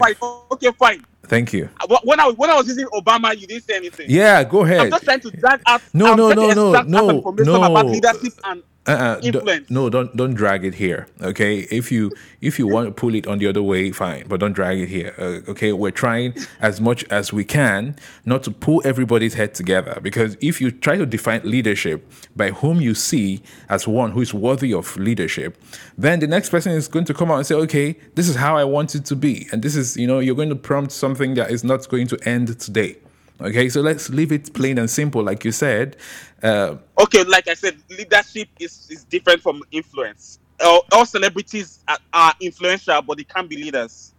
Okay, 0.52 0.72
fine. 0.80 1.06
Thank 1.24 1.54
you. 1.54 1.70
Uh, 1.82 1.98
When 2.04 2.20
I 2.20 2.30
when 2.32 2.50
I 2.50 2.56
was 2.56 2.68
using 2.68 2.88
Obama, 2.88 3.38
you 3.38 3.46
didn't 3.46 3.64
say 3.66 3.76
anything. 3.76 4.08
Yeah, 4.10 4.44
go 4.46 4.64
ahead. 4.64 4.80
I'm 4.80 4.90
just 4.90 5.04
trying 5.04 5.20
to 5.20 5.32
drag 5.32 5.62
out. 5.68 5.82
No, 5.94 6.14
I'm 6.14 6.18
no, 6.18 6.30
no, 6.32 6.54
no, 6.54 6.82
no, 6.84 7.64
about 7.64 7.86
no. 7.86 7.92
leadership 7.92 8.34
and 8.46 8.64
Uh-uh, 8.90 9.20
influence. 9.22 9.70
no, 9.70 9.90
don't 9.90 10.16
don't 10.16 10.34
drag 10.34 10.66
it 10.66 10.76
here. 10.76 11.08
Okay, 11.22 11.60
if 11.72 11.92
you 11.92 12.12
if 12.42 12.58
you 12.58 12.68
want 12.68 12.88
to 12.88 12.92
pull 12.92 13.14
it 13.14 13.28
on 13.28 13.38
the 13.38 13.48
other 13.48 13.62
way, 13.62 13.92
fine, 13.92 14.26
but 14.28 14.40
don't 14.40 14.54
drag 14.54 14.80
it 14.80 14.90
here. 14.90 15.14
Uh, 15.18 15.52
okay, 15.52 15.72
we're 15.74 15.92
trying 15.92 16.34
as 16.60 16.82
much 16.82 17.04
as 17.06 17.32
we 17.32 17.46
can 17.46 17.96
not 18.26 18.44
to 18.44 18.52
pull 18.52 18.82
everybody's 18.84 19.36
head 19.36 19.54
together 19.54 20.00
because 20.02 20.36
if 20.42 20.60
you 20.60 20.72
try 20.72 20.98
to 20.98 21.06
define 21.06 21.42
leadership 21.44 22.10
by 22.36 22.50
whom 22.50 22.82
you 22.82 22.96
see 22.96 23.42
as 23.70 23.88
one 23.88 24.12
who 24.12 24.22
is 24.22 24.34
worthy 24.34 24.74
of 24.74 24.98
leadership, 24.98 25.62
then 25.98 26.20
the 26.20 26.28
next 26.28 26.50
person 26.50 26.72
is 26.72 26.88
going 26.88 27.06
to 27.06 27.14
come 27.14 27.30
out 27.30 27.38
and 27.38 27.46
say, 27.46 27.56
okay, 27.56 27.96
this 28.16 28.28
is 28.28 28.36
how 28.36 28.58
I 28.58 28.64
want 28.64 28.96
it 28.96 29.06
to 29.06 29.16
be, 29.16 29.48
and 29.52 29.62
this 29.62 29.76
is 29.76 29.98
you 29.98 30.08
know 30.08 30.20
you're 30.20 30.36
going 30.36 30.50
to 30.50 30.56
prompt 30.56 30.92
something 30.92 31.36
that 31.36 31.52
is 31.52 31.64
not 31.64 31.88
going 31.90 32.08
to 32.08 32.18
end 32.28 32.60
today. 32.60 32.98
Okay, 33.42 33.70
so 33.70 33.82
let's 33.82 34.10
leave 34.10 34.32
it 34.32 34.54
plain 34.54 34.78
and 34.78 34.90
simple, 34.90 35.24
like 35.24 35.46
you 35.46 35.52
said. 35.52 35.96
Uh, 36.44 36.76
okay, 36.98 37.24
like 37.24 37.48
I 37.48 37.54
said, 37.54 37.78
leadership 37.90 38.50
is, 38.60 38.88
is 38.90 39.06
different 39.06 39.42
from 39.42 39.64
influence. 39.72 40.40
All, 40.62 40.86
all 40.92 41.06
celebrities 41.06 41.80
are, 41.88 42.00
are 42.12 42.34
influential, 42.42 43.02
but 43.02 43.18
they 43.18 43.24
can't 43.24 43.50
be 43.50 43.56
leaders. 43.56 44.14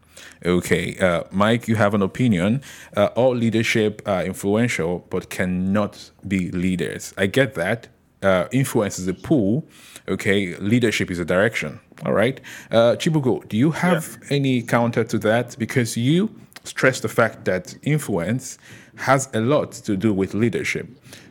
Okay, 0.44 0.98
uh, 0.98 1.24
Mike, 1.30 1.68
you 1.68 1.76
have 1.76 1.92
an 1.92 2.02
opinion. 2.02 2.62
Uh, 2.96 3.06
all 3.14 3.34
leadership 3.34 4.00
are 4.06 4.24
influential, 4.24 5.06
but 5.10 5.28
cannot 5.28 6.10
be 6.26 6.50
leaders. 6.50 7.12
I 7.18 7.26
get 7.26 7.54
that. 7.54 7.88
Uh, 8.22 8.48
influence 8.52 8.98
is 8.98 9.08
a 9.08 9.14
pull. 9.14 9.66
Okay, 10.08 10.56
leadership 10.56 11.10
is 11.10 11.18
a 11.18 11.24
direction. 11.24 11.80
All 12.04 12.12
right. 12.12 12.40
Uh, 12.70 12.96
Chibugo, 12.96 13.46
do 13.48 13.56
you 13.56 13.70
have 13.70 14.18
any 14.30 14.62
counter 14.62 15.04
to 15.04 15.18
that? 15.20 15.56
Because 15.58 15.96
you 15.96 16.30
stress 16.64 17.00
the 17.00 17.08
fact 17.08 17.44
that 17.46 17.74
influence 17.82 18.58
has 18.96 19.28
a 19.34 19.40
lot 19.40 19.72
to 19.72 19.96
do 19.96 20.12
with 20.12 20.34
leadership. 20.34 20.88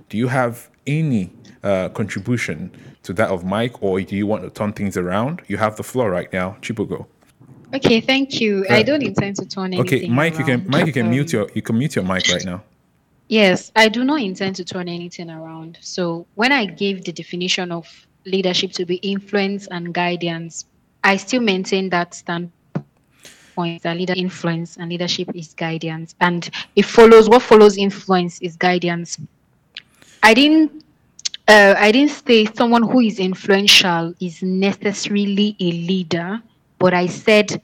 Do 0.09 0.17
you 0.17 0.27
have 0.27 0.69
any 0.87 1.31
uh, 1.63 1.89
contribution 1.89 2.71
to 3.03 3.13
that 3.13 3.29
of 3.29 3.43
Mike, 3.45 3.81
or 3.83 4.01
do 4.01 4.15
you 4.15 4.25
want 4.25 4.43
to 4.43 4.49
turn 4.49 4.73
things 4.73 4.97
around? 4.97 5.41
You 5.47 5.57
have 5.57 5.75
the 5.75 5.83
floor 5.83 6.09
right 6.09 6.31
now, 6.33 6.57
Chibugo. 6.61 7.05
Okay, 7.73 8.01
thank 8.01 8.41
you. 8.41 8.65
I 8.69 8.79
Uh, 8.79 8.83
don't 8.83 9.03
intend 9.03 9.35
to 9.35 9.45
turn 9.45 9.73
anything 9.73 9.81
Okay, 9.81 10.07
Mike, 10.09 10.39
you 10.39 10.45
can. 10.45 10.65
Mike, 10.67 10.87
you 10.87 10.93
can 10.93 11.05
Um, 11.05 11.11
mute 11.11 11.31
your 11.33 11.47
you 11.53 11.61
can 11.61 11.77
mute 11.77 11.95
your 11.95 12.05
mic 12.05 12.27
right 12.27 12.45
now. 12.45 12.63
Yes, 13.27 13.71
I 13.75 13.89
do 13.89 14.03
not 14.03 14.21
intend 14.21 14.55
to 14.55 14.65
turn 14.65 14.87
anything 14.89 15.29
around. 15.29 15.77
So 15.81 16.25
when 16.33 16.51
I 16.51 16.65
gave 16.65 17.03
the 17.05 17.11
definition 17.11 17.71
of 17.71 17.85
leadership 18.25 18.71
to 18.73 18.85
be 18.85 18.95
influence 18.95 19.67
and 19.67 19.93
guidance, 19.93 20.65
I 21.03 21.17
still 21.17 21.41
maintain 21.41 21.89
that 21.89 22.15
standpoint 22.15 22.53
that 23.83 23.97
leader 23.97 24.13
influence 24.15 24.77
and 24.77 24.89
leadership 24.89 25.29
is 25.35 25.53
guidance. 25.53 26.15
And 26.19 26.49
it 26.75 26.85
follows 26.85 27.29
what 27.29 27.41
follows 27.41 27.77
influence 27.77 28.39
is 28.41 28.55
guidance. 28.55 29.17
I 30.23 30.33
didn't 30.33 30.83
uh, 31.47 31.73
I 31.77 31.91
didn't 31.91 32.11
say 32.11 32.45
someone 32.45 32.83
who 32.83 32.99
is 32.99 33.19
influential 33.19 34.13
is 34.19 34.43
necessarily 34.43 35.55
a 35.59 35.71
leader, 35.71 36.41
but 36.77 36.93
I 36.93 37.07
said 37.07 37.61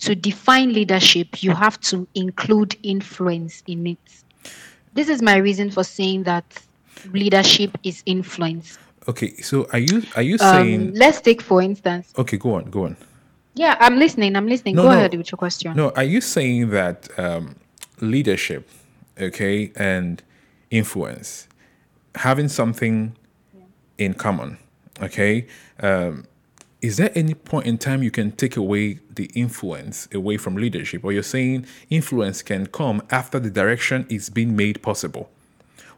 to 0.00 0.14
define 0.14 0.72
leadership, 0.72 1.42
you 1.42 1.52
have 1.52 1.80
to 1.80 2.06
include 2.14 2.76
influence 2.82 3.62
in 3.66 3.86
it. 3.86 3.98
This 4.92 5.08
is 5.08 5.20
my 5.20 5.36
reason 5.36 5.70
for 5.70 5.82
saying 5.82 6.22
that 6.24 6.44
leadership 7.12 7.76
is 7.82 8.02
influence. 8.06 8.78
Okay, 9.08 9.34
so 9.36 9.66
are 9.72 9.80
you 9.80 10.02
are 10.14 10.22
you 10.22 10.34
Um, 10.34 10.38
saying 10.38 10.94
let's 10.94 11.20
take, 11.20 11.42
for 11.42 11.60
instance, 11.60 12.12
okay? 12.16 12.36
Go 12.36 12.54
on, 12.54 12.70
go 12.70 12.84
on. 12.84 12.96
Yeah, 13.54 13.76
I'm 13.80 13.98
listening. 13.98 14.36
I'm 14.36 14.46
listening. 14.46 14.76
No, 14.76 14.82
Go 14.82 14.90
no. 14.90 14.96
ahead 14.96 15.14
with 15.14 15.30
your 15.30 15.38
question. 15.38 15.76
No, 15.76 15.90
are 15.90 16.04
you 16.04 16.20
saying 16.20 16.70
that 16.70 17.08
um, 17.18 17.56
leadership, 18.00 18.68
okay, 19.20 19.72
and 19.76 20.22
influence 20.70 21.48
having 22.16 22.48
something 22.48 23.16
in 23.98 24.14
common, 24.14 24.58
Okay. 25.02 25.46
Um, 25.80 26.26
is 26.80 26.98
there 26.98 27.10
any 27.14 27.32
point 27.34 27.66
in 27.66 27.78
time 27.78 28.02
you 28.02 28.10
can 28.10 28.30
take 28.30 28.56
away 28.58 28.98
the 29.14 29.30
influence 29.34 30.06
away 30.12 30.36
from 30.36 30.54
leadership 30.54 31.02
or 31.02 31.12
you're 31.12 31.22
saying 31.22 31.66
influence 31.88 32.42
can 32.42 32.66
come 32.66 33.02
after 33.10 33.40
the 33.40 33.50
direction 33.50 34.06
is 34.10 34.28
being 34.28 34.54
made 34.54 34.82
possible 34.82 35.30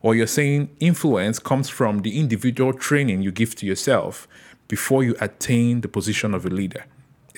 or 0.01 0.15
you're 0.15 0.29
saying 0.29 0.69
influence 0.79 1.41
comes 1.41 1.69
from 1.69 2.03
the 2.03 2.19
individual 2.21 2.73
training 2.73 3.21
you 3.21 3.33
give 3.33 3.57
to 3.57 3.67
yourself 3.67 4.29
before 4.69 5.03
you 5.03 5.17
attain 5.21 5.81
the 5.81 5.89
position 5.89 6.33
of 6.33 6.47
a 6.47 6.51
leader 6.51 6.85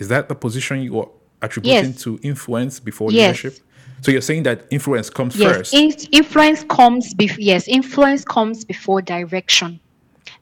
is 0.01 0.09
that 0.09 0.29
the 0.29 0.35
position 0.35 0.81
you 0.83 1.01
are 1.01 1.09
attributing 1.43 1.93
Yes. 1.93 2.03
to 2.03 2.19
influence 2.23 2.81
before 2.81 3.11
Yes. 3.13 3.43
leadership 3.43 3.65
so 4.01 4.13
you're 4.13 4.21
saying 4.21 4.45
that 4.45 4.65
influence 4.71 5.11
comes 5.11 5.37
Yes, 5.37 5.57
first 5.57 5.75
in- 5.75 5.93
influence 6.13 6.65
comes 6.65 7.15
before 7.15 7.41
yes, 7.41 7.67
influence 7.69 8.25
comes 8.25 8.65
before 8.65 9.03
direction. 9.03 9.81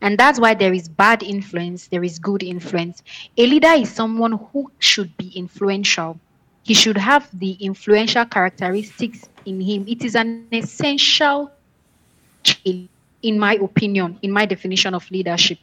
And 0.03 0.19
that's 0.19 0.39
why 0.39 0.53
there 0.55 0.75
is 0.75 0.89
bad 0.89 1.23
influence, 1.23 1.89
there 1.89 2.05
is 2.05 2.19
good 2.19 2.43
influence. 2.43 3.03
A 3.39 3.47
leader 3.47 3.69
is 3.69 3.91
someone 3.91 4.33
who 4.33 4.71
should 4.79 5.17
be 5.17 5.29
influential. 5.35 6.19
He 6.65 6.75
should 6.75 6.99
have 6.99 7.29
the 7.33 7.53
influential 7.53 8.27
characteristics 8.27 9.29
in 9.47 9.61
him. 9.61 9.85
It 9.89 10.05
is 10.05 10.15
an 10.17 10.47
essential 10.53 11.51
in 13.23 13.39
my 13.39 13.55
opinion, 13.55 14.19
in 14.23 14.31
my 14.31 14.45
definition 14.45 14.95
of 14.95 15.11
leadership. 15.11 15.59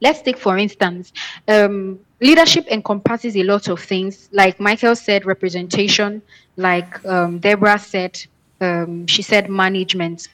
Let's 0.00 0.22
take, 0.22 0.38
for 0.38 0.58
instance, 0.58 1.12
um, 1.48 1.98
leadership 2.20 2.66
encompasses 2.68 3.36
a 3.36 3.42
lot 3.42 3.68
of 3.68 3.80
things. 3.80 4.28
Like 4.32 4.58
Michael 4.60 4.96
said, 4.96 5.26
representation. 5.26 6.22
Like 6.56 7.04
um, 7.04 7.38
Deborah 7.38 7.78
said, 7.78 8.20
um, 8.60 9.06
she 9.06 9.22
said 9.22 9.48
management. 9.50 10.28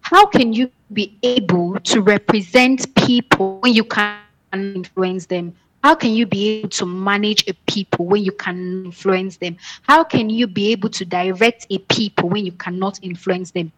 How 0.00 0.26
can 0.26 0.52
you 0.52 0.70
be 0.92 1.16
able 1.22 1.80
to 1.80 2.00
represent 2.00 2.94
people 2.94 3.58
when 3.60 3.72
you 3.72 3.84
can't 3.84 4.20
influence 4.52 5.26
them? 5.26 5.54
How 5.82 5.94
can 5.94 6.14
you 6.14 6.26
be 6.26 6.48
able 6.48 6.70
to 6.70 6.86
manage 6.86 7.46
a 7.48 7.52
people 7.66 8.06
when 8.06 8.22
you 8.22 8.32
can 8.32 8.84
influence 8.86 9.36
them? 9.36 9.56
How 9.82 10.02
can 10.02 10.30
you 10.30 10.46
be 10.46 10.72
able 10.72 10.88
to 10.90 11.04
direct 11.04 11.66
a 11.70 11.78
people 11.78 12.28
when 12.30 12.46
you 12.46 12.52
cannot 12.52 12.98
influence 13.02 13.50
them? 13.50 13.70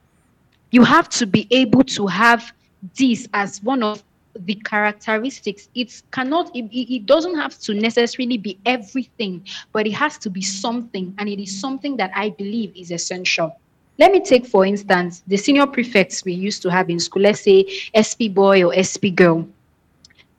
you 0.71 0.85
have 0.85 1.09
to 1.09 1.27
be 1.27 1.47
able 1.51 1.85
to 1.85 2.07
have 2.07 2.53
this 2.97 3.29
as 3.33 3.63
one 3.63 3.83
of 3.83 4.03
the 4.45 4.55
characteristics 4.57 5.69
it 5.75 6.03
cannot 6.11 6.55
it, 6.55 6.65
it 6.73 7.07
doesn't 7.07 7.35
have 7.37 7.59
to 7.59 7.75
necessarily 7.75 8.39
be 8.39 8.59
everything 8.67 9.45
but 9.73 9.87
it 9.87 9.93
has 9.93 10.19
to 10.19 10.31
be 10.31 10.43
something 10.43 11.15
and 11.19 11.29
it 11.29 11.43
is 11.43 11.59
something 11.61 11.97
that 11.97 12.11
i 12.15 12.31
believe 12.31 12.73
is 12.77 12.91
essential 12.91 13.59
let 13.99 14.13
me 14.13 14.21
take 14.21 14.47
for 14.47 14.65
instance 14.67 15.23
the 15.27 15.37
senior 15.37 15.67
prefects 15.67 16.25
we 16.25 16.33
used 16.33 16.63
to 16.63 16.71
have 16.71 16.91
in 16.91 17.01
school 17.01 17.23
let's 17.23 17.41
say 17.41 17.65
sp 18.03 18.29
boy 18.33 18.63
or 18.65 18.75
sp 18.83 19.11
girl 19.15 19.47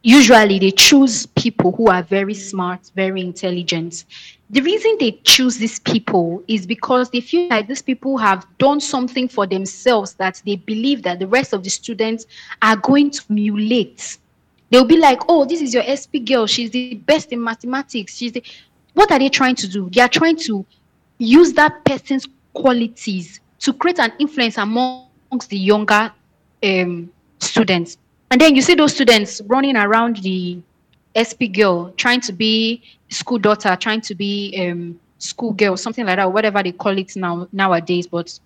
usually 0.08 0.58
they 0.58 0.72
choose 0.72 1.26
people 1.26 1.74
who 1.74 1.88
are 1.90 2.02
very 2.02 2.34
smart, 2.34 2.92
very 2.96 3.20
intelligent. 3.20 4.06
The 4.50 4.62
reason 4.62 4.96
they 5.00 5.12
choose 5.24 5.58
these 5.58 5.80
people 5.80 6.42
is 6.48 6.66
because 6.66 7.10
they 7.10 7.20
feel 7.20 7.50
like 7.50 7.68
these 7.68 7.82
people 7.82 8.18
have 8.18 8.46
done 8.58 8.80
something 8.80 9.28
for 9.28 9.46
themselves 9.46 10.14
that 10.16 10.42
they 10.46 10.56
believe 10.56 11.04
that 11.04 11.20
the 11.20 11.28
rest 11.28 11.52
of 11.52 11.64
the 11.64 11.70
students 11.70 12.26
are 12.62 12.78
going 12.78 13.12
to 13.12 13.22
emulate. 13.30 14.18
They'll 14.70 14.86
be 14.86 14.98
like, 14.98 15.20
oh, 15.28 15.44
this 15.44 15.62
is 15.62 15.74
your 15.74 15.84
SP 15.84 16.24
girl. 16.24 16.48
She's 16.48 16.72
the 16.72 16.96
best 16.96 17.34
in 17.34 17.44
mathematics. 17.44 18.16
She's 18.16 18.32
the... 18.32 18.44
What 18.94 19.12
are 19.12 19.20
they 19.20 19.30
trying 19.30 19.56
to 19.56 19.68
do? 19.68 19.90
They 19.90 20.02
are 20.02 20.10
trying 20.10 20.38
to 20.38 20.66
use 21.18 21.54
that 21.54 21.84
person's 21.84 22.28
qualities 22.54 23.42
to 23.60 23.74
create 23.74 24.00
an 24.00 24.14
influence 24.20 24.58
amongst 24.58 25.50
the 25.50 25.58
younger 25.58 26.12
um, 26.64 27.12
students. 27.40 27.98
And 28.32 28.40
then 28.40 28.56
you 28.56 28.62
see 28.62 28.76
those 28.76 28.94
students 28.94 29.42
running 29.46 29.76
around 29.76 30.18
the 30.18 30.60
SP 31.18 31.50
girl, 31.52 31.92
trying 31.98 32.22
to 32.22 32.34
be 32.34 32.84
school 33.10 33.40
daughter, 33.40 33.76
trying 33.76 34.02
to 34.02 34.16
be 34.16 34.56
um, 34.70 35.00
school 35.18 35.54
girl, 35.54 35.76
something 35.78 36.06
like 36.06 36.18
that, 36.18 36.32
whatever 36.32 36.62
they 36.62 36.72
call 36.72 36.98
it 36.98 37.16
now 37.16 37.48
nowadays. 37.52 38.08
But 38.08 38.40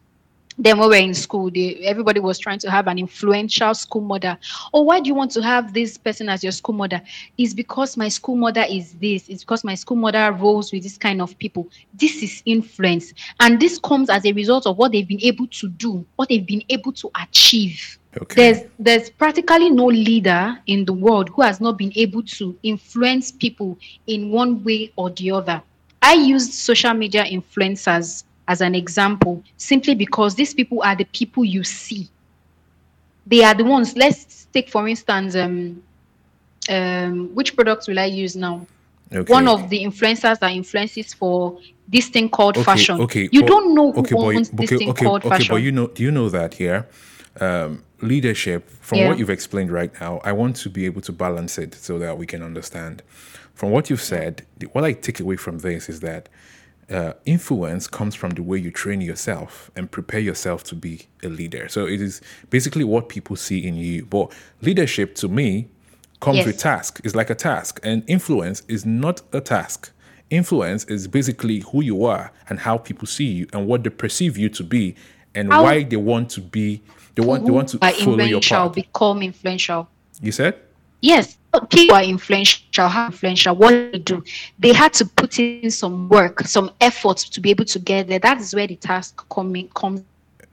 then 0.57 0.77
when 0.77 0.89
we 0.89 0.95
were 0.95 1.03
in 1.03 1.13
school, 1.13 1.49
they, 1.49 1.75
everybody 1.77 2.19
was 2.19 2.37
trying 2.37 2.59
to 2.59 2.69
have 2.69 2.87
an 2.87 2.99
influential 2.99 3.73
school 3.73 4.01
mother. 4.01 4.37
Oh, 4.73 4.83
why 4.83 4.99
do 4.99 5.07
you 5.07 5.15
want 5.15 5.31
to 5.31 5.41
have 5.41 5.73
this 5.73 5.97
person 5.97 6.29
as 6.29 6.43
your 6.43 6.51
school 6.51 6.75
mother? 6.75 7.01
It's 7.37 7.53
because 7.53 7.97
my 7.97 8.09
school 8.09 8.35
mother 8.35 8.65
is 8.69 8.93
this. 8.93 9.27
It's 9.29 9.43
because 9.43 9.63
my 9.63 9.75
school 9.75 9.97
mother 9.97 10.31
rolls 10.33 10.71
with 10.71 10.83
this 10.83 10.97
kind 10.97 11.21
of 11.21 11.37
people. 11.39 11.67
This 11.93 12.21
is 12.21 12.43
influence. 12.45 13.13
And 13.39 13.59
this 13.59 13.79
comes 13.79 14.09
as 14.09 14.25
a 14.25 14.33
result 14.33 14.67
of 14.67 14.77
what 14.77 14.91
they've 14.91 15.07
been 15.07 15.23
able 15.23 15.47
to 15.47 15.69
do, 15.69 16.05
what 16.15 16.29
they've 16.29 16.45
been 16.45 16.63
able 16.69 16.91
to 16.93 17.09
achieve. 17.21 17.97
Okay 18.19 18.35
There's 18.35 18.63
there's 18.79 19.09
practically 19.09 19.69
no 19.69 19.85
leader 19.85 20.57
in 20.67 20.85
the 20.85 20.93
world 20.93 21.29
who 21.29 21.41
has 21.43 21.61
not 21.61 21.77
been 21.77 21.91
able 21.95 22.23
to 22.23 22.57
influence 22.63 23.31
people 23.31 23.77
in 24.07 24.29
one 24.31 24.63
way 24.63 24.91
or 24.95 25.09
the 25.11 25.31
other. 25.31 25.61
I 26.01 26.13
use 26.13 26.53
social 26.53 26.93
media 26.93 27.23
influencers 27.23 28.23
as 28.47 28.61
an 28.61 28.75
example 28.75 29.43
simply 29.57 29.95
because 29.95 30.35
these 30.35 30.53
people 30.53 30.81
are 30.83 30.95
the 30.95 31.05
people 31.05 31.45
you 31.45 31.63
see. 31.63 32.09
They 33.27 33.43
are 33.43 33.53
the 33.53 33.63
ones. 33.63 33.95
Let's 33.95 34.47
take 34.51 34.69
for 34.69 34.87
instance, 34.87 35.35
um, 35.35 35.81
um, 36.69 37.29
which 37.33 37.55
products 37.55 37.87
will 37.87 37.99
I 37.99 38.05
use 38.05 38.35
now? 38.35 38.65
okay 39.13 39.31
One 39.31 39.47
of 39.47 39.69
the 39.69 39.83
influencers 39.83 40.39
that 40.39 40.51
influences 40.51 41.13
for 41.13 41.59
this 41.87 42.07
thing 42.09 42.29
called 42.29 42.57
okay, 42.57 42.63
fashion. 42.63 43.01
Okay, 43.01 43.29
you 43.31 43.41
but- 43.41 43.47
don't 43.47 43.75
know 43.75 43.91
who 43.91 43.99
okay, 43.99 44.15
but, 44.15 44.35
owns 44.35 44.49
this 44.49 44.69
okay, 44.71 44.77
thing 44.77 44.89
okay, 44.89 45.05
called 45.05 45.21
okay, 45.21 45.29
fashion. 45.29 45.55
but 45.55 45.61
you 45.61 45.71
know, 45.71 45.87
do 45.87 46.03
you 46.03 46.11
know 46.11 46.29
that 46.29 46.53
here, 46.55 46.87
um, 47.39 47.83
leadership 48.01 48.69
from 48.81 48.99
Yeah. 48.99 49.09
what 49.09 49.19
you've 49.19 49.29
explained 49.29 49.71
right 49.71 49.91
now, 50.01 50.19
I 50.23 50.31
want 50.31 50.55
to 50.57 50.69
be 50.69 50.85
able 50.85 51.01
to 51.01 51.11
balance 51.11 51.57
it 51.57 51.73
so 51.75 51.99
that 51.99 52.17
we 52.17 52.25
can 52.25 52.41
understand. 52.43 53.03
From 53.53 53.71
what 53.71 53.89
you've 53.89 54.01
said, 54.01 54.45
what 54.71 54.83
I 54.83 54.93
take 54.93 55.19
away 55.19 55.35
from 55.35 55.59
this 55.59 55.89
is 55.89 55.99
that 56.01 56.29
uh, 56.89 57.13
influence 57.25 57.87
comes 57.87 58.15
from 58.15 58.31
the 58.31 58.43
way 58.43 58.57
you 58.57 58.69
train 58.69 58.99
yourself 58.99 59.71
and 59.77 59.89
prepare 59.89 60.19
yourself 60.19 60.63
to 60.65 60.75
be 60.75 61.07
a 61.23 61.29
leader. 61.29 61.69
So 61.69 61.85
it 61.85 62.01
is 62.01 62.19
basically 62.49 62.83
what 62.83 63.07
people 63.07 63.37
see 63.37 63.65
in 63.65 63.75
you. 63.75 64.05
But 64.05 64.33
leadership, 64.61 65.15
to 65.15 65.29
me, 65.29 65.67
comes 66.19 66.37
Yes. 66.39 66.47
with 66.47 66.57
task. 66.57 66.99
It's 67.03 67.15
like 67.15 67.29
a 67.29 67.35
task, 67.35 67.79
and 67.81 68.03
influence 68.07 68.63
is 68.67 68.85
not 68.85 69.21
a 69.31 69.39
task. 69.39 69.91
Influence 70.29 70.83
is 70.85 71.07
basically 71.07 71.59
who 71.71 71.81
you 71.81 72.05
are 72.05 72.31
and 72.49 72.59
how 72.59 72.77
people 72.77 73.07
see 73.07 73.25
you 73.25 73.47
and 73.53 73.67
what 73.67 73.83
they 73.83 73.89
perceive 73.89 74.37
you 74.37 74.49
to 74.49 74.63
be, 74.63 74.95
and 75.35 75.51
How- 75.51 75.63
why 75.63 75.83
they 75.83 75.97
want 75.97 76.29
to 76.31 76.41
be. 76.41 76.81
They 77.15 77.23
want. 77.23 77.45
They 77.45 77.51
want 77.51 77.69
to 77.69 77.77
follow 77.77 78.23
your 78.23 78.41
path. 78.41 78.73
become 78.73 79.21
influential. 79.21 79.87
You 80.21 80.31
said. 80.31 80.55
Yes, 81.01 81.37
people 81.69 81.95
are 81.95 82.03
influential. 82.03 82.87
How 82.87 83.07
influential? 83.07 83.55
What 83.55 83.71
do 83.71 83.91
they 83.91 83.97
do? 83.97 84.23
They 84.59 84.71
had 84.71 84.93
to 84.93 85.05
put 85.05 85.39
in 85.39 85.71
some 85.71 86.07
work, 86.09 86.41
some 86.41 86.71
effort 86.79 87.17
to 87.17 87.41
be 87.41 87.49
able 87.49 87.65
to 87.65 87.79
get 87.79 88.07
there. 88.07 88.19
That 88.19 88.39
is 88.39 88.53
where 88.53 88.67
the 88.67 88.75
task 88.75 89.27
coming 89.29 89.67
comes. 89.69 90.03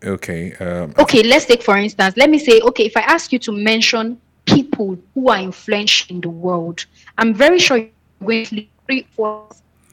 Okay. 0.02 0.54
Um, 0.54 0.94
Okay, 0.98 1.22
let's 1.22 1.44
take 1.44 1.62
for 1.62 1.76
instance. 1.76 2.16
Let 2.16 2.30
me 2.30 2.38
say, 2.38 2.60
okay, 2.60 2.84
if 2.86 2.96
I 2.96 3.00
ask 3.02 3.32
you 3.32 3.38
to 3.40 3.52
mention 3.52 4.18
people 4.46 4.98
who 5.14 5.28
are 5.28 5.38
influential 5.38 6.06
in 6.16 6.20
the 6.22 6.30
world, 6.30 6.86
I'm 7.18 7.34
very 7.34 7.58
sure 7.58 7.76
you're 7.76 7.90
going 8.20 8.46
to 8.46 8.64
three, 8.86 9.06
four. 9.14 9.48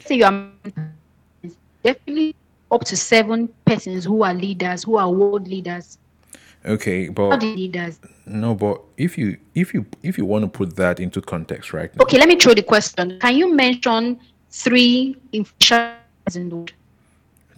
Say 0.06 0.16
you 0.16 0.26
are 0.26 0.48
definitely 1.84 2.36
up 2.72 2.84
to 2.86 2.98
seven 2.98 3.50
persons 3.66 4.04
who 4.06 4.24
are 4.24 4.34
leaders, 4.34 4.84
who 4.84 4.98
are 4.98 5.10
world 5.12 5.48
leaders. 5.48 5.98
Okay, 6.66 7.10
but 7.10 7.44
leaders? 7.44 8.00
no, 8.26 8.56
but 8.56 8.82
if 8.98 9.18
you 9.20 9.38
if 9.54 9.72
you 9.74 9.86
if 10.02 10.18
you 10.18 10.26
want 10.26 10.44
to 10.44 10.50
put 10.50 10.76
that 10.78 11.00
into 11.00 11.22
context 11.22 11.74
right 11.74 11.96
now, 11.96 12.02
Okay, 12.04 12.18
let 12.18 12.28
me 12.28 12.36
throw 12.36 12.54
the 12.56 12.64
question. 12.64 13.20
Can 13.20 13.36
you 13.36 13.54
mention 13.54 14.20
three 14.50 15.16
influential 15.32 15.96
in 16.36 16.50
the 16.50 16.56
world? 16.56 16.74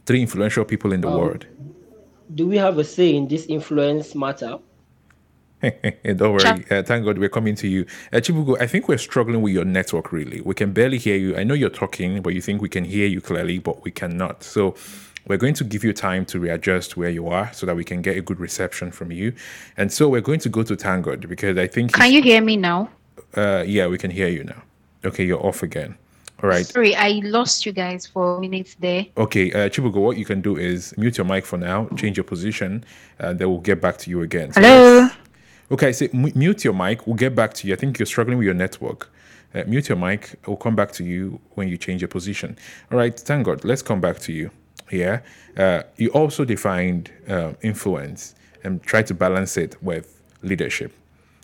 three 0.05 0.21
influential 0.21 0.65
people 0.65 0.91
in 0.93 1.01
the 1.01 1.07
Um, 1.07 1.19
world. 1.19 1.45
Do 2.35 2.47
we 2.47 2.57
have 2.57 2.77
a 2.79 2.83
say 2.83 3.15
in 3.15 3.27
this 3.29 3.45
influence 3.45 4.13
matter? 4.13 4.57
Don't 6.03 6.33
worry. 6.33 6.65
Uh, 6.69 6.83
thank 6.83 7.05
God 7.05 7.17
we're 7.17 7.29
coming 7.29 7.55
to 7.55 7.67
you. 7.67 7.85
Uh, 8.13 8.17
Chibugo, 8.17 8.61
I 8.61 8.67
think 8.67 8.87
we're 8.87 8.97
struggling 8.97 9.41
with 9.41 9.53
your 9.53 9.65
network 9.65 10.11
really. 10.11 10.41
We 10.41 10.53
can 10.53 10.71
barely 10.71 10.97
hear 10.99 11.15
you. 11.17 11.35
I 11.35 11.43
know 11.43 11.53
you're 11.55 11.69
talking, 11.69 12.21
but 12.21 12.33
you 12.33 12.41
think 12.41 12.61
we 12.61 12.69
can 12.69 12.85
hear 12.85 13.07
you 13.07 13.21
clearly, 13.21 13.59
but 13.59 13.83
we 13.83 13.91
cannot. 13.91 14.43
So 14.43 14.75
we're 15.27 15.37
going 15.37 15.55
to 15.55 15.63
give 15.63 15.83
you 15.83 15.93
time 15.93 16.25
to 16.27 16.39
readjust 16.39 16.95
where 16.95 17.09
you 17.09 17.27
are 17.27 17.51
so 17.53 17.65
that 17.65 17.75
we 17.75 17.83
can 17.83 18.01
get 18.01 18.17
a 18.17 18.21
good 18.21 18.39
reception 18.39 18.91
from 18.91 19.11
you. 19.11 19.33
And 19.75 19.91
so 19.91 20.07
we're 20.07 20.21
going 20.21 20.39
to 20.41 20.49
go 20.49 20.63
to 20.63 20.75
Tangod 20.75 21.27
because 21.27 21.57
I 21.57 21.67
think, 21.67 21.93
Can 21.93 22.11
you 22.11 22.21
hear 22.21 22.41
me 22.41 22.55
now? 22.57 22.89
uh, 23.35 23.63
yeah, 23.67 23.87
we 23.87 23.97
can 23.97 24.11
hear 24.11 24.27
you 24.27 24.43
now. 24.43 24.61
Okay, 25.05 25.25
you're 25.25 25.43
off 25.45 25.63
again. 25.63 25.97
All 26.43 26.49
right. 26.49 26.65
Sorry, 26.65 26.95
I 26.95 27.19
lost 27.23 27.65
you 27.65 27.71
guys 27.71 28.05
for 28.05 28.39
minutes 28.39 28.75
there. 28.79 29.07
Okay, 29.17 29.51
uh, 29.51 29.69
Chibugo, 29.69 29.95
what 29.95 30.17
you 30.17 30.25
can 30.25 30.39
do 30.39 30.55
is 30.55 30.93
mute 30.95 31.17
your 31.17 31.25
mic 31.25 31.45
for 31.47 31.57
now, 31.57 31.87
change 31.95 32.15
your 32.15 32.23
position, 32.25 32.85
and 33.17 33.39
then 33.39 33.49
we'll 33.49 33.59
get 33.59 33.81
back 33.81 33.97
to 33.97 34.09
you 34.11 34.21
again. 34.21 34.53
So 34.53 34.61
Hello? 34.61 35.09
Okay, 35.70 35.91
so 35.91 36.07
mute 36.13 36.63
your 36.63 36.74
mic. 36.74 37.05
We'll 37.05 37.18
get 37.18 37.36
back 37.36 37.53
to 37.55 37.68
you. 37.68 37.74
I 37.74 37.78
think 37.78 37.99
you're 37.99 38.05
struggling 38.05 38.38
with 38.38 38.45
your 38.45 38.53
network. 38.53 39.09
Uh, 39.53 39.63
mute 39.68 39.89
your 39.89 39.97
mic. 39.97 40.36
We'll 40.47 40.55
come 40.55 40.78
back 40.78 40.93
to 40.93 41.03
you 41.03 41.41
when 41.55 41.68
you 41.68 41.78
change 41.78 42.01
your 42.01 42.07
position. 42.07 42.57
All 42.89 42.97
right, 42.97 43.18
thank 43.20 43.45
God. 43.45 43.65
Let's 43.65 43.82
come 43.82 43.99
back 43.99 44.20
to 44.20 44.32
you 44.32 44.49
here. 44.89 45.24
Uh, 45.57 45.84
you 45.97 46.09
also 46.11 46.45
defined 46.45 47.11
uh, 47.28 47.51
influence 47.61 48.36
and 48.63 48.82
try 48.82 49.01
to 49.03 49.13
balance 49.13 49.57
it 49.57 49.76
with 49.84 50.22
leadership. 50.41 50.93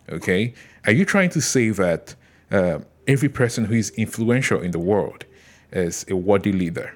Okay, 0.10 0.54
are 0.86 0.94
you 0.94 1.04
trying 1.04 1.30
to 1.32 1.42
say 1.42 1.70
that 1.70 2.16
uh, 2.50 2.80
every 3.08 3.30
person 3.30 3.66
who 3.66 3.76
is 3.76 3.90
influential 3.92 4.62
in 4.62 4.72
the 4.72 4.80
world 4.80 5.26
is 5.74 6.06
a 6.10 6.16
worthy 6.16 6.54
leader? 6.54 6.96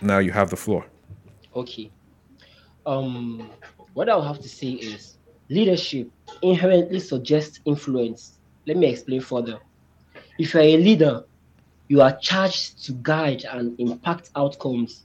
Now 0.00 0.18
you 0.18 0.32
have 0.32 0.48
the 0.48 0.56
floor. 0.56 0.86
Okay. 1.54 1.90
Um, 2.86 3.50
what 3.92 4.08
I'll 4.08 4.22
have 4.22 4.40
to 4.40 4.48
say 4.48 4.70
is 4.70 5.18
leadership 5.52 6.10
inherently 6.42 6.98
suggests 6.98 7.60
influence. 7.64 8.38
Let 8.66 8.76
me 8.76 8.86
explain 8.86 9.20
further. 9.20 9.60
If 10.38 10.54
you're 10.54 10.62
a 10.62 10.76
leader, 10.76 11.24
you 11.88 12.00
are 12.00 12.16
charged 12.16 12.84
to 12.86 12.92
guide 13.02 13.44
and 13.44 13.78
impact 13.78 14.30
outcomes. 14.34 15.04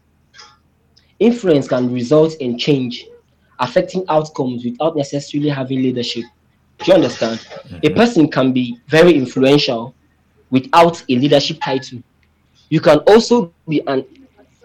Influence 1.20 1.68
can 1.68 1.91
result 1.91 2.36
in 2.36 2.58
change, 2.58 3.06
affecting 3.60 4.06
outcomes 4.08 4.64
without 4.64 4.95
necessarily 4.95 5.50
having 5.50 5.82
leadership. 5.82 6.24
Do 6.80 6.91
you 6.91 6.93
understand? 6.93 7.39
Mm-hmm. 7.39 7.80
A 7.84 7.89
person 7.89 8.30
can 8.30 8.54
be 8.54 8.80
very 8.88 9.14
influential 9.16 9.93
without 10.50 11.04
a 11.10 11.16
leadership 11.16 11.58
title. 11.62 12.02
You 12.70 12.80
can 12.80 13.00
also 13.00 13.52
be 13.68 13.82
an 13.88 14.06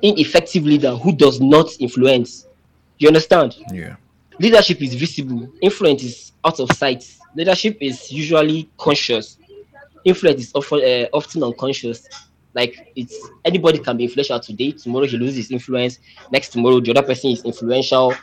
ineffective 0.03 0.65
leader 0.65 0.95
who 0.95 1.13
does 1.13 1.41
not 1.41 1.69
influence. 1.81 2.47
You 2.99 3.09
understand? 3.09 3.57
Yeah. 3.73 3.97
Leadership 4.43 4.83
is 4.83 4.95
visible, 4.95 5.49
influence 5.61 6.03
is 6.03 6.33
out 6.45 6.59
of 6.59 6.69
sight. 6.73 7.17
Leadership 7.37 7.79
is 7.81 8.11
usually 8.11 8.69
conscious. 8.77 9.39
Influence 10.05 10.43
is 10.43 10.53
often 10.57 10.81
uh, 10.81 11.07
often 11.13 11.45
unconscious. 11.45 12.09
Like 12.53 12.91
it's 12.97 13.17
anybody 13.45 13.79
can 13.79 13.97
be 13.97 14.03
influential 14.03 14.41
today. 14.41 14.73
Tomorrow 14.73 15.07
he 15.07 15.17
loses 15.17 15.37
his 15.37 15.51
influence. 15.53 16.01
Next 16.33 16.49
tomorrow 16.49 16.81
the 16.81 16.91
other 16.91 17.07
person 17.07 17.31
is 17.31 17.45
influential. 17.45 18.15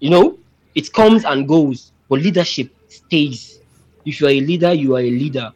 You 0.00 0.10
know, 0.10 0.38
it 0.74 0.92
comes 0.92 1.24
and 1.24 1.46
goes, 1.46 1.92
but 2.08 2.18
leadership 2.18 2.74
stays. 2.88 3.60
If 4.04 4.20
you 4.20 4.26
are 4.26 4.30
a 4.30 4.40
leader, 4.40 4.72
you 4.72 4.96
are 4.96 5.00
a 5.00 5.10
leader. 5.10 5.52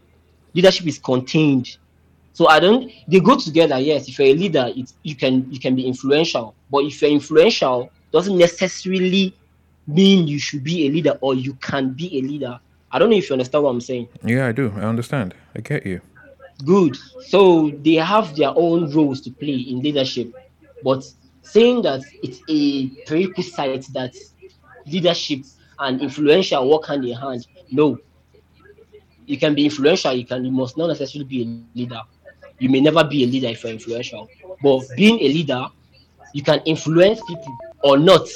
Leadership 0.55 0.87
is 0.87 1.01
contained. 1.01 1.79
So 2.33 2.47
I 2.47 2.61
don't. 2.61 2.93
They 3.09 3.19
go 3.19 3.37
together. 3.37 3.81
Yes, 3.81 4.07
if 4.09 4.21
you're 4.21 4.29
a 4.29 4.35
leader, 4.35 4.71
you 5.03 5.17
can 5.17 5.51
you 5.51 5.59
can 5.59 5.75
be 5.75 5.85
influential. 5.85 6.55
But 6.71 6.85
if 6.85 7.03
you're 7.03 7.11
influential, 7.11 7.91
doesn't 8.13 8.39
necessarily 8.39 9.35
mean 9.87 10.27
you 10.27 10.39
should 10.39 10.65
be 10.65 10.87
a 10.87 10.91
leader 10.91 11.19
or 11.21 11.35
you 11.35 11.55
can 11.55 11.93
be 11.93 12.19
a 12.19 12.23
leader. 12.23 12.59
I 12.91 12.99
don't 12.99 13.11
know 13.11 13.17
if 13.17 13.29
you 13.29 13.35
understand 13.35 13.65
what 13.65 13.71
I'm 13.71 13.81
saying. 13.81 14.09
Yeah, 14.25 14.47
I 14.47 14.53
do. 14.53 14.73
I 14.77 14.83
understand. 14.83 15.35
I 15.55 15.61
get 15.61 15.85
you. 15.85 16.01
Good. 16.65 16.97
So 17.27 17.71
they 17.83 17.95
have 17.95 18.37
their 18.37 18.53
own 18.55 18.93
roles 18.93 19.21
to 19.23 19.31
play 19.31 19.57
in 19.57 19.81
leadership, 19.81 20.33
but 20.83 21.05
saying 21.43 21.83
that 21.83 22.03
it's 22.23 22.41
a 22.49 22.89
prerequisite 23.07 23.87
that 23.93 24.15
leadership 24.87 25.41
and 25.79 26.01
influential 26.01 26.71
work 26.71 26.87
hand 26.87 27.05
in 27.05 27.17
hand. 27.17 27.47
No. 27.71 27.99
You 29.27 29.39
can 29.39 29.55
be 29.55 29.65
influential, 29.65 30.13
you 30.13 30.27
can 30.27 30.45
you 30.45 30.53
must 30.53 30.77
not 30.77 30.89
necessarily 30.89 31.25
be 31.25 31.43
a 31.43 31.79
leader. 31.79 32.01
You 32.59 32.69
may 32.69 32.81
never 32.81 33.03
be 33.05 33.25
a 33.25 33.27
leader 33.27 33.49
if 33.49 33.65
you're 33.65 33.73
influential. 33.73 34.29
But 34.63 34.83
being 34.97 35.19
a 35.19 35.29
leader, 35.29 35.67
you 36.33 36.43
can 36.43 36.61
influence 36.61 37.21
people 37.27 37.59
or 37.83 37.99
not. 37.99 38.29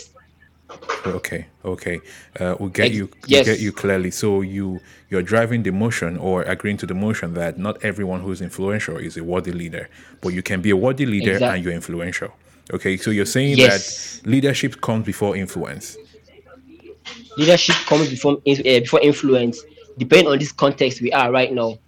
Okay, 1.07 1.47
okay. 1.65 2.01
Uh, 2.39 2.57
we'll 2.59 2.69
get 2.69 2.93
you 2.93 3.09
yes. 3.27 3.47
get 3.47 3.61
you 3.61 3.73
clearly. 3.73 4.11
So 4.11 4.43
you 4.43 4.81
you're 5.09 5.23
driving 5.23 5.63
the 5.63 5.73
motion 5.73 6.19
or 6.19 6.43
agreeing 6.43 6.77
to 6.79 6.87
the 6.87 6.95
motion 6.95 7.35
that 7.35 7.59
not 7.59 7.83
everyone 7.83 8.21
who's 8.21 8.41
influential 8.43 8.99
is 8.99 9.17
a 9.17 9.25
worthy 9.25 9.53
leader, 9.53 9.89
but 10.21 10.31
you 10.31 10.43
can 10.43 10.61
be 10.61 10.71
a 10.71 10.77
worthy 10.77 11.07
leader 11.07 11.33
exactly. 11.33 11.57
and 11.57 11.65
you're 11.65 11.73
influential. 11.73 12.33
Okay, 12.75 12.99
so 12.99 13.11
you're 13.11 13.25
saying 13.25 13.57
yes. 13.57 14.19
that 14.19 14.29
leadership 14.29 14.81
comes 14.83 15.07
before 15.07 15.35
influence 15.37 15.97
leadership 17.39 17.77
comes 17.87 18.11
before 18.11 18.35
uh, 18.35 18.81
before 18.81 19.01
influence 19.01 19.63
depending 19.97 20.29
on 20.29 20.39
this 20.39 20.53
context 20.53 21.01
we 21.01 21.13
are 21.13 21.31
right 21.31 21.53
now 21.53 21.79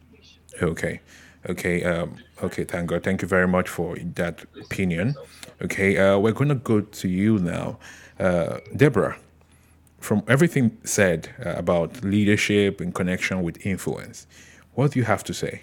okay 0.62 1.01
okay 1.49 1.82
um 1.84 2.16
okay 2.43 2.64
thank 2.64 2.88
god. 2.88 3.03
Thank 3.03 3.22
you 3.22 3.28
very 3.28 3.49
much 3.49 3.68
for 3.68 3.97
that 4.14 4.43
opinion. 4.61 5.16
Okay 5.62 5.97
uh 5.97 6.18
we're 6.18 6.32
gonna 6.32 6.55
go 6.55 6.80
to 6.80 7.09
you 7.09 7.38
now. 7.38 7.78
Uh 8.18 8.59
deborah 8.76 9.16
from 9.99 10.22
everything 10.28 10.78
said 10.84 11.28
uh, 11.45 11.51
about 11.57 12.03
leadership 12.03 12.80
in 12.80 12.91
connection 12.93 13.43
with 13.43 13.66
influence 13.66 14.26
what 14.74 14.93
do 14.93 14.99
you 14.99 15.05
have 15.05 15.22
to 15.24 15.34
say? 15.34 15.62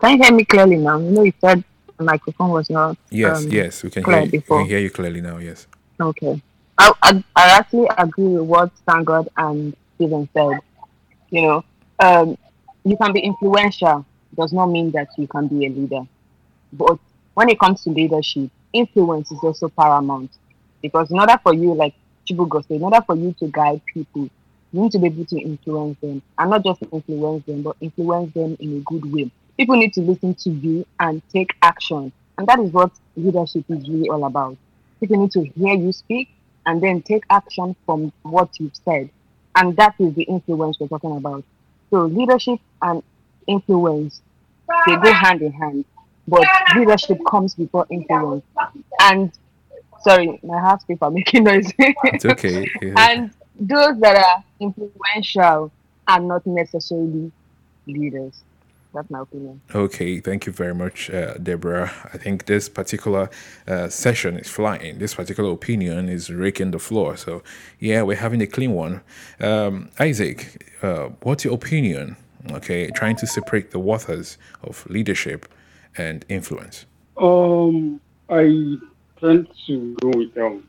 Can 0.00 0.16
you 0.16 0.22
hear 0.22 0.32
me 0.32 0.44
clearly 0.44 0.76
now? 0.76 0.98
You 0.98 1.10
know 1.10 1.22
you 1.22 1.32
said 1.40 1.64
the 1.96 2.04
microphone 2.04 2.50
was 2.50 2.70
not 2.70 2.96
yes 3.10 3.44
um, 3.44 3.50
yes 3.50 3.82
we 3.82 3.90
can 3.90 4.04
hear 4.04 4.22
you, 4.22 4.30
we 4.32 4.40
can 4.40 4.66
hear 4.66 4.78
you 4.78 4.90
clearly 4.90 5.20
now 5.20 5.38
yes. 5.38 5.66
Okay. 6.00 6.40
I, 6.78 6.92
I, 7.02 7.24
I 7.34 7.48
actually 7.58 7.88
agree 7.98 8.28
with 8.28 8.42
what 8.42 8.70
Sangod 8.86 9.28
and 9.36 9.76
Stephen 9.96 10.28
said. 10.32 10.60
You 11.30 11.42
know, 11.42 11.64
um, 11.98 12.38
you 12.84 12.96
can 12.96 13.12
be 13.12 13.20
influential, 13.20 14.06
does 14.38 14.52
not 14.52 14.66
mean 14.66 14.92
that 14.92 15.08
you 15.18 15.26
can 15.26 15.48
be 15.48 15.66
a 15.66 15.68
leader. 15.68 16.02
But 16.72 16.98
when 17.34 17.50
it 17.50 17.58
comes 17.58 17.82
to 17.84 17.90
leadership, 17.90 18.50
influence 18.72 19.30
is 19.32 19.38
also 19.42 19.68
paramount. 19.68 20.30
Because 20.80 21.10
in 21.10 21.18
order 21.18 21.38
for 21.42 21.52
you, 21.52 21.74
like 21.74 21.94
Chibugo 22.26 22.66
said, 22.66 22.76
in 22.76 22.82
order 22.82 23.02
for 23.04 23.16
you 23.16 23.34
to 23.40 23.48
guide 23.48 23.82
people, 23.92 24.30
you 24.72 24.82
need 24.82 24.92
to 24.92 24.98
be 24.98 25.06
able 25.06 25.24
to 25.24 25.40
influence 25.40 25.98
them. 26.00 26.22
And 26.38 26.50
not 26.50 26.64
just 26.64 26.82
influence 26.92 27.44
them, 27.46 27.62
but 27.62 27.76
influence 27.80 28.32
them 28.32 28.56
in 28.60 28.76
a 28.76 28.80
good 28.80 29.12
way. 29.12 29.30
People 29.56 29.76
need 29.76 29.92
to 29.94 30.02
listen 30.02 30.34
to 30.34 30.50
you 30.50 30.86
and 31.00 31.20
take 31.32 31.50
action. 31.62 32.12
And 32.36 32.46
that 32.46 32.60
is 32.60 32.70
what 32.70 32.92
leadership 33.16 33.64
is 33.68 33.88
really 33.88 34.08
all 34.08 34.24
about. 34.24 34.56
People 35.00 35.20
need 35.20 35.32
to 35.32 35.44
hear 35.44 35.74
you 35.74 35.92
speak 35.92 36.28
and 36.64 36.80
then 36.80 37.02
take 37.02 37.24
action 37.30 37.74
from 37.86 38.12
what 38.22 38.50
you've 38.60 38.76
said. 38.84 39.10
And 39.56 39.76
that 39.76 39.94
is 39.98 40.14
the 40.14 40.22
influence 40.22 40.78
we're 40.78 40.86
talking 40.86 41.16
about. 41.16 41.42
So 41.90 42.04
leadership 42.04 42.60
and 42.82 43.02
influence, 43.48 44.20
they 44.86 44.96
go 44.96 45.12
hand 45.12 45.42
in 45.42 45.52
hand. 45.52 45.84
But 46.26 46.46
leadership 46.76 47.18
comes 47.28 47.54
before 47.54 47.86
influence. 47.90 48.44
And 49.00 49.32
sorry, 50.02 50.38
my 50.42 50.58
house 50.58 50.84
people 50.84 51.10
making 51.10 51.44
noise. 51.44 51.72
it's 51.78 52.24
okay. 52.24 52.68
Yeah. 52.82 52.94
and 53.10 53.30
those 53.58 53.98
that 54.00 54.16
are 54.16 54.44
influential 54.60 55.72
are 56.06 56.20
not 56.20 56.46
necessarily 56.46 57.32
leaders. 57.86 58.42
That's 58.94 59.10
my 59.10 59.20
opinion. 59.20 59.60
Okay, 59.74 60.18
thank 60.18 60.46
you 60.46 60.52
very 60.52 60.74
much, 60.74 61.10
uh, 61.10 61.34
Deborah. 61.34 61.92
I 62.12 62.16
think 62.16 62.46
this 62.46 62.68
particular 62.70 63.28
uh, 63.66 63.88
session 63.88 64.38
is 64.38 64.48
flying. 64.48 64.98
This 64.98 65.14
particular 65.14 65.52
opinion 65.52 66.08
is 66.08 66.30
raking 66.30 66.70
the 66.70 66.78
floor. 66.78 67.16
So, 67.16 67.42
yeah, 67.78 68.02
we're 68.02 68.16
having 68.16 68.40
a 68.40 68.46
clean 68.46 68.72
one. 68.72 69.02
Um, 69.40 69.90
Isaac, 70.00 70.64
uh, 70.82 71.10
what's 71.22 71.44
your 71.44 71.54
opinion? 71.54 72.16
Okay, 72.52 72.90
trying 72.90 73.16
to 73.16 73.26
separate 73.26 73.70
the 73.70 73.78
waters 73.78 74.38
of 74.62 74.88
leadership 74.88 75.46
and 75.96 76.24
influence. 76.28 76.86
Um, 77.16 78.00
I 78.28 78.76
tend 79.20 79.48
to 79.66 79.96
go 80.00 80.10
with 80.16 80.36
um, 80.38 80.64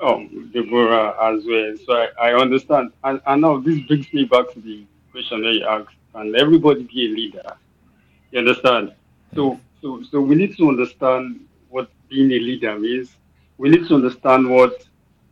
um 0.00 0.50
Deborah 0.52 1.14
as 1.22 1.44
well. 1.44 1.74
So 1.84 1.92
I, 1.92 2.30
I 2.30 2.40
understand. 2.40 2.92
And, 3.04 3.20
and 3.26 3.42
now 3.42 3.58
this 3.58 3.80
brings 3.80 4.12
me 4.12 4.24
back 4.24 4.52
to 4.52 4.60
the 4.60 4.84
question 5.10 5.42
that 5.42 5.52
you 5.54 5.66
asked 5.66 5.94
and 6.14 6.36
everybody 6.36 6.84
be 6.84 7.06
a 7.06 7.08
leader. 7.08 7.56
You 8.30 8.40
understand? 8.40 8.92
So, 9.34 9.58
so, 9.82 10.02
so 10.10 10.20
we 10.20 10.34
need 10.34 10.56
to 10.56 10.68
understand 10.68 11.40
what 11.68 11.90
being 12.08 12.30
a 12.30 12.38
leader 12.38 12.78
means. 12.78 13.16
We 13.56 13.70
need 13.70 13.88
to 13.88 13.94
understand 13.94 14.48
what 14.48 14.86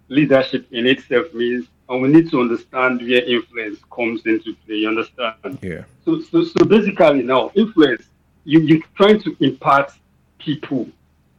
leadership 0.08 0.66
in 0.72 0.86
itself 0.86 1.32
means, 1.34 1.66
and 1.88 2.02
we 2.02 2.08
need 2.08 2.30
to 2.30 2.40
understand 2.40 3.00
where 3.00 3.22
influence 3.24 3.78
comes 3.90 4.24
into 4.26 4.54
play. 4.66 4.76
You 4.76 4.88
understand? 4.88 5.58
Yeah. 5.62 5.84
So, 6.04 6.20
so, 6.20 6.44
so 6.44 6.64
basically, 6.64 7.22
now 7.22 7.50
influence 7.54 8.04
you 8.44 8.60
you're 8.60 8.82
trying 8.96 9.20
to 9.22 9.36
impart 9.40 9.92
people 10.38 10.88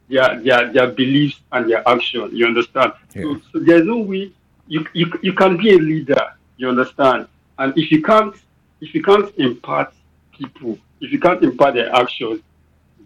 their 0.10 0.40
their 0.42 0.72
their 0.72 0.88
beliefs 0.92 1.42
and 1.52 1.70
their 1.70 1.88
action. 1.88 2.30
You 2.34 2.46
understand? 2.46 2.94
Yeah. 3.14 3.24
So, 3.24 3.42
so 3.52 3.60
there's 3.60 3.86
no 3.86 3.98
way 3.98 4.32
you, 4.68 4.86
you 4.94 5.12
you 5.22 5.34
can 5.34 5.58
be 5.58 5.72
a 5.72 5.78
leader. 5.78 6.34
You 6.58 6.70
understand? 6.70 7.28
And 7.58 7.78
if 7.78 7.92
you 7.92 8.02
can't 8.02 8.36
if 8.82 8.94
you 8.94 9.04
can't 9.04 9.34
impart 9.38 9.94
people, 10.32 10.78
if 11.02 11.12
you 11.12 11.20
can't 11.20 11.44
impart 11.44 11.76
their 11.76 11.94
actions, 11.94 12.42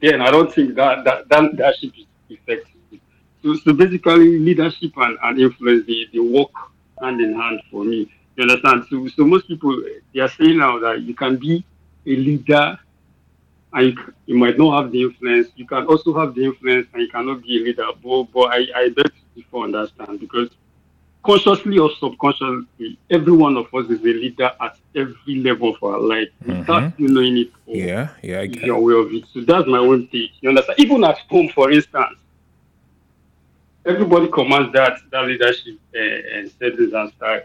then 0.01 0.21
I 0.21 0.31
don't 0.31 0.53
think 0.53 0.75
that 0.75 1.03
that, 1.05 1.29
that 1.29 1.43
leadership 1.43 1.93
is 1.97 2.05
effective. 2.29 2.99
So, 3.43 3.55
so 3.55 3.73
basically, 3.73 4.37
leadership 4.39 4.91
and, 4.97 5.17
and 5.23 5.39
influence 5.39 5.87
they, 5.87 6.05
they 6.13 6.19
work 6.19 6.51
hand 7.01 7.21
in 7.21 7.33
hand 7.33 7.61
for 7.69 7.83
me. 7.83 8.11
You 8.35 8.43
understand? 8.43 8.85
So, 8.89 9.07
so 9.07 9.25
most 9.25 9.47
people 9.47 9.83
they 10.13 10.19
are 10.21 10.29
saying 10.29 10.57
now 10.57 10.79
that 10.79 11.01
you 11.01 11.13
can 11.13 11.37
be 11.37 11.65
a 12.05 12.15
leader 12.15 12.79
and 13.73 13.87
you, 13.87 14.13
you 14.25 14.37
might 14.37 14.57
not 14.57 14.81
have 14.81 14.91
the 14.91 15.01
influence. 15.03 15.49
You 15.55 15.65
can 15.65 15.85
also 15.85 16.17
have 16.19 16.35
the 16.35 16.45
influence 16.45 16.87
and 16.93 17.01
you 17.01 17.09
cannot 17.09 17.43
be 17.43 17.61
a 17.61 17.65
leader. 17.65 17.87
But, 18.03 18.23
but 18.33 18.53
I, 18.53 18.67
I 18.75 18.89
beg 18.89 19.11
to 19.51 19.63
understand 19.63 20.19
because 20.19 20.49
consciously 21.23 21.77
or 21.77 21.91
subconsciously, 21.99 22.97
every 23.09 23.33
one 23.33 23.57
of 23.57 23.73
us 23.73 23.89
is 23.89 24.01
a 24.01 24.03
leader 24.03 24.51
at 24.59 24.77
every 24.95 25.35
level 25.35 25.75
of 25.75 25.83
our 25.83 25.99
life 25.99 26.29
mm-hmm. 26.43 26.59
without 26.59 26.99
you 26.99 27.07
knowing 27.07 27.37
it. 27.37 27.51
yeah, 27.67 28.09
yeah, 28.21 28.41
I 28.41 28.47
get 28.47 28.63
you're 28.63 28.77
aware 28.77 28.97
of 28.97 29.13
it. 29.13 29.25
So 29.33 29.41
that's 29.41 29.67
my 29.67 29.77
own 29.77 30.07
take. 30.07 30.31
You 30.41 30.49
understand? 30.49 30.79
Even 30.79 31.03
at 31.03 31.19
home, 31.29 31.49
for 31.49 31.71
instance, 31.71 32.17
everybody 33.85 34.27
commands 34.27 34.71
that 34.73 34.99
that 35.11 35.25
leadership 35.25 35.77
uh, 35.95 35.99
and 35.99 36.51
settings 36.51 36.93
and 36.93 37.11
style. 37.13 37.41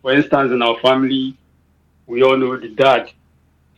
For 0.00 0.12
instance, 0.12 0.52
in 0.52 0.62
our 0.62 0.78
family, 0.80 1.36
we 2.06 2.22
all 2.22 2.36
know 2.36 2.56
the 2.56 2.68
dad 2.68 3.10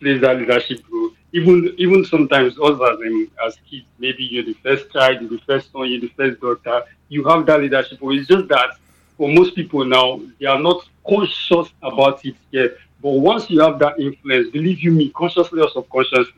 plays 0.01 0.21
that 0.21 0.39
leadership 0.39 0.81
role. 0.91 1.11
Even 1.33 1.75
even 1.79 2.05
sometimes 2.05 2.59
us 2.59 2.75
as 2.75 2.99
um, 2.99 3.31
as 3.45 3.57
kids, 3.69 3.87
maybe 3.99 4.25
you're 4.25 4.45
the 4.45 4.57
first 4.63 4.91
child, 4.93 5.21
you're 5.21 5.31
the 5.31 5.41
first 5.47 5.73
son, 5.73 5.91
you're 5.91 6.01
the 6.01 6.13
first 6.17 6.41
daughter, 6.41 6.85
you 7.09 7.25
have 7.25 7.47
that 7.47 7.61
leadership 7.61 8.01
role. 8.01 8.17
It's 8.19 8.29
just 8.29 8.49
that 8.49 8.77
for 9.17 9.29
most 9.29 9.55
people 9.55 9.85
now, 9.85 10.21
they 10.41 10.47
are 10.47 10.59
not 10.59 10.87
conscious 11.07 11.69
about 11.83 12.25
it 12.25 12.37
yet. 12.51 12.73
But 13.03 13.11
once 13.11 13.51
you 13.51 13.61
have 13.61 13.79
that 13.81 13.99
influence, 13.99 14.51
believe 14.51 14.81
you 14.81 14.91
me, 14.91 15.11
consciously 15.11 15.61
or 15.61 15.69
subconsciously, 15.71 16.33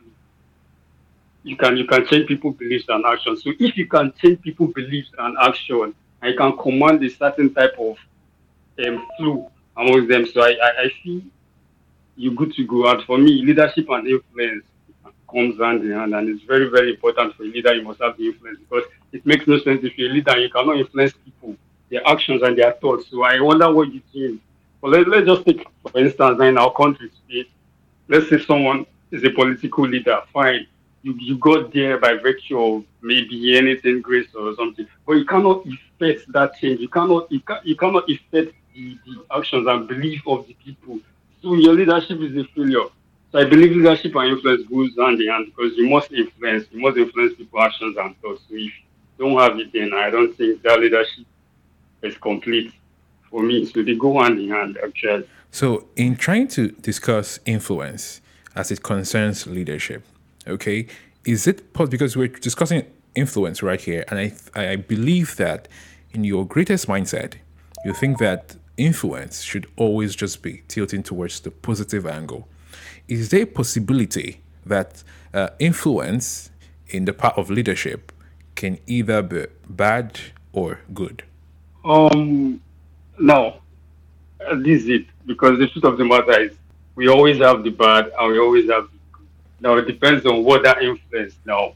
you 1.47 1.55
can 1.55 1.77
you 1.77 1.85
can 1.87 2.05
change 2.05 2.27
people's 2.27 2.57
beliefs 2.57 2.85
and 2.89 3.05
actions. 3.05 3.41
So 3.43 3.51
if 3.57 3.77
you 3.77 3.87
can 3.87 4.11
change 4.21 4.41
people's 4.41 4.73
beliefs 4.73 5.09
and 5.17 5.37
action, 5.41 5.95
I 6.21 6.33
can 6.33 6.57
command 6.57 7.01
a 7.03 7.09
certain 7.09 7.53
type 7.53 7.73
of 7.79 7.97
um, 8.85 9.07
flow 9.17 9.49
amongst 9.77 10.09
them. 10.09 10.25
So 10.25 10.41
I, 10.41 10.51
I, 10.61 10.81
I 10.83 10.91
feel 11.01 11.21
you 12.17 12.31
good 12.31 12.53
to 12.55 12.67
go. 12.67 12.87
And 12.91 13.01
for 13.03 13.17
me, 13.17 13.45
leadership 13.45 13.87
and 13.89 14.05
influence 14.07 14.65
comes 15.31 15.57
hand 15.57 15.83
in 15.83 15.91
hand, 15.91 16.15
and 16.15 16.27
it's 16.27 16.43
very 16.43 16.69
very 16.69 16.91
important 16.91 17.33
for 17.35 17.43
a 17.43 17.47
leader. 17.47 17.73
You 17.73 17.83
must 17.83 18.01
have 18.01 18.17
the 18.17 18.27
influence 18.27 18.59
because 18.59 18.83
it 19.13 19.25
makes 19.25 19.47
no 19.47 19.57
sense 19.59 19.85
if 19.85 19.97
you're 19.97 20.11
a 20.11 20.13
leader 20.13 20.31
and 20.31 20.41
you 20.41 20.49
cannot 20.49 20.77
influence 20.77 21.13
people, 21.23 21.55
their 21.89 22.05
actions 22.05 22.41
and 22.41 22.57
their 22.57 22.73
thoughts. 22.73 23.05
So 23.09 23.23
I 23.23 23.39
wonder 23.39 23.73
what 23.73 23.93
you 23.93 24.01
think. 24.11 24.41
But 24.81 24.91
let, 24.91 25.07
let's 25.07 25.25
just 25.25 25.45
take, 25.45 25.65
for 25.81 25.97
instance, 25.97 26.41
in 26.41 26.57
our 26.57 26.73
country 26.73 27.09
today, 27.09 27.49
let's 28.09 28.29
say 28.29 28.37
someone 28.39 28.85
is 29.11 29.23
a 29.23 29.29
political 29.29 29.87
leader, 29.87 30.19
fine 30.33 30.67
you, 31.07 31.13
you 31.19 31.37
got 31.37 31.73
there 31.73 31.97
by 31.97 32.15
virtue 32.15 32.59
of 32.59 32.83
maybe 33.01 33.57
anything 33.57 34.01
grace 34.01 34.27
or 34.35 34.53
something, 34.55 34.85
but 35.05 35.13
you 35.13 35.25
cannot 35.25 35.65
affect 35.65 36.29
that 36.33 36.55
change. 36.57 36.81
You 36.81 36.89
cannot 36.89 37.31
you, 37.31 37.39
can, 37.39 37.59
you 37.63 37.75
cannot 37.75 38.03
affect 38.09 38.53
the, 38.75 38.97
the 39.05 39.25
actions 39.35 39.67
and 39.67 39.87
belief 39.87 40.21
of 40.27 40.45
the 40.47 40.53
people. 40.53 40.99
So 41.41 41.53
your 41.53 41.73
leadership 41.73 42.19
is 42.21 42.35
a 42.35 42.43
failure. 42.53 42.87
So 43.31 43.39
I 43.39 43.45
believe 43.45 43.71
leadership 43.71 44.15
and 44.15 44.31
influence 44.33 44.67
goes 44.67 44.95
hand 44.97 45.21
in 45.21 45.29
hand 45.29 45.45
because 45.47 45.77
you 45.77 45.89
must 45.89 46.11
influence, 46.11 46.65
you 46.71 46.81
must 46.81 46.97
influence 46.97 47.35
people's 47.35 47.63
actions 47.63 47.95
and 47.97 48.19
thoughts. 48.21 48.41
So 48.49 48.55
if 48.55 48.61
you 48.61 48.71
don't 49.17 49.37
have 49.37 49.57
it, 49.59 49.71
then 49.71 49.93
I 49.93 50.09
don't 50.09 50.35
think 50.35 50.61
that 50.63 50.79
leadership 50.79 51.25
is 52.01 52.17
complete 52.17 52.73
for 53.29 53.43
me. 53.43 53.65
So 53.65 53.81
they 53.81 53.95
go 53.95 54.21
hand 54.21 54.39
in 54.39 54.49
hand 54.49 54.77
actually. 54.83 55.27
So 55.51 55.87
in 55.95 56.17
trying 56.17 56.49
to 56.49 56.69
discuss 56.69 57.39
influence 57.45 58.21
as 58.55 58.71
it 58.71 58.83
concerns 58.83 59.47
leadership, 59.47 60.03
okay? 60.47 60.87
Is 61.25 61.47
it 61.47 61.73
possible 61.73 61.91
because 61.91 62.15
we're 62.15 62.27
discussing 62.27 62.85
influence 63.15 63.63
right 63.63 63.81
here 63.81 64.05
and 64.09 64.19
i 64.19 64.31
i 64.55 64.75
believe 64.75 65.37
that 65.37 65.67
in 66.11 66.23
your 66.23 66.45
greatest 66.45 66.87
mindset 66.87 67.33
you 67.83 67.91
think 67.91 68.19
that 68.19 68.55
influence 68.77 69.41
should 69.41 69.65
always 69.75 70.15
just 70.15 70.41
be 70.41 70.61
tilting 70.67 71.01
towards 71.03 71.39
the 71.39 71.51
positive 71.51 72.05
angle. 72.05 72.47
Is 73.07 73.29
there 73.29 73.41
a 73.43 73.45
possibility 73.45 74.41
that 74.65 75.03
uh, 75.33 75.49
influence 75.59 76.51
in 76.89 77.05
the 77.05 77.13
part 77.13 77.37
of 77.37 77.49
leadership 77.49 78.11
can 78.55 78.77
either 78.85 79.21
be 79.21 79.45
bad 79.67 80.19
or 80.53 80.79
good? 80.93 81.23
Um 81.83 82.61
no. 83.17 83.61
This 84.57 84.83
is 84.83 84.89
it 84.89 85.05
because 85.25 85.57
the 85.57 85.67
truth 85.67 85.85
of 85.85 85.97
the 85.97 86.05
matter 86.05 86.39
is 86.39 86.51
we 86.95 87.07
always 87.07 87.37
have 87.39 87.63
the 87.63 87.71
bad 87.71 88.11
and 88.17 88.31
we 88.31 88.39
always 88.39 88.69
have 88.69 88.89
now 89.59 89.75
it 89.77 89.87
depends 89.87 90.25
on 90.25 90.43
what 90.43 90.63
that 90.63 90.81
influence 90.81 91.35
now 91.45 91.73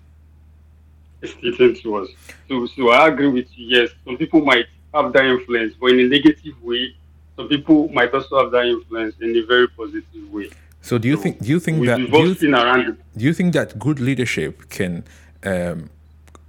is 1.22 1.34
getting 1.36 1.76
to 1.76 1.96
us. 1.98 2.10
So, 2.48 2.66
so 2.66 2.90
I 2.90 3.08
agree 3.08 3.30
with 3.30 3.48
you. 3.58 3.80
Yes, 3.80 3.90
some 4.06 4.18
people 4.18 4.42
might 4.42 4.66
have 4.94 5.14
that 5.14 5.26
influence, 5.26 5.74
but 5.80 5.92
in 5.92 6.00
a 6.00 6.08
negative 6.08 6.62
way. 6.62 6.96
Some 7.38 7.48
people 7.48 7.88
might 7.90 8.14
also 8.14 8.44
have 8.44 8.52
that 8.52 8.66
influence 8.66 9.16
in 9.22 9.36
a 9.36 9.42
very 9.46 9.68
positive 9.70 10.32
way. 10.32 10.50
So, 10.82 10.98
do 10.98 11.08
you 11.08 11.16
so 11.16 11.22
think? 11.24 11.40
Do 11.40 11.48
you 11.48 11.60
think 11.60 11.86
that? 11.86 11.98
Do 11.98 12.04
you, 12.04 12.36
th- 12.36 12.96
do 13.18 13.26
you, 13.26 13.34
think 13.34 13.54
that 13.54 13.80
good 13.80 14.00
leadership 14.00 14.70
can 14.70 15.04
um, 15.44 15.90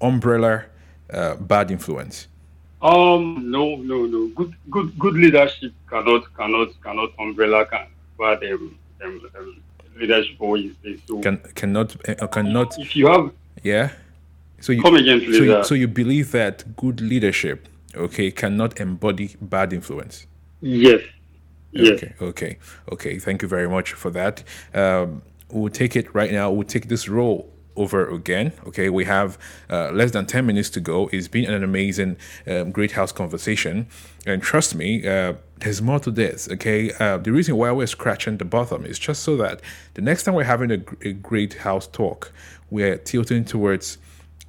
umbrella 0.01 0.65
uh, 1.13 1.37
bad 1.37 1.71
influence? 1.71 2.29
Um, 2.83 3.51
no, 3.51 3.77
no, 3.77 4.07
no. 4.07 4.29
Good, 4.35 4.55
good, 4.71 4.99
good 4.99 5.15
leadership 5.15 5.73
cannot, 5.89 6.35
cannot, 6.35 6.71
cannot 6.83 7.11
umbrella 7.19 7.65
can 7.67 7.87
bad 8.19 8.43
um, 8.45 8.79
um, 9.05 9.63
um 9.95 10.01
leadership 10.01 10.37
always 10.41 10.73
So 11.07 11.21
can 11.21 11.39
cannot 11.55 11.97
uh, 12.09 12.27
cannot. 12.27 12.79
If 12.79 12.97
you 12.97 13.07
have 13.07 13.33
yeah. 13.63 13.91
So 14.61 14.73
you 14.73 14.83
come 14.83 14.95
again, 14.97 15.21
please. 15.21 15.39
So 15.39 15.43
you, 15.43 15.65
so 15.65 15.75
you 15.75 15.89
believe 15.89 16.33
that 16.33 16.77
good 16.77 17.01
leadership, 17.01 17.69
okay, 17.97 18.31
cannot 18.31 18.81
embody 18.81 19.35
bad 19.41 19.73
influence. 19.73 20.27
Yes. 20.61 21.03
Yes. 21.73 21.93
Okay. 21.93 22.15
Okay. 22.21 22.59
Okay. 22.93 23.19
Thank 23.19 23.43
you 23.43 23.49
very 23.49 23.69
much 23.69 23.95
for 23.95 24.11
that. 24.11 24.45
Um, 24.75 25.23
we'll 25.51 25.71
take 25.71 25.97
it 25.97 26.15
right 26.15 26.31
now. 26.31 26.51
We'll 26.51 26.67
take 26.67 26.89
this 26.89 27.09
role 27.09 27.52
over 27.77 28.09
again. 28.09 28.53
Okay, 28.67 28.89
we 28.89 29.05
have 29.05 29.39
uh, 29.71 29.91
less 29.91 30.11
than 30.11 30.27
10 30.27 30.47
minutes 30.47 30.71
to 30.71 30.81
go. 30.81 31.09
It's 31.13 31.29
been 31.29 31.51
an 31.51 31.63
amazing, 31.63 32.17
um, 32.47 32.71
great 32.71 32.93
house 32.93 33.13
conversation. 33.13 33.87
And 34.27 34.43
trust 34.43 34.75
me, 34.75 35.07
uh, 35.07 35.35
there's 35.59 35.81
more 35.81 36.01
to 36.01 36.11
this. 36.11 36.49
Okay, 36.51 36.93
uh, 36.99 37.19
the 37.19 37.33
reason 37.33 37.57
why 37.57 37.71
we're 37.73 37.87
scratching 37.87 38.37
the 38.39 38.45
bottom 38.45 38.85
is 38.85 38.99
just 38.99 39.23
so 39.23 39.37
that 39.37 39.61
the 39.95 40.03
next 40.03 40.25
time 40.25 40.35
we're 40.35 40.45
having 40.45 40.71
a, 40.71 41.09
a 41.09 41.13
great 41.13 41.55
house 41.55 41.87
talk, 41.87 42.33
we're 42.71 42.97
tilting 42.97 43.45
towards 43.45 43.99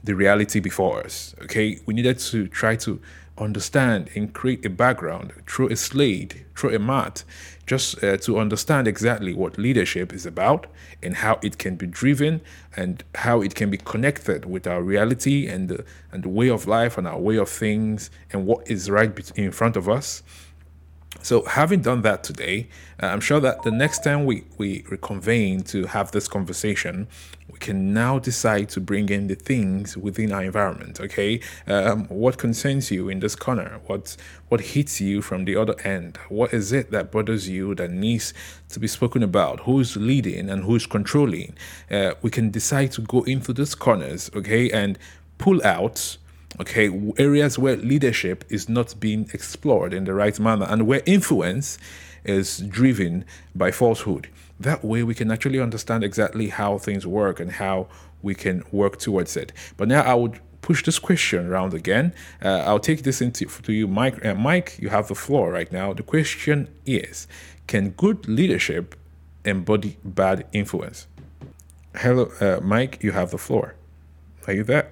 the 0.03 0.13
reality 0.13 0.59
before 0.59 1.03
us. 1.03 1.33
Okay, 1.43 1.79
we 1.85 1.93
needed 1.93 2.19
to 2.19 2.47
try 2.47 2.75
to 2.77 2.99
understand 3.37 4.09
and 4.15 4.33
create 4.33 4.65
a 4.65 4.69
background 4.69 5.33
through 5.47 5.69
a 5.69 5.75
slate, 5.75 6.45
through 6.55 6.75
a 6.75 6.79
mat, 6.79 7.23
just 7.65 8.03
uh, 8.03 8.17
to 8.17 8.37
understand 8.37 8.87
exactly 8.87 9.33
what 9.33 9.57
leadership 9.57 10.13
is 10.13 10.25
about 10.25 10.67
and 11.01 11.17
how 11.17 11.39
it 11.41 11.57
can 11.57 11.75
be 11.75 11.87
driven 11.87 12.41
and 12.75 13.03
how 13.15 13.41
it 13.41 13.55
can 13.55 13.69
be 13.69 13.77
connected 13.77 14.45
with 14.45 14.67
our 14.67 14.81
reality 14.81 15.47
and 15.47 15.83
and 16.11 16.23
the 16.23 16.29
way 16.29 16.49
of 16.49 16.67
life 16.67 16.97
and 16.97 17.07
our 17.07 17.19
way 17.19 17.37
of 17.37 17.49
things 17.49 18.11
and 18.31 18.45
what 18.45 18.69
is 18.69 18.89
right 18.89 19.31
in 19.35 19.51
front 19.51 19.75
of 19.75 19.87
us 19.87 20.23
so, 21.23 21.45
having 21.45 21.81
done 21.81 22.01
that 22.01 22.21
today, 22.21 22.67
uh, 23.01 23.05
I'm 23.05 23.21
sure 23.21 23.39
that 23.39 23.63
the 23.63 23.71
next 23.71 24.03
time 24.03 24.25
we, 24.25 24.43
we 24.57 24.83
reconvene 24.89 25.63
to 25.63 25.85
have 25.85 26.11
this 26.11 26.27
conversation, 26.27 27.07
we 27.49 27.57
can 27.59 27.93
now 27.93 28.19
decide 28.19 28.67
to 28.69 28.81
bring 28.81 29.07
in 29.07 29.27
the 29.27 29.35
things 29.35 29.95
within 29.95 30.33
our 30.33 30.43
environment. 30.43 30.99
Okay, 30.99 31.39
um, 31.65 32.07
what 32.07 32.37
concerns 32.37 32.91
you 32.91 33.07
in 33.07 33.21
this 33.21 33.35
corner? 33.35 33.79
What 33.85 34.17
what 34.49 34.59
hits 34.59 34.99
you 34.99 35.21
from 35.21 35.45
the 35.45 35.55
other 35.55 35.79
end? 35.85 36.17
What 36.27 36.53
is 36.53 36.73
it 36.73 36.91
that 36.91 37.09
bothers 37.09 37.47
you 37.47 37.73
that 37.75 37.89
needs 37.89 38.33
to 38.69 38.79
be 38.81 38.87
spoken 38.87 39.23
about? 39.23 39.61
Who's 39.61 39.95
leading 39.95 40.49
and 40.49 40.65
who's 40.65 40.85
controlling? 40.85 41.55
Uh, 41.89 42.15
we 42.21 42.31
can 42.31 42.51
decide 42.51 42.91
to 42.93 43.01
go 43.01 43.23
into 43.23 43.53
these 43.53 43.75
corners. 43.75 44.29
Okay, 44.35 44.69
and 44.71 44.99
pull 45.37 45.65
out 45.65 46.17
okay 46.59 46.89
areas 47.17 47.57
where 47.57 47.75
leadership 47.75 48.43
is 48.49 48.69
not 48.69 48.99
being 48.99 49.29
explored 49.33 49.93
in 49.93 50.05
the 50.05 50.13
right 50.13 50.39
manner 50.39 50.65
and 50.69 50.87
where 50.87 51.01
influence 51.05 51.77
is 52.23 52.59
driven 52.59 53.25
by 53.53 53.71
falsehood. 53.71 54.29
That 54.59 54.83
way 54.83 55.03
we 55.03 55.13
can 55.13 55.31
actually 55.31 55.59
understand 55.59 56.03
exactly 56.03 56.47
how 56.47 56.77
things 56.77 57.05
work 57.05 57.39
and 57.39 57.51
how 57.51 57.87
we 58.21 58.33
can 58.35 58.63
work 58.71 58.97
towards 58.97 59.35
it. 59.35 59.51
But 59.77 59.87
now 59.87 60.01
i 60.01 60.13
would 60.13 60.39
push 60.61 60.83
this 60.83 60.99
question 60.99 61.47
around 61.47 61.73
again. 61.73 62.13
Uh, 62.41 62.63
i'll 62.65 62.79
take 62.79 63.03
this 63.03 63.21
into 63.21 63.45
to 63.45 63.73
you 63.73 63.87
mike. 63.87 64.23
Uh, 64.25 64.35
mike 64.35 64.77
you 64.79 64.89
have 64.89 65.07
the 65.07 65.15
floor 65.15 65.51
right 65.51 65.71
now. 65.71 65.93
The 65.93 66.03
question 66.03 66.69
is 66.85 67.27
can 67.67 67.89
good 67.91 68.27
leadership 68.27 68.95
embody 69.43 69.97
bad 70.03 70.45
influence? 70.53 71.07
Hello 71.95 72.31
uh, 72.39 72.59
mike 72.61 72.99
you 73.01 73.11
have 73.11 73.31
the 73.31 73.37
floor. 73.37 73.75
Are 74.47 74.53
you 74.53 74.63
there 74.63 74.89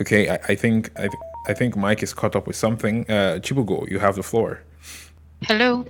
Okay, 0.00 0.28
I, 0.28 0.38
I 0.48 0.54
think 0.54 0.90
I, 0.96 1.08
th- 1.08 1.22
I 1.48 1.54
think 1.54 1.76
Mike 1.76 2.02
is 2.02 2.14
caught 2.14 2.36
up 2.36 2.46
with 2.46 2.56
something. 2.56 3.04
Uh, 3.08 3.38
Chibugo, 3.40 3.88
you 3.90 3.98
have 3.98 4.16
the 4.16 4.22
floor. 4.22 4.60
Hello. 5.42 5.84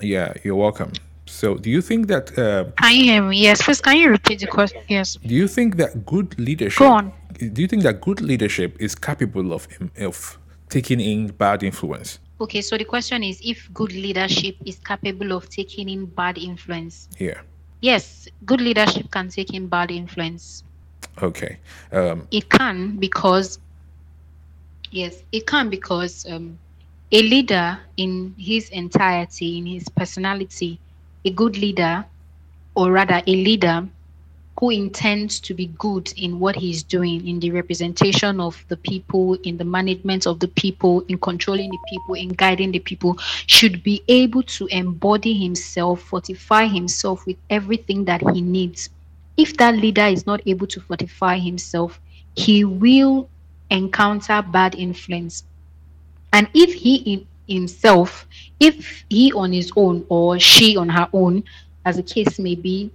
Yeah, 0.00 0.32
you're 0.42 0.56
welcome. 0.56 0.92
So, 1.26 1.56
do 1.56 1.70
you 1.70 1.80
think 1.80 2.08
that? 2.08 2.36
Uh, 2.38 2.64
hear 2.88 3.22
me? 3.22 3.38
Yes. 3.38 3.62
Please, 3.62 3.80
can 3.80 3.96
you 3.96 4.10
repeat 4.10 4.40
the 4.40 4.46
question? 4.46 4.82
Yes. 4.88 5.16
Do 5.16 5.34
you 5.34 5.48
think 5.48 5.76
that 5.76 6.04
good 6.04 6.38
leadership? 6.38 6.78
Go 6.78 6.92
on. 6.92 7.12
Do 7.52 7.62
you 7.62 7.68
think 7.68 7.82
that 7.82 8.00
good 8.00 8.20
leadership 8.20 8.76
is 8.78 8.94
capable 8.94 9.52
of 9.52 9.66
of 9.98 10.38
taking 10.68 11.00
in 11.00 11.28
bad 11.28 11.62
influence? 11.62 12.18
Okay, 12.40 12.60
so 12.60 12.76
the 12.76 12.84
question 12.84 13.22
is 13.22 13.40
if 13.44 13.72
good 13.72 13.92
leadership 13.92 14.56
is 14.66 14.78
capable 14.80 15.32
of 15.32 15.48
taking 15.48 15.88
in 15.88 16.06
bad 16.06 16.36
influence. 16.36 17.08
Yeah. 17.18 17.40
Yes, 17.80 18.28
good 18.44 18.60
leadership 18.60 19.10
can 19.10 19.28
take 19.28 19.54
in 19.54 19.68
bad 19.68 19.90
influence. 19.90 20.64
Okay. 21.22 21.58
Um, 21.92 22.26
it 22.30 22.48
can 22.48 22.96
because, 22.96 23.58
yes, 24.90 25.22
it 25.32 25.46
can 25.46 25.70
because 25.70 26.26
um, 26.28 26.58
a 27.12 27.22
leader 27.22 27.78
in 27.96 28.34
his 28.38 28.68
entirety, 28.70 29.58
in 29.58 29.66
his 29.66 29.88
personality, 29.88 30.78
a 31.24 31.30
good 31.30 31.56
leader, 31.56 32.04
or 32.74 32.90
rather 32.90 33.22
a 33.26 33.34
leader, 33.34 33.86
who 34.58 34.70
intends 34.70 35.40
to 35.40 35.52
be 35.52 35.66
good 35.78 36.12
in 36.16 36.38
what 36.38 36.54
he's 36.54 36.82
doing, 36.82 37.26
in 37.26 37.40
the 37.40 37.50
representation 37.50 38.40
of 38.40 38.64
the 38.68 38.76
people, 38.76 39.34
in 39.42 39.56
the 39.56 39.64
management 39.64 40.26
of 40.26 40.38
the 40.40 40.48
people, 40.48 41.04
in 41.08 41.18
controlling 41.18 41.70
the 41.70 41.78
people, 41.88 42.14
in 42.14 42.28
guiding 42.28 42.70
the 42.70 42.78
people, 42.78 43.16
should 43.46 43.82
be 43.82 44.02
able 44.08 44.42
to 44.42 44.66
embody 44.66 45.34
himself, 45.34 46.00
fortify 46.02 46.66
himself 46.66 47.26
with 47.26 47.36
everything 47.50 48.04
that 48.04 48.22
he 48.30 48.40
needs. 48.40 48.90
If 49.36 49.56
that 49.58 49.76
leader 49.76 50.06
is 50.06 50.26
not 50.26 50.40
able 50.46 50.66
to 50.68 50.80
fortify 50.80 51.38
himself, 51.38 52.00
he 52.36 52.64
will 52.64 53.28
encounter 53.70 54.42
bad 54.42 54.74
influence. 54.74 55.44
And 56.32 56.48
if 56.54 56.74
he 56.74 56.96
in 56.96 57.26
himself, 57.48 58.26
if 58.60 59.04
he 59.08 59.32
on 59.32 59.52
his 59.52 59.70
own 59.76 60.04
or 60.08 60.38
she 60.38 60.76
on 60.76 60.88
her 60.88 61.08
own, 61.12 61.44
as 61.84 61.96
the 61.96 62.02
case 62.02 62.38
may 62.38 62.54
be, 62.54 62.90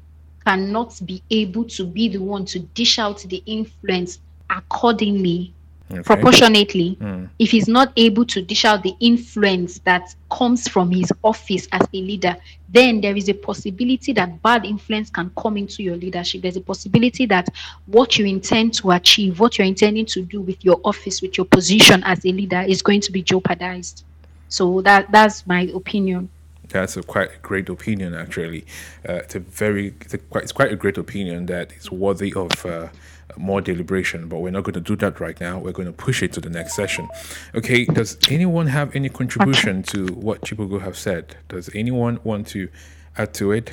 cannot 0.45 0.99
be 1.05 1.21
able 1.29 1.65
to 1.65 1.85
be 1.85 2.09
the 2.09 2.19
one 2.19 2.45
to 2.45 2.59
dish 2.59 2.99
out 2.99 3.19
the 3.19 3.43
influence 3.45 4.19
accordingly 4.49 5.53
Okay. 5.91 6.03
proportionately 6.03 6.97
Mm. 7.01 7.29
if 7.39 7.49
he's 7.49 7.67
not 7.67 7.91
able 7.97 8.23
to 8.25 8.43
dish 8.43 8.63
out 8.63 8.83
the 8.83 8.93
influence 8.99 9.79
that 9.79 10.13
comes 10.29 10.67
from 10.67 10.91
his 10.91 11.11
office 11.23 11.67
as 11.71 11.81
a 11.81 11.97
leader 11.97 12.37
then 12.71 13.01
there 13.01 13.17
is 13.17 13.27
a 13.27 13.33
possibility 13.33 14.13
that 14.13 14.39
bad 14.43 14.65
influence 14.65 15.09
can 15.09 15.31
come 15.35 15.57
into 15.57 15.81
your 15.81 15.95
leadership 15.97 16.43
there's 16.43 16.57
a 16.57 16.61
possibility 16.61 17.25
that 17.25 17.47
what 17.87 18.19
you 18.19 18.25
intend 18.27 18.71
to 18.75 18.91
achieve 18.91 19.39
what 19.39 19.57
you're 19.57 19.65
intending 19.65 20.05
to 20.05 20.21
do 20.21 20.41
with 20.41 20.63
your 20.63 20.79
office 20.83 21.23
with 21.23 21.35
your 21.37 21.45
position 21.45 22.03
as 22.03 22.23
a 22.23 22.31
leader 22.31 22.63
is 22.67 22.83
going 22.83 23.01
to 23.01 23.11
be 23.11 23.23
jeopardized 23.23 24.03
so 24.47 24.81
that 24.81 25.11
that's 25.11 25.47
my 25.47 25.61
opinion 25.73 26.29
That's 26.69 26.97
a 26.97 27.01
quite 27.01 27.41
great 27.41 27.67
opinion, 27.67 28.13
actually. 28.13 28.63
Uh, 29.07 29.13
it's 29.25 29.33
a 29.33 29.39
very, 29.39 29.95
it's, 30.01 30.13
a 30.13 30.19
quite, 30.19 30.43
it's 30.43 30.51
quite 30.51 30.71
a 30.71 30.75
great 30.75 30.99
opinion 30.99 31.47
that 31.47 31.71
is 31.71 31.89
worthy 31.91 32.31
of 32.35 32.51
uh, 32.63 32.89
more 33.37 33.61
deliberation. 33.61 34.27
But 34.27 34.39
we're 34.39 34.51
not 34.51 34.63
going 34.63 34.73
to 34.73 34.81
do 34.81 34.95
that 34.97 35.19
right 35.19 35.39
now. 35.39 35.59
We're 35.59 35.71
going 35.71 35.87
to 35.87 35.93
push 35.93 36.23
it 36.23 36.33
to 36.33 36.41
the 36.41 36.49
next 36.49 36.75
session. 36.75 37.07
Okay. 37.55 37.85
Does 37.85 38.17
anyone 38.29 38.67
have 38.67 38.95
any 38.95 39.09
contribution 39.09 39.83
to 39.83 40.07
what 40.07 40.41
Chibugo 40.41 40.81
have 40.81 40.97
said? 40.97 41.35
Does 41.47 41.69
anyone 41.75 42.19
want 42.23 42.47
to 42.47 42.69
add 43.17 43.33
to 43.35 43.51
it? 43.51 43.71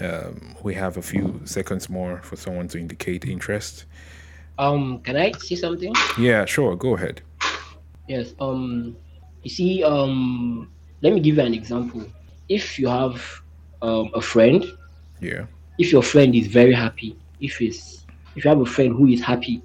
Um, 0.00 0.56
we 0.62 0.74
have 0.74 0.96
a 0.96 1.02
few 1.02 1.40
seconds 1.44 1.88
more 1.88 2.20
for 2.22 2.36
someone 2.36 2.66
to 2.68 2.78
indicate 2.78 3.24
interest. 3.24 3.84
Um, 4.58 5.00
can 5.00 5.16
I 5.16 5.32
say 5.32 5.54
something? 5.56 5.94
Yeah, 6.18 6.44
sure. 6.44 6.76
Go 6.76 6.94
ahead. 6.96 7.20
Yes. 8.08 8.34
Um, 8.40 8.96
you 9.42 9.50
see, 9.50 9.84
um, 9.84 10.70
let 11.02 11.12
me 11.12 11.20
give 11.20 11.36
you 11.36 11.42
an 11.42 11.54
example. 11.54 12.04
If 12.48 12.78
you 12.78 12.88
have 12.88 13.42
um, 13.82 14.10
a 14.14 14.20
friend, 14.20 14.64
Yeah. 15.20 15.46
if 15.78 15.92
your 15.92 16.02
friend 16.02 16.34
is 16.34 16.46
very 16.48 16.72
happy, 16.72 17.16
if 17.40 17.60
it's 17.60 18.03
if 18.36 18.44
you 18.44 18.48
have 18.48 18.60
a 18.60 18.66
friend 18.66 18.94
who 18.94 19.06
is 19.08 19.20
happy, 19.20 19.62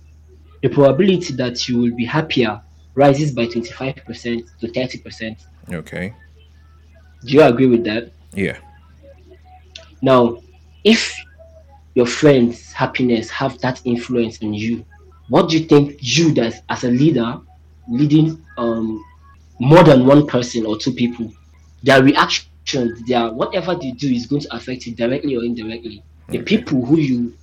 the 0.61 0.70
probability 0.70 1.34
that 1.34 1.67
you 1.67 1.80
will 1.80 1.95
be 1.95 2.05
happier 2.05 2.61
rises 2.95 3.32
by 3.32 3.45
twenty 3.45 3.72
five 3.72 3.95
percent 4.05 4.45
to 4.59 4.67
thirty 4.67 4.97
percent. 4.97 5.38
Okay. 5.72 6.13
Do 7.26 7.34
you 7.34 7.41
agree 7.43 7.67
with 7.67 7.84
that? 7.86 8.11
Yeah. 8.34 8.57
Now, 10.01 10.41
if 10.84 11.13
your 11.95 12.05
friend's 12.05 12.72
happiness 12.72 13.30
have 13.30 13.59
that 13.59 13.82
influence 13.86 14.41
on 14.41 14.53
you, 14.53 14.86
what 15.28 15.49
do 15.49 15.57
you 15.57 15.65
think 15.65 15.97
you 15.99 16.34
that 16.34 16.63
as 16.70 16.84
a 16.84 16.89
leader 16.89 17.39
leading 17.89 18.43
um 18.57 19.03
more 19.59 19.84
than 19.84 20.05
one 20.05 20.26
person 20.26 20.65
or 20.65 20.78
two 20.78 20.93
people, 20.93 21.32
their 21.84 22.01
reactions, 22.01 23.01
their 23.07 23.32
whatever 23.32 23.76
they 23.76 23.91
do 23.91 24.09
is 24.13 24.26
going 24.26 24.41
to 24.41 24.55
affect 24.55 24.86
you 24.86 24.95
directly 24.95 25.36
or 25.36 25.43
indirectly. 25.43 26.03
The 26.30 26.41
people 26.43 26.86
who 26.86 26.97
you 26.97 27.34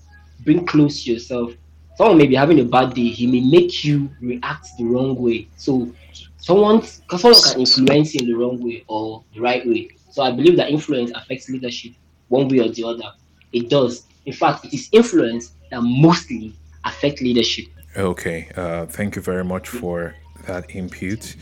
bring 0.40 0.66
close 0.66 1.04
to 1.04 1.12
yourself, 1.12 1.52
someone 1.96 2.18
may 2.18 2.26
be 2.26 2.34
having 2.34 2.60
a 2.60 2.64
bad 2.64 2.94
day, 2.94 3.08
he 3.08 3.26
may 3.26 3.40
make 3.40 3.84
you 3.84 4.10
react 4.20 4.68
the 4.78 4.84
wrong 4.84 5.16
way. 5.16 5.48
So 5.56 5.92
someone 6.38 6.82
someone 6.82 7.42
can 7.42 7.60
influence 7.60 8.14
you 8.14 8.20
in 8.20 8.26
the 8.26 8.34
wrong 8.34 8.62
way 8.62 8.84
or 8.88 9.24
the 9.34 9.40
right 9.40 9.66
way. 9.66 9.90
So 10.10 10.22
I 10.22 10.30
believe 10.30 10.56
that 10.56 10.70
influence 10.70 11.10
affects 11.14 11.48
leadership 11.48 11.92
one 12.28 12.48
way 12.48 12.60
or 12.60 12.68
the 12.68 12.84
other. 12.84 13.12
It 13.52 13.68
does. 13.68 14.06
In 14.24 14.32
fact, 14.32 14.64
it 14.64 14.74
is 14.74 14.88
influence 14.92 15.52
that 15.70 15.80
mostly 15.82 16.54
affect 16.84 17.20
leadership. 17.20 17.66
Okay, 17.96 18.50
uh, 18.56 18.86
thank 18.86 19.16
you 19.16 19.22
very 19.22 19.44
much 19.44 19.68
for 19.68 20.14
that 20.46 20.74
input. 20.74 21.36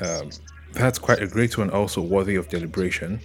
Um, 0.00 0.30
that's 0.72 0.98
quite 0.98 1.20
a 1.20 1.26
great 1.26 1.58
one, 1.58 1.70
also 1.70 2.00
worthy 2.00 2.36
of 2.36 2.48
deliberation. 2.48 3.20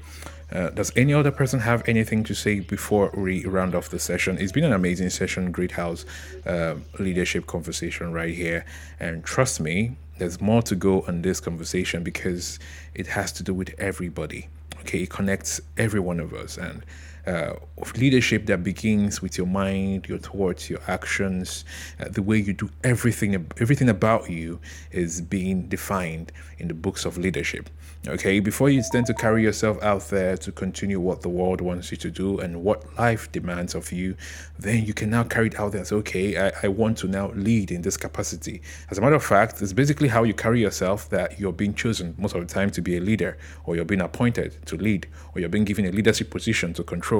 Uh, 0.51 0.69
does 0.69 0.91
any 0.95 1.13
other 1.13 1.31
person 1.31 1.59
have 1.59 1.87
anything 1.87 2.23
to 2.23 2.33
say 2.33 2.59
before 2.59 3.11
we 3.15 3.45
round 3.45 3.73
off 3.73 3.89
the 3.89 3.99
session? 3.99 4.37
It's 4.37 4.51
been 4.51 4.63
an 4.63 4.73
amazing 4.73 5.09
session, 5.09 5.51
great 5.51 5.71
house 5.71 6.05
uh, 6.45 6.75
leadership 6.99 7.47
conversation 7.47 8.13
right 8.13 8.33
here. 8.33 8.65
And 8.99 9.23
trust 9.23 9.59
me, 9.59 9.95
there's 10.17 10.39
more 10.39 10.61
to 10.63 10.75
go 10.75 11.01
on 11.07 11.21
this 11.21 11.39
conversation 11.39 12.03
because 12.03 12.59
it 12.93 13.07
has 13.07 13.31
to 13.33 13.43
do 13.43 13.53
with 13.53 13.73
everybody. 13.77 14.47
Okay, 14.81 15.03
it 15.03 15.09
connects 15.09 15.61
every 15.77 15.99
one 15.99 16.19
of 16.19 16.33
us. 16.33 16.57
And 16.57 16.83
uh, 17.25 17.53
of 17.77 17.95
leadership 17.97 18.45
that 18.47 18.63
begins 18.63 19.21
with 19.21 19.37
your 19.37 19.47
mind, 19.47 20.07
your 20.07 20.17
thoughts, 20.17 20.69
your 20.69 20.79
actions, 20.87 21.65
uh, 21.99 22.09
the 22.09 22.21
way 22.21 22.37
you 22.37 22.53
do 22.53 22.69
everything. 22.83 23.33
Everything 23.59 23.89
about 23.89 24.29
you 24.29 24.59
is 24.91 25.21
being 25.21 25.67
defined 25.69 26.31
in 26.57 26.67
the 26.67 26.73
books 26.73 27.05
of 27.05 27.17
leadership. 27.17 27.69
Okay, 28.05 28.41
before 28.41 28.69
you 28.69 28.83
tend 28.91 29.05
to 29.05 29.13
carry 29.13 29.43
yourself 29.43 29.81
out 29.81 30.09
there 30.09 30.35
to 30.35 30.51
continue 30.51 30.99
what 30.99 31.21
the 31.21 31.29
world 31.29 31.61
wants 31.61 31.89
you 31.89 31.95
to 31.95 32.11
do 32.11 32.37
and 32.39 32.61
what 32.61 32.83
life 32.97 33.31
demands 33.31 33.75
of 33.75 33.93
you, 33.93 34.17
then 34.59 34.83
you 34.83 34.93
can 34.93 35.09
now 35.09 35.23
carry 35.23 35.47
it 35.47 35.57
out 35.57 35.71
there. 35.71 35.85
say, 35.85 35.95
okay, 35.95 36.49
I, 36.49 36.51
I 36.63 36.67
want 36.67 36.97
to 36.97 37.07
now 37.07 37.31
lead 37.31 37.71
in 37.71 37.81
this 37.81 37.95
capacity. 37.95 38.61
As 38.91 38.97
a 38.97 39.01
matter 39.01 39.15
of 39.15 39.23
fact, 39.23 39.61
it's 39.61 39.71
basically 39.71 40.09
how 40.09 40.23
you 40.23 40.33
carry 40.33 40.59
yourself 40.59 41.09
that 41.11 41.39
you're 41.39 41.53
being 41.53 41.73
chosen 41.73 42.13
most 42.17 42.35
of 42.35 42.45
the 42.45 42.53
time 42.53 42.71
to 42.71 42.81
be 42.81 42.97
a 42.97 42.99
leader, 42.99 43.37
or 43.63 43.77
you're 43.77 43.85
being 43.85 44.01
appointed 44.01 44.57
to 44.65 44.75
lead, 44.75 45.07
or 45.33 45.39
you're 45.39 45.47
being 45.47 45.63
given 45.63 45.85
a 45.85 45.91
leadership 45.91 46.29
position 46.29 46.73
to 46.73 46.83
control. 46.83 47.12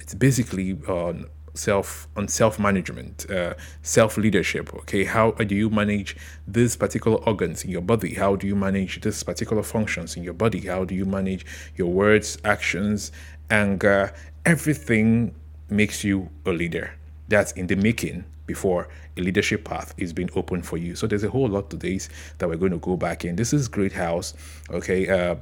It's 0.00 0.14
basically 0.14 0.78
on 0.86 1.26
self 1.54 2.08
on 2.16 2.28
self 2.28 2.58
management, 2.58 3.30
uh, 3.30 3.54
self 3.82 4.16
leadership. 4.16 4.74
Okay, 4.74 5.04
how 5.04 5.30
do 5.32 5.54
you 5.54 5.70
manage 5.70 6.16
these 6.46 6.76
particular 6.76 7.18
organs 7.18 7.64
in 7.64 7.70
your 7.70 7.82
body? 7.82 8.14
How 8.14 8.36
do 8.36 8.46
you 8.46 8.56
manage 8.56 9.00
these 9.00 9.22
particular 9.22 9.62
functions 9.62 10.16
in 10.16 10.22
your 10.22 10.34
body? 10.34 10.60
How 10.60 10.84
do 10.84 10.94
you 10.94 11.04
manage 11.06 11.46
your 11.76 11.90
words, 11.90 12.38
actions, 12.44 13.12
anger? 13.50 14.12
Everything 14.44 15.34
makes 15.70 16.04
you 16.04 16.28
a 16.44 16.50
leader. 16.50 16.94
That's 17.28 17.52
in 17.52 17.66
the 17.66 17.76
making 17.76 18.24
before 18.46 18.88
a 19.16 19.20
leadership 19.22 19.64
path 19.64 19.94
is 19.96 20.12
being 20.12 20.28
opened 20.36 20.66
for 20.66 20.76
you. 20.76 20.94
So 20.94 21.06
there's 21.06 21.24
a 21.24 21.30
whole 21.30 21.48
lot 21.48 21.70
to 21.70 21.76
this 21.76 22.10
that 22.38 22.48
we're 22.48 22.56
going 22.56 22.72
to 22.72 22.78
go 22.78 22.96
back 22.96 23.24
in. 23.24 23.36
This 23.36 23.54
is 23.54 23.68
Great 23.68 23.92
House. 23.92 24.34
Okay. 24.70 25.08
Uh, 25.08 25.36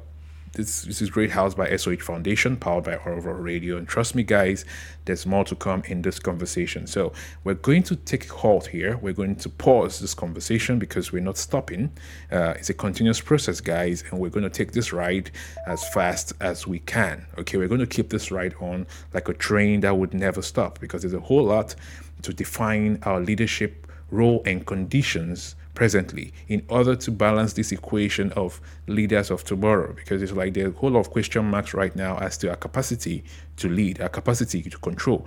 this, 0.52 0.82
this 0.82 1.00
is 1.00 1.08
Great 1.08 1.30
House 1.30 1.54
by 1.54 1.74
SOH 1.74 1.96
Foundation, 2.00 2.56
powered 2.56 2.84
by 2.84 2.94
Aurora 2.94 3.40
Radio. 3.40 3.78
And 3.78 3.88
trust 3.88 4.14
me, 4.14 4.22
guys, 4.22 4.64
there's 5.06 5.24
more 5.24 5.44
to 5.44 5.56
come 5.56 5.82
in 5.86 6.02
this 6.02 6.18
conversation. 6.18 6.86
So 6.86 7.12
we're 7.42 7.54
going 7.54 7.82
to 7.84 7.96
take 7.96 8.30
a 8.30 8.34
halt 8.34 8.66
here. 8.66 8.98
We're 8.98 9.14
going 9.14 9.36
to 9.36 9.48
pause 9.48 9.98
this 10.00 10.12
conversation 10.14 10.78
because 10.78 11.10
we're 11.10 11.22
not 11.22 11.38
stopping. 11.38 11.92
Uh, 12.30 12.54
it's 12.56 12.68
a 12.68 12.74
continuous 12.74 13.20
process, 13.20 13.60
guys, 13.60 14.04
and 14.10 14.20
we're 14.20 14.28
going 14.28 14.44
to 14.44 14.50
take 14.50 14.72
this 14.72 14.92
ride 14.92 15.30
as 15.66 15.88
fast 15.88 16.34
as 16.40 16.66
we 16.66 16.80
can. 16.80 17.26
Okay, 17.38 17.56
we're 17.56 17.68
going 17.68 17.80
to 17.80 17.86
keep 17.86 18.10
this 18.10 18.30
ride 18.30 18.54
on 18.60 18.86
like 19.14 19.28
a 19.28 19.34
train 19.34 19.80
that 19.80 19.96
would 19.96 20.12
never 20.12 20.42
stop 20.42 20.80
because 20.80 21.02
there's 21.02 21.14
a 21.14 21.20
whole 21.20 21.44
lot 21.44 21.74
to 22.22 22.32
define 22.34 22.98
our 23.04 23.20
leadership 23.20 23.86
role 24.10 24.42
and 24.44 24.66
conditions 24.66 25.56
presently 25.74 26.32
in 26.48 26.62
order 26.68 26.94
to 26.94 27.10
balance 27.10 27.54
this 27.54 27.72
equation 27.72 28.30
of 28.32 28.60
leaders 28.86 29.30
of 29.30 29.42
tomorrow 29.44 29.92
because 29.94 30.22
it's 30.22 30.32
like 30.32 30.56
a 30.56 30.70
whole 30.72 30.90
lot 30.90 31.00
of 31.00 31.10
question 31.10 31.44
marks 31.44 31.72
right 31.72 31.96
now 31.96 32.18
as 32.18 32.36
to 32.36 32.50
our 32.50 32.56
capacity 32.56 33.24
to 33.56 33.68
lead 33.68 34.00
our 34.00 34.08
capacity 34.08 34.62
to 34.62 34.78
control 34.78 35.26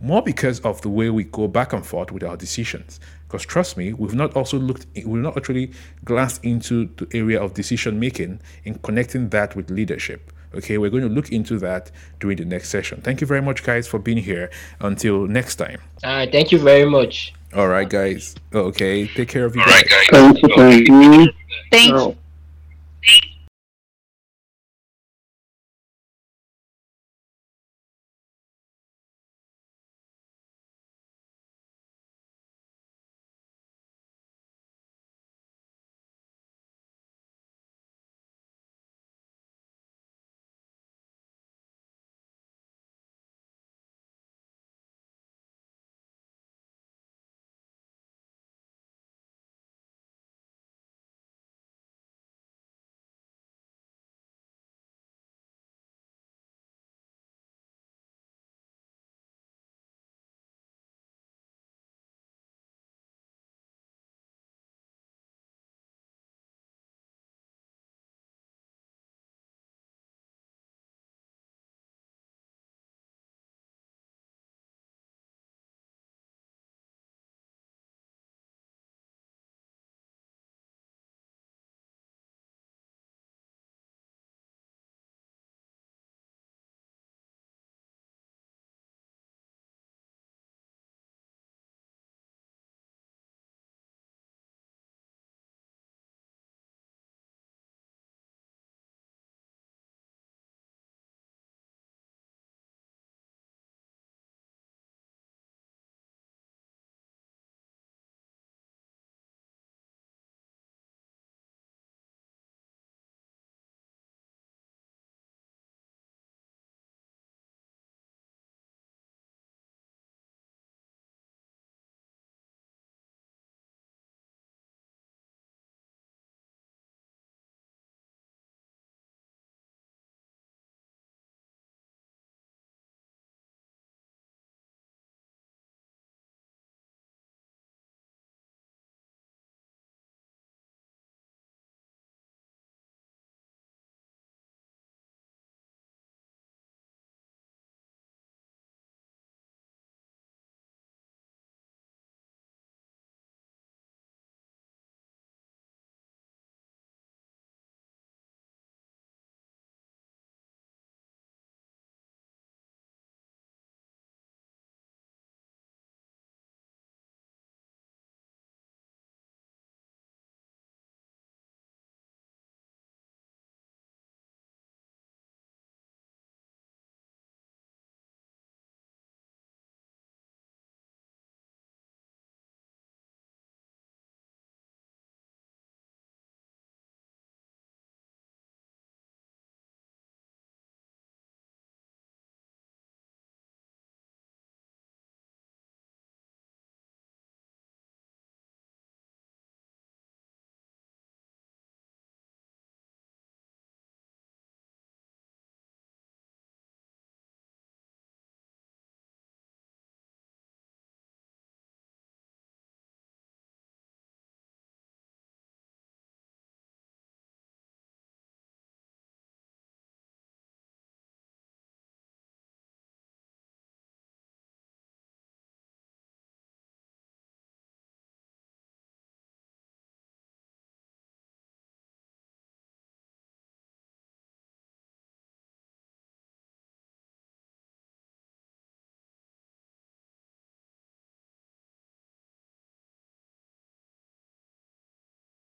more 0.00 0.22
because 0.22 0.60
of 0.60 0.80
the 0.82 0.88
way 0.88 1.10
we 1.10 1.24
go 1.24 1.48
back 1.48 1.72
and 1.72 1.84
forth 1.84 2.12
with 2.12 2.22
our 2.22 2.36
decisions. 2.36 3.00
Because 3.26 3.44
trust 3.44 3.76
me 3.76 3.92
we've 3.92 4.14
not 4.14 4.36
also 4.36 4.58
looked 4.58 4.86
we've 4.94 5.22
not 5.22 5.36
actually 5.36 5.72
glanced 6.04 6.44
into 6.44 6.88
the 6.96 7.08
area 7.16 7.42
of 7.42 7.54
decision 7.54 7.98
making 7.98 8.40
and 8.64 8.80
connecting 8.82 9.30
that 9.30 9.56
with 9.56 9.70
leadership. 9.70 10.32
Okay 10.54 10.78
we're 10.78 10.90
going 10.90 11.02
to 11.02 11.08
look 11.08 11.32
into 11.32 11.58
that 11.58 11.90
during 12.20 12.36
the 12.36 12.44
next 12.44 12.68
session. 12.68 13.00
Thank 13.00 13.20
you 13.20 13.26
very 13.26 13.42
much 13.42 13.64
guys 13.64 13.88
for 13.88 13.98
being 13.98 14.18
here. 14.18 14.50
Until 14.80 15.26
next 15.26 15.56
time. 15.56 15.80
Right, 16.04 16.30
thank 16.30 16.52
you 16.52 16.58
very 16.58 16.88
much. 16.88 17.32
All 17.56 17.68
right, 17.68 17.88
guys. 17.88 18.34
Okay, 18.54 19.06
take 19.08 19.28
care 19.28 19.44
of 19.44 19.56
you 19.56 19.64
guys. 19.64 19.84
Thank 20.10 20.42
you. 20.42 20.48
Thank 20.56 20.88
you. 20.88 21.32
thank 21.70 21.90
you 21.90 22.16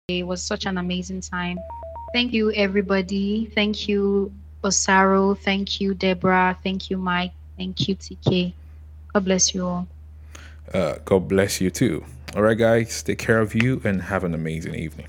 It 0.08 0.24
was 0.24 0.40
such 0.40 0.66
an 0.66 0.78
amazing 0.78 1.20
time. 1.20 1.58
Thank 2.14 2.32
you, 2.32 2.52
everybody. 2.52 3.46
Thank 3.56 3.88
you, 3.88 4.30
Osaro. 4.62 5.36
Thank 5.36 5.80
you, 5.80 5.94
Deborah. 5.94 6.56
Thank 6.62 6.90
you, 6.90 6.96
Mike. 6.96 7.32
Thank 7.56 7.88
you, 7.88 7.96
TK. 7.96 8.52
God 9.12 9.24
bless 9.24 9.52
you 9.52 9.66
all. 9.66 9.88
Uh, 10.72 10.98
God 11.04 11.26
bless 11.26 11.60
you 11.60 11.72
too. 11.72 12.04
All 12.36 12.42
right, 12.42 12.56
guys, 12.56 13.02
take 13.02 13.18
care 13.18 13.40
of 13.40 13.56
you 13.56 13.80
and 13.82 14.00
have 14.02 14.22
an 14.22 14.32
amazing 14.32 14.76
evening. 14.76 15.08